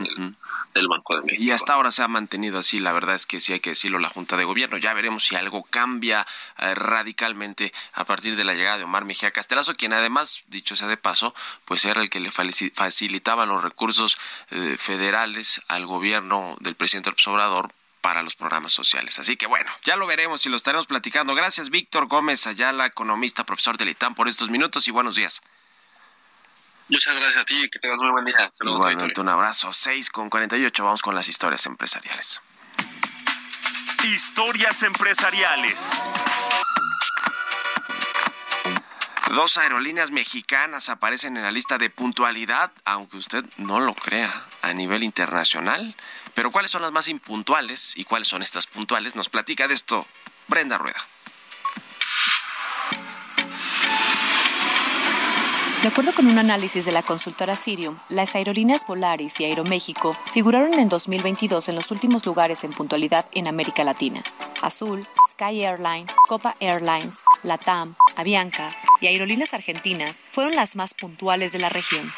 del, 0.72 0.88
Banco 0.88 1.16
de 1.16 1.22
México. 1.22 1.42
Y 1.42 1.50
hasta 1.50 1.74
ahora 1.74 1.90
se 1.90 2.02
ha 2.02 2.08
mantenido 2.08 2.58
así, 2.58 2.80
la 2.80 2.92
verdad 2.92 3.14
es 3.14 3.26
que 3.26 3.40
sí 3.40 3.52
hay 3.52 3.60
que 3.60 3.70
decirlo 3.70 3.98
la 3.98 4.08
Junta 4.08 4.36
de 4.36 4.44
Gobierno. 4.44 4.78
Ya 4.78 4.94
veremos 4.94 5.24
si 5.24 5.36
algo 5.36 5.62
cambia 5.64 6.26
eh, 6.58 6.74
radicalmente 6.74 7.72
a 7.92 8.04
partir 8.04 8.36
de 8.36 8.44
la 8.44 8.54
llegada 8.54 8.78
de 8.78 8.84
Omar 8.84 9.04
Mejía 9.04 9.30
Castelazo, 9.30 9.74
quien 9.74 9.92
además, 9.92 10.42
dicho 10.48 10.76
sea 10.76 10.88
de 10.88 10.96
paso, 10.96 11.34
pues 11.64 11.84
era 11.84 12.00
el 12.00 12.10
que 12.10 12.20
le 12.20 12.30
facilitaba 12.30 13.46
los 13.46 13.62
recursos 13.62 14.16
eh, 14.50 14.76
federales 14.78 15.62
al 15.68 15.86
gobierno 15.86 16.56
del 16.60 16.76
presidente 16.76 17.10
López 17.10 17.26
Obrador 17.28 17.68
para 18.04 18.20
los 18.20 18.36
programas 18.36 18.74
sociales. 18.74 19.18
Así 19.18 19.34
que 19.38 19.46
bueno, 19.46 19.70
ya 19.82 19.96
lo 19.96 20.06
veremos 20.06 20.44
y 20.44 20.50
lo 20.50 20.58
estaremos 20.58 20.86
platicando. 20.86 21.34
Gracias, 21.34 21.70
Víctor 21.70 22.06
Gómez 22.06 22.46
Ayala, 22.46 22.84
economista, 22.84 23.44
profesor 23.44 23.78
del 23.78 23.88
ITAM, 23.88 24.14
por 24.14 24.28
estos 24.28 24.50
minutos 24.50 24.86
y 24.86 24.90
buenos 24.90 25.14
días. 25.14 25.40
Muchas 26.90 27.18
gracias 27.18 27.38
a 27.38 27.46
ti, 27.46 27.66
que 27.70 27.78
tengas 27.78 27.98
muy 28.00 28.10
buen 28.10 28.26
día. 28.26 28.50
Saludos 28.52 28.76
Igualmente, 28.76 29.18
un 29.22 29.30
abrazo. 29.30 29.72
6 29.72 30.10
con 30.10 30.28
48, 30.28 30.84
vamos 30.84 31.00
con 31.00 31.14
las 31.14 31.28
historias 31.28 31.64
empresariales. 31.64 32.42
Historias 34.04 34.82
empresariales. 34.82 35.88
Dos 39.34 39.56
aerolíneas 39.56 40.10
mexicanas 40.10 40.90
aparecen 40.90 41.38
en 41.38 41.42
la 41.42 41.50
lista 41.50 41.78
de 41.78 41.88
puntualidad, 41.88 42.70
aunque 42.84 43.16
usted 43.16 43.46
no 43.56 43.80
lo 43.80 43.94
crea, 43.94 44.44
a 44.60 44.74
nivel 44.74 45.04
internacional. 45.04 45.96
Pero 46.34 46.50
¿cuáles 46.50 46.70
son 46.70 46.82
las 46.82 46.92
más 46.92 47.08
impuntuales 47.08 47.96
y 47.96 48.04
cuáles 48.04 48.28
son 48.28 48.42
estas 48.42 48.66
puntuales? 48.66 49.14
Nos 49.14 49.28
platica 49.28 49.68
de 49.68 49.74
esto 49.74 50.06
Brenda 50.48 50.78
Rueda. 50.78 51.00
De 55.84 55.88
acuerdo 55.88 56.14
con 56.14 56.26
un 56.26 56.38
análisis 56.38 56.86
de 56.86 56.92
la 56.92 57.02
consultora 57.02 57.56
Sirium, 57.56 57.98
las 58.08 58.34
aerolíneas 58.34 58.86
Volaris 58.86 59.38
y 59.40 59.44
Aeroméxico 59.44 60.16
figuraron 60.32 60.72
en 60.78 60.88
2022 60.88 61.68
en 61.68 61.74
los 61.74 61.90
últimos 61.90 62.24
lugares 62.24 62.64
en 62.64 62.72
puntualidad 62.72 63.26
en 63.32 63.48
América 63.48 63.84
Latina. 63.84 64.22
Azul, 64.62 65.06
Sky 65.32 65.62
Airline, 65.62 66.06
Copa 66.26 66.56
Airlines, 66.58 67.22
Latam, 67.42 67.94
Avianca 68.16 68.70
y 69.02 69.08
Aerolíneas 69.08 69.52
Argentinas 69.52 70.24
fueron 70.26 70.54
las 70.54 70.74
más 70.74 70.94
puntuales 70.94 71.52
de 71.52 71.58
la 71.58 71.68
región. 71.68 72.10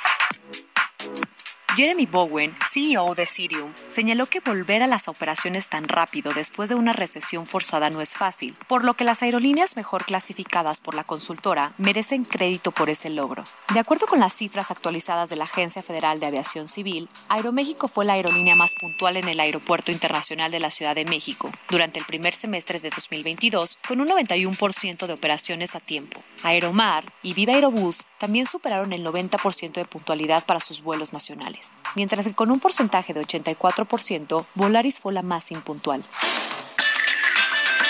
Jeremy 1.76 2.06
Bowen, 2.06 2.56
CEO 2.72 3.14
de 3.14 3.26
Sirium, 3.26 3.70
señaló 3.86 4.24
que 4.24 4.40
volver 4.40 4.82
a 4.82 4.86
las 4.86 5.08
operaciones 5.08 5.68
tan 5.68 5.86
rápido 5.86 6.32
después 6.32 6.70
de 6.70 6.74
una 6.74 6.94
recesión 6.94 7.46
forzada 7.46 7.90
no 7.90 8.00
es 8.00 8.14
fácil, 8.14 8.54
por 8.66 8.82
lo 8.82 8.94
que 8.94 9.04
las 9.04 9.22
aerolíneas 9.22 9.76
mejor 9.76 10.06
clasificadas 10.06 10.80
por 10.80 10.94
la 10.94 11.04
consultora 11.04 11.74
merecen 11.76 12.24
crédito 12.24 12.72
por 12.72 12.88
ese 12.88 13.10
logro. 13.10 13.44
De 13.74 13.80
acuerdo 13.80 14.06
con 14.06 14.20
las 14.20 14.32
cifras 14.32 14.70
actualizadas 14.70 15.28
de 15.28 15.36
la 15.36 15.44
Agencia 15.44 15.82
Federal 15.82 16.18
de 16.18 16.24
Aviación 16.24 16.66
Civil, 16.66 17.10
Aeroméxico 17.28 17.88
fue 17.88 18.06
la 18.06 18.14
aerolínea 18.14 18.54
más 18.54 18.74
puntual 18.74 19.18
en 19.18 19.28
el 19.28 19.38
Aeropuerto 19.38 19.92
Internacional 19.92 20.50
de 20.50 20.60
la 20.60 20.70
Ciudad 20.70 20.94
de 20.94 21.04
México 21.04 21.52
durante 21.68 21.98
el 21.98 22.06
primer 22.06 22.32
semestre 22.32 22.80
de 22.80 22.88
2022, 22.88 23.76
con 23.86 24.00
un 24.00 24.08
91% 24.08 25.06
de 25.06 25.12
operaciones 25.12 25.76
a 25.76 25.80
tiempo. 25.80 26.22
Aeromar 26.42 27.04
y 27.22 27.34
Viva 27.34 27.52
Aerobús 27.52 28.06
también 28.16 28.46
superaron 28.46 28.94
el 28.94 29.04
90% 29.04 29.72
de 29.72 29.84
puntualidad 29.84 30.46
para 30.46 30.60
sus 30.60 30.80
vuelos 30.80 31.12
nacionales 31.12 31.65
mientras 31.94 32.26
que 32.26 32.34
con 32.34 32.50
un 32.50 32.60
porcentaje 32.60 33.14
de 33.14 33.22
84%, 33.22 34.46
Volaris 34.54 35.00
fue 35.00 35.12
la 35.12 35.22
más 35.22 35.50
impuntual. 35.50 36.04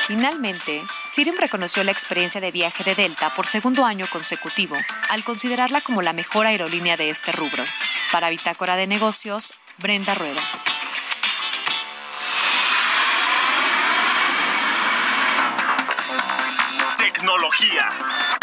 Finalmente, 0.07 0.85
Sirium 1.03 1.37
reconoció 1.37 1.83
la 1.83 1.91
experiencia 1.91 2.41
de 2.41 2.53
viaje 2.53 2.85
de 2.85 2.95
Delta 2.95 3.35
por 3.35 3.49
segundo 3.49 3.85
año 3.85 4.07
consecutivo, 4.13 4.77
al 5.09 5.25
considerarla 5.25 5.81
como 5.81 6.01
la 6.01 6.13
mejor 6.13 6.47
aerolínea 6.47 6.97
de 6.97 7.11
este 7.11 7.33
rubro. 7.33 7.65
Para 8.13 8.31
Bitácora 8.31 8.77
de 8.77 8.87
Negocios, 8.87 9.53
Brenda 9.79 10.15
Rueda. 10.15 10.41
Tecnología. 16.99 18.36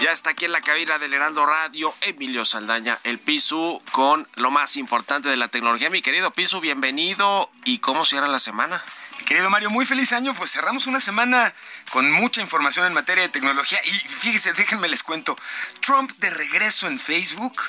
Ya 0.00 0.12
está 0.12 0.30
aquí 0.30 0.46
en 0.46 0.52
la 0.52 0.62
cabina 0.62 0.98
del 0.98 1.12
Heraldo 1.12 1.44
Radio 1.44 1.92
Emilio 2.00 2.46
Saldaña, 2.46 2.98
el 3.04 3.18
Pisu, 3.18 3.82
con 3.92 4.26
lo 4.36 4.50
más 4.50 4.76
importante 4.76 5.28
de 5.28 5.36
la 5.36 5.48
tecnología. 5.48 5.90
Mi 5.90 6.00
querido 6.00 6.30
Pisu, 6.30 6.60
bienvenido. 6.60 7.50
¿Y 7.66 7.80
cómo 7.80 8.06
cierra 8.06 8.26
la 8.26 8.38
semana? 8.38 8.82
Querido 9.26 9.50
Mario, 9.50 9.68
muy 9.68 9.84
feliz 9.84 10.12
año. 10.12 10.32
Pues 10.34 10.52
cerramos 10.52 10.86
una 10.86 11.00
semana 11.00 11.52
con 11.92 12.10
mucha 12.10 12.40
información 12.40 12.86
en 12.86 12.94
materia 12.94 13.24
de 13.24 13.28
tecnología. 13.28 13.78
Y 13.84 13.90
fíjese, 13.90 14.54
déjenme 14.54 14.88
les 14.88 15.02
cuento. 15.02 15.36
Trump 15.80 16.10
de 16.12 16.30
regreso 16.30 16.86
en 16.86 16.98
Facebook 16.98 17.60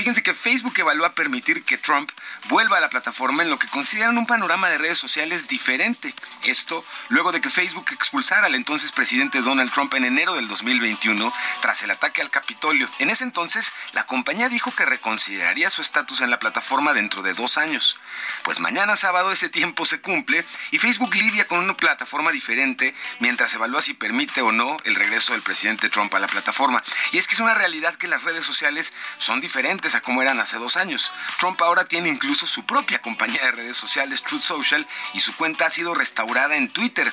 Fíjense 0.00 0.22
que 0.22 0.32
Facebook 0.32 0.72
evalúa 0.78 1.14
permitir 1.14 1.62
que 1.62 1.76
Trump 1.76 2.10
vuelva 2.48 2.78
a 2.78 2.80
la 2.80 2.88
plataforma 2.88 3.42
en 3.42 3.50
lo 3.50 3.58
que 3.58 3.68
consideran 3.68 4.16
un 4.16 4.24
panorama 4.24 4.70
de 4.70 4.78
redes 4.78 4.96
sociales 4.96 5.46
diferente. 5.46 6.14
Esto 6.42 6.86
luego 7.10 7.32
de 7.32 7.42
que 7.42 7.50
Facebook 7.50 7.90
expulsara 7.92 8.46
al 8.46 8.54
entonces 8.54 8.92
presidente 8.92 9.42
Donald 9.42 9.70
Trump 9.70 9.92
en 9.92 10.06
enero 10.06 10.36
del 10.36 10.48
2021 10.48 11.30
tras 11.60 11.82
el 11.82 11.90
ataque 11.90 12.22
al 12.22 12.30
Capitolio. 12.30 12.88
En 12.98 13.10
ese 13.10 13.24
entonces, 13.24 13.74
la 13.92 14.06
compañía 14.06 14.48
dijo 14.48 14.74
que 14.74 14.86
reconsideraría 14.86 15.68
su 15.68 15.82
estatus 15.82 16.22
en 16.22 16.30
la 16.30 16.38
plataforma 16.38 16.94
dentro 16.94 17.20
de 17.20 17.34
dos 17.34 17.58
años. 17.58 18.00
Pues 18.42 18.58
mañana 18.58 18.96
sábado 18.96 19.32
ese 19.32 19.50
tiempo 19.50 19.84
se 19.84 20.00
cumple 20.00 20.46
y 20.70 20.78
Facebook 20.78 21.14
lidia 21.14 21.46
con 21.46 21.58
una 21.58 21.76
plataforma 21.76 22.32
diferente 22.32 22.94
mientras 23.18 23.52
evalúa 23.52 23.82
si 23.82 23.92
permite 23.92 24.40
o 24.40 24.50
no 24.50 24.78
el 24.84 24.94
regreso 24.94 25.34
del 25.34 25.42
presidente 25.42 25.90
Trump 25.90 26.14
a 26.14 26.20
la 26.20 26.26
plataforma. 26.26 26.82
Y 27.12 27.18
es 27.18 27.28
que 27.28 27.34
es 27.34 27.40
una 27.40 27.52
realidad 27.52 27.96
que 27.96 28.08
las 28.08 28.24
redes 28.24 28.46
sociales 28.46 28.94
son 29.18 29.42
diferentes 29.42 29.89
a 29.94 30.00
como 30.00 30.22
eran 30.22 30.40
hace 30.40 30.58
dos 30.58 30.76
años. 30.76 31.12
Trump 31.38 31.60
ahora 31.62 31.84
tiene 31.84 32.08
incluso 32.08 32.46
su 32.46 32.64
propia 32.64 33.00
compañía 33.00 33.42
de 33.42 33.52
redes 33.52 33.76
sociales, 33.76 34.22
Truth 34.22 34.42
Social, 34.42 34.86
y 35.14 35.20
su 35.20 35.34
cuenta 35.36 35.66
ha 35.66 35.70
sido 35.70 35.94
restaurada 35.94 36.56
en 36.56 36.68
Twitter. 36.68 37.12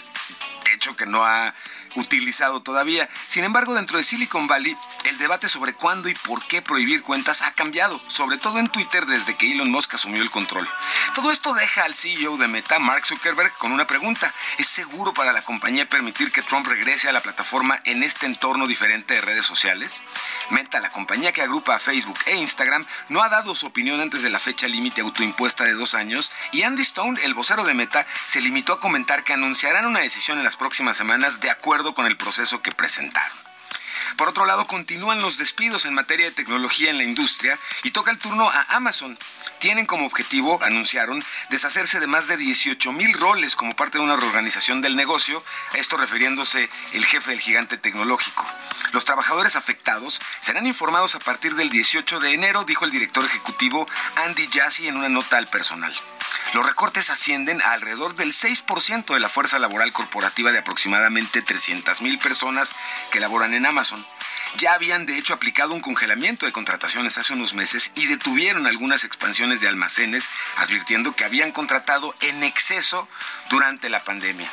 Hecho 0.73 0.95
que 0.95 1.05
no 1.05 1.25
ha 1.25 1.53
utilizado 1.97 2.61
todavía. 2.61 3.09
Sin 3.27 3.43
embargo, 3.43 3.73
dentro 3.73 3.97
de 3.97 4.03
Silicon 4.03 4.47
Valley, 4.47 4.77
el 5.05 5.17
debate 5.17 5.49
sobre 5.49 5.73
cuándo 5.73 6.09
y 6.09 6.13
por 6.13 6.45
qué 6.47 6.61
prohibir 6.61 7.01
cuentas 7.01 7.41
ha 7.41 7.53
cambiado, 7.53 8.01
sobre 8.07 8.37
todo 8.37 8.59
en 8.59 8.67
Twitter 8.67 9.05
desde 9.05 9.35
que 9.35 9.51
Elon 9.51 9.71
Musk 9.71 9.95
asumió 9.95 10.21
el 10.21 10.31
control. 10.31 10.67
Todo 11.15 11.31
esto 11.31 11.53
deja 11.53 11.83
al 11.83 11.93
CEO 11.93 12.37
de 12.37 12.47
Meta, 12.47 12.79
Mark 12.79 13.05
Zuckerberg, 13.05 13.53
con 13.57 13.71
una 13.71 13.87
pregunta. 13.87 14.33
¿Es 14.57 14.67
seguro 14.67 15.13
para 15.13 15.33
la 15.33 15.41
compañía 15.41 15.89
permitir 15.89 16.31
que 16.31 16.41
Trump 16.41 16.67
regrese 16.67 17.09
a 17.09 17.11
la 17.11 17.21
plataforma 17.21 17.81
en 17.85 18.03
este 18.03 18.25
entorno 18.25 18.67
diferente 18.67 19.15
de 19.15 19.21
redes 19.21 19.45
sociales? 19.45 20.03
Meta, 20.49 20.79
la 20.79 20.89
compañía 20.89 21.31
que 21.31 21.41
agrupa 21.41 21.75
a 21.75 21.79
Facebook 21.79 22.19
e 22.25 22.35
Instagram, 22.35 22.85
no 23.09 23.23
ha 23.23 23.29
dado 23.29 23.55
su 23.55 23.65
opinión 23.65 23.99
antes 23.99 24.21
de 24.21 24.29
la 24.29 24.39
fecha 24.39 24.67
límite 24.67 25.01
autoimpuesta 25.01 25.63
de 25.63 25.73
dos 25.73 25.93
años 25.93 26.31
y 26.51 26.63
Andy 26.63 26.81
Stone, 26.81 27.19
el 27.23 27.33
vocero 27.33 27.63
de 27.63 27.73
Meta, 27.73 28.05
se 28.25 28.41
limitó 28.41 28.73
a 28.73 28.79
comentar 28.79 29.23
que 29.23 29.33
anunciarán 29.33 29.85
una 29.85 30.01
decisión 30.01 30.37
en 30.37 30.43
las 30.43 30.55
próximas 30.55 30.97
semanas 30.97 31.39
de 31.39 31.49
acuerdo 31.49 31.86
con 31.93 32.05
el 32.05 32.17
proceso 32.17 32.61
que 32.61 32.71
presentaron. 32.71 33.46
Por 34.15 34.29
otro 34.29 34.45
lado, 34.45 34.67
continúan 34.67 35.21
los 35.21 35.37
despidos 35.37 35.85
en 35.85 35.93
materia 35.93 36.25
de 36.25 36.31
tecnología 36.31 36.89
en 36.89 36.97
la 36.97 37.03
industria 37.03 37.59
y 37.83 37.91
toca 37.91 38.11
el 38.11 38.19
turno 38.19 38.49
a 38.49 38.75
Amazon. 38.75 39.17
Tienen 39.59 39.85
como 39.85 40.05
objetivo, 40.05 40.59
anunciaron, 40.63 41.23
deshacerse 41.49 41.99
de 41.99 42.07
más 42.07 42.27
de 42.27 42.37
18 42.37 42.91
mil 42.91 43.13
roles 43.13 43.55
como 43.55 43.75
parte 43.75 43.97
de 43.97 44.03
una 44.03 44.15
reorganización 44.15 44.81
del 44.81 44.95
negocio, 44.95 45.43
esto 45.73 45.97
refiriéndose 45.97 46.69
el 46.93 47.05
jefe 47.05 47.31
del 47.31 47.41
gigante 47.41 47.77
tecnológico. 47.77 48.45
Los 48.93 49.05
trabajadores 49.05 49.55
afectados 49.55 50.21
serán 50.39 50.67
informados 50.67 51.15
a 51.15 51.19
partir 51.19 51.55
del 51.55 51.69
18 51.69 52.19
de 52.19 52.33
enero, 52.33 52.63
dijo 52.63 52.85
el 52.85 52.91
director 52.91 53.25
ejecutivo 53.25 53.87
Andy 54.25 54.47
Jassy 54.47 54.87
en 54.87 54.97
una 54.97 55.09
nota 55.09 55.37
al 55.37 55.47
personal. 55.47 55.93
Los 56.53 56.65
recortes 56.65 57.09
ascienden 57.09 57.61
a 57.61 57.73
alrededor 57.73 58.15
del 58.15 58.33
6% 58.33 59.13
de 59.13 59.19
la 59.19 59.29
fuerza 59.29 59.59
laboral 59.59 59.91
corporativa 59.91 60.51
de 60.51 60.59
aproximadamente 60.59 61.41
300 61.41 62.01
mil 62.01 62.19
personas 62.19 62.71
que 63.11 63.19
laboran 63.19 63.53
en 63.53 63.65
Amazon. 63.65 63.96
Ya 64.57 64.73
habían 64.73 65.05
de 65.05 65.17
hecho 65.17 65.33
aplicado 65.33 65.73
un 65.73 65.81
congelamiento 65.81 66.45
de 66.45 66.51
contrataciones 66.51 67.17
hace 67.17 67.33
unos 67.33 67.53
meses 67.53 67.91
y 67.95 68.07
detuvieron 68.07 68.65
algunas 68.65 69.03
expansiones 69.03 69.61
de 69.61 69.67
almacenes, 69.67 70.29
advirtiendo 70.57 71.15
que 71.15 71.25
habían 71.25 71.51
contratado 71.51 72.15
en 72.21 72.43
exceso 72.43 73.07
durante 73.49 73.89
la 73.89 74.03
pandemia. 74.03 74.49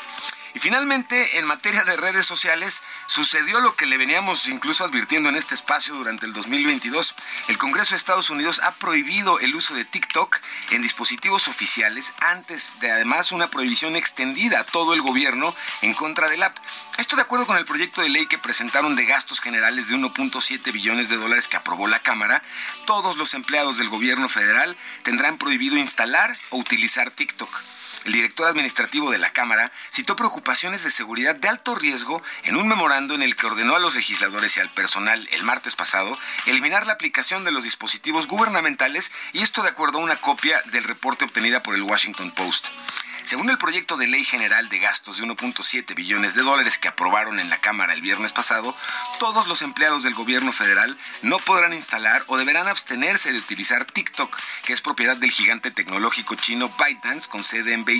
Y 0.55 0.61
finalmente, 0.61 1.39
en 1.39 1.47
materia 1.47 1.83
de 1.83 1.97
redes 1.97 2.27
sociales, 2.27 2.85
sucedió 3.09 3.59
lo 3.59 3.75
que 3.75 3.87
le 3.87 3.99
veníamos 3.99 4.47
incluso 4.47 4.85
advirtiendo 4.85 5.29
en 5.29 5.35
este 5.35 5.57
espacio 5.57 5.95
durante 5.97 6.27
el 6.27 6.33
2022. 6.33 7.17
El 7.49 7.59
Congreso 7.59 7.91
de 7.91 7.97
Estados 7.97 8.31
Unidos 8.31 8.61
ha 8.63 8.71
prohibido 8.71 9.41
el 9.41 9.57
uso 9.57 9.75
de 9.75 9.85
TikTok 9.85 10.39
en 10.71 10.83
dispositivos 10.83 11.49
oficiales 11.49 12.15
antes 12.21 12.79
de 12.79 12.93
además 12.93 13.33
una 13.33 13.51
prohibición 13.51 13.97
extendida 13.97 14.61
a 14.61 14.65
todo 14.65 14.95
el 14.95 15.03
gobierno 15.03 15.57
en 15.83 15.93
contra 15.93 16.29
del 16.29 16.45
app. 16.45 16.57
Esto 16.99 17.17
de 17.17 17.23
acuerdo 17.23 17.47
con 17.47 17.57
el 17.57 17.65
proyecto 17.65 18.03
de 18.03 18.11
ley 18.11 18.27
que 18.27 18.39
presentaron 18.39 18.95
de 18.95 19.07
gastos 19.07 19.41
generales 19.41 19.89
de 19.89 19.97
1.7 19.97 20.73
billones 20.73 21.09
de 21.09 21.17
dólares 21.17 21.49
que 21.49 21.57
aprobó 21.57 21.89
la 21.89 21.99
Cámara, 21.99 22.45
todos 22.87 23.17
los 23.17 23.35
empleados 23.35 23.79
del 23.79 23.89
gobierno 23.89 24.29
federal 24.29 24.77
tendrán 25.03 25.37
prohibido 25.37 25.77
instalar 25.77 26.37
o 26.51 26.59
utilizar 26.59 27.11
TikTok. 27.11 27.74
El 28.05 28.13
director 28.13 28.47
administrativo 28.47 29.11
de 29.11 29.19
la 29.19 29.31
Cámara 29.31 29.73
citó 29.91 30.15
preocupaciones 30.15 30.85
de 30.85 30.91
seguridad 30.91 31.37
de 31.37 31.49
alto 31.49 31.75
riesgo 31.75 32.23
en 32.43 32.57
un 32.57 32.69
memorando 32.69 33.15
en 33.15 33.23
el 33.23 33.35
que 33.35 33.47
ordenó 33.47 33.77
a 33.77 33.79
los 33.79 33.95
legisladores 33.95 34.57
y 34.57 34.61
al 34.61 34.69
personal 34.69 35.27
el 35.33 35.43
martes 35.43 35.75
pasado 35.75 36.19
eliminar 36.47 36.87
la 36.87 36.93
aplicación 36.93 37.45
de 37.45 37.53
los 37.53 37.65
dispositivos 37.65 38.27
gubernamentales 38.27 39.13
y 39.33 39.43
esto 39.43 39.63
de 39.63 39.71
acuerdo 39.71 39.99
a 39.99 40.03
una 40.03 40.17
copia 40.17 40.61
del 40.67 40.85
reporte 40.85 41.25
obtenida 41.25 41.63
por 41.63 41.75
el 41.75 41.83
Washington 41.83 42.31
Post. 42.33 42.69
Según 43.25 43.49
el 43.49 43.57
proyecto 43.57 43.97
de 43.97 44.07
ley 44.07 44.23
general 44.23 44.69
de 44.69 44.79
gastos 44.81 45.17
de 45.17 45.25
1.7 45.25 45.95
billones 45.95 46.35
de 46.35 46.43
dólares 46.43 46.77
que 46.77 46.89
aprobaron 46.89 47.41
en 47.41 47.49
la 47.49 47.57
Cámara 47.57 47.95
el 47.95 48.03
viernes 48.03 48.33
pasado, 48.33 48.77
todos 49.19 49.49
los 49.49 49.63
empleados 49.63 50.03
del 50.03 50.13
gobierno 50.13 50.53
federal 50.53 50.99
no 51.23 51.39
podrán 51.39 51.73
instalar 51.73 52.23
o 52.27 52.37
deberán 52.37 52.69
abstenerse 52.69 53.33
de 53.33 53.39
utilizar 53.39 53.87
TikTok, 53.87 54.37
que 54.65 54.75
es 54.75 54.83
propiedad 54.83 55.17
del 55.17 55.31
gigante 55.31 55.71
tecnológico 55.71 56.35
chino 56.35 56.69
ByteDance 56.79 57.31
con 57.31 57.45
sede 57.45 57.73
en 57.73 57.87
Beijing, 57.87 57.94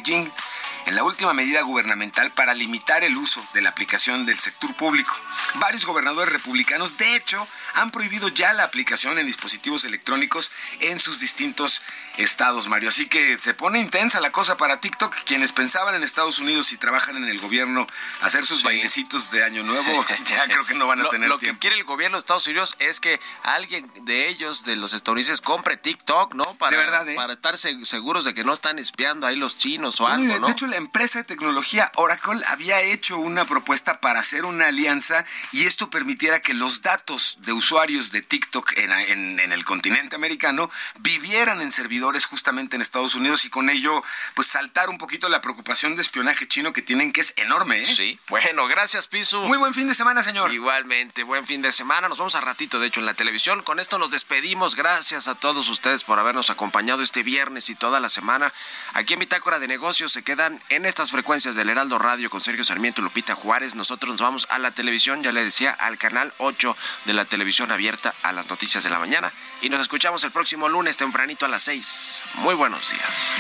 en 0.87 0.97
la 0.97 1.05
última 1.05 1.33
medida 1.33 1.63
gubernamental 1.63 2.33
para 2.33 2.53
limitar 2.53 3.05
el 3.05 3.17
uso 3.17 3.43
de 3.55 3.63
la 3.63 3.71
aplicación 3.71 4.27
del 4.27 4.39
sector 4.39 4.75
público. 4.75 5.15
Varios 5.55 5.87
gobernadores 5.87 6.33
republicanos, 6.33 6.99
de 6.99 7.17
hecho, 7.17 7.47
han 7.75 7.91
prohibido 7.91 8.29
ya 8.29 8.53
la 8.53 8.65
aplicación 8.65 9.19
en 9.19 9.27
dispositivos 9.27 9.85
electrónicos 9.85 10.51
en 10.81 10.99
sus 11.01 11.21
distintos 11.21 11.83
estados, 12.19 12.69
Mario. 12.69 12.91
Así 12.91 13.07
que 13.07 13.39
se 13.39 13.55
pone 13.55 13.79
intensa 13.81 14.21
la 14.21 14.31
cosa 14.31 14.57
para 14.57 14.81
TikTok. 14.81 15.15
Quienes 15.25 15.53
pensaban 15.53 15.95
en 15.95 16.03
Estados 16.03 16.39
Unidos 16.39 16.73
y 16.73 16.77
trabajan 16.77 17.17
en 17.17 17.25
el 17.29 17.39
gobierno 17.41 17.87
hacer 18.21 18.45
sus 18.45 18.63
bailecitos 18.63 19.31
de 19.31 19.43
Año 19.43 19.63
Nuevo, 19.65 20.05
ya 20.27 20.45
creo 20.45 20.67
que 20.67 20.75
no 20.75 20.87
van 20.87 21.01
a 21.01 21.09
tener 21.09 21.29
lo 21.29 21.39
tiempo. 21.39 21.59
que 21.61 21.69
quiere 21.69 21.77
el 21.77 21.85
gobierno 21.85 22.17
de 22.19 22.21
Estados 22.21 22.47
Unidos 22.47 22.77
es 22.79 23.01
que 23.01 23.19
alguien 23.43 23.91
de 24.05 24.29
ellos, 24.29 24.65
de 24.65 24.77
los 24.77 24.93
estadounidenses, 24.93 25.41
compre 25.41 25.77
TikTok, 25.79 26.35
¿no? 26.35 26.45
Para, 26.57 26.77
De 26.77 26.77
verdad, 26.77 27.09
¿eh? 27.09 27.15
para 27.17 27.33
estar 27.33 27.57
se- 27.59 27.85
seguros 27.87 28.25
de 28.27 28.35
que 28.35 28.45
no 28.45 28.53
están 28.53 28.79
espiando 28.79 29.27
ahí 29.27 29.37
los 29.37 29.57
chinos 29.59 29.84
o 30.01 30.07
algo, 30.07 30.33
de, 30.33 30.41
¿no? 30.41 30.47
de 30.47 30.53
hecho, 30.53 30.67
la 30.67 30.77
empresa 30.77 31.19
de 31.19 31.25
tecnología 31.25 31.91
Oracle 31.97 32.43
había 32.47 32.81
hecho 32.81 33.19
una 33.19 33.45
propuesta 33.45 34.01
para 34.01 34.21
hacer 34.21 34.45
una 34.45 34.69
alianza 34.69 35.25
y 35.53 35.67
esto 35.67 35.91
permitiera 35.91 36.41
que 36.41 36.55
los 36.55 36.83
datos 36.83 37.37
de 37.41 37.53
usuarios 37.53 38.11
de 38.13 38.23
TikTok 38.23 38.73
en, 38.79 38.93
en- 38.93 39.41
en 39.41 39.53
el 39.53 39.65
continente 39.65 40.17
americano 40.17 40.71
vivieran 41.01 41.61
en 41.63 41.73
servidores 41.73 42.25
justamente 42.27 42.77
en 42.77 42.83
Estados 42.83 43.15
Unidos 43.15 43.45
y 43.45 43.51
con 43.51 43.71
ello, 43.71 44.03
pues 44.35 44.49
saltar 44.49 44.89
un 44.89 44.99
poquito 44.99 45.29
la 45.29 45.41
preocupación 45.41 45.97
de 45.97 46.03
espionaje 46.03 46.47
chino 46.49 46.73
que 46.73 46.83
tienen, 46.83 47.13
que 47.13 47.21
es 47.21 47.35
enorme, 47.37 47.83
¿eh? 47.83 47.85
Sí. 47.85 48.19
Bueno, 48.29 48.67
gracias, 48.67 49.07
Pisu. 49.07 49.41
Muy 49.43 49.59
buen 49.59 49.75
fin 49.75 49.89
de 49.89 49.95
semana, 49.95 50.23
señor. 50.23 50.53
Igualmente, 50.53 51.23
buen 51.23 51.47
fin 51.47 51.63
de 51.63 51.73
semana. 51.73 52.09
Nos 52.09 52.19
vemos 52.19 52.35
a 52.35 52.41
ratito, 52.41 52.79
de 52.81 52.87
hecho, 52.87 53.01
en 53.01 53.07
la 53.07 53.15
televisión. 53.15 53.63
Con 53.63 53.81
esto 53.81 53.99
nos 53.99 54.11
despedimos. 54.11 54.75
Gracias 54.77 55.29
a 55.29 55.35
todos 55.35 55.69
ustedes 55.69 56.05
por 56.05 56.19
habernos 56.19 56.51
acompañado 56.51 57.03
este 57.03 57.23
viernes 57.23 57.69
y 57.71 57.75
toda 57.75 58.01
la 58.01 58.09
semana. 58.09 58.53
Aquí 58.95 59.15
en 59.15 59.21
Bitácora 59.21 59.59
de 59.59 59.64
Negocios 59.69 60.13
se 60.13 60.23
quedan 60.23 60.61
en 60.69 60.85
estas 60.85 61.11
frecuencias 61.11 61.55
del 61.55 61.71
Heraldo 61.71 61.99
Radio 61.99 62.31
con 62.31 62.41
Sergio 62.41 62.65
Sarmiento 62.65 63.01
y 63.01 63.05
Lupita 63.05 63.35
Juárez. 63.35 63.75
Nosotros 63.75 64.13
nos 64.13 64.21
vamos 64.21 64.47
a 64.51 64.59
la 64.59 64.71
televisión, 64.71 65.23
ya 65.23 65.33
le 65.33 65.45
decía, 65.45 65.71
al 65.71 65.99
canal 65.99 66.33
8 66.39 66.77
de 67.07 67.13
la 67.15 67.25
televisión 67.25 67.71
abierta 67.73 68.15
a 68.23 68.33
las 68.33 68.49
noticias 68.49 68.85
de 68.85 68.91
la 68.91 68.99
mañana. 68.99 69.33
Y 69.63 69.69
nos 69.69 69.81
escuchamos 69.81 70.25
el 70.25 70.33
próximo 70.33 70.69
lunes 70.69 70.97
tempranito 70.97 71.47
a 71.47 71.49
las 71.49 71.63
6. 71.63 72.23
Muy 72.37 72.55
buenos 72.55 72.91
días. 72.91 73.31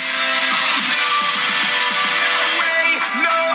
No, 3.22 3.55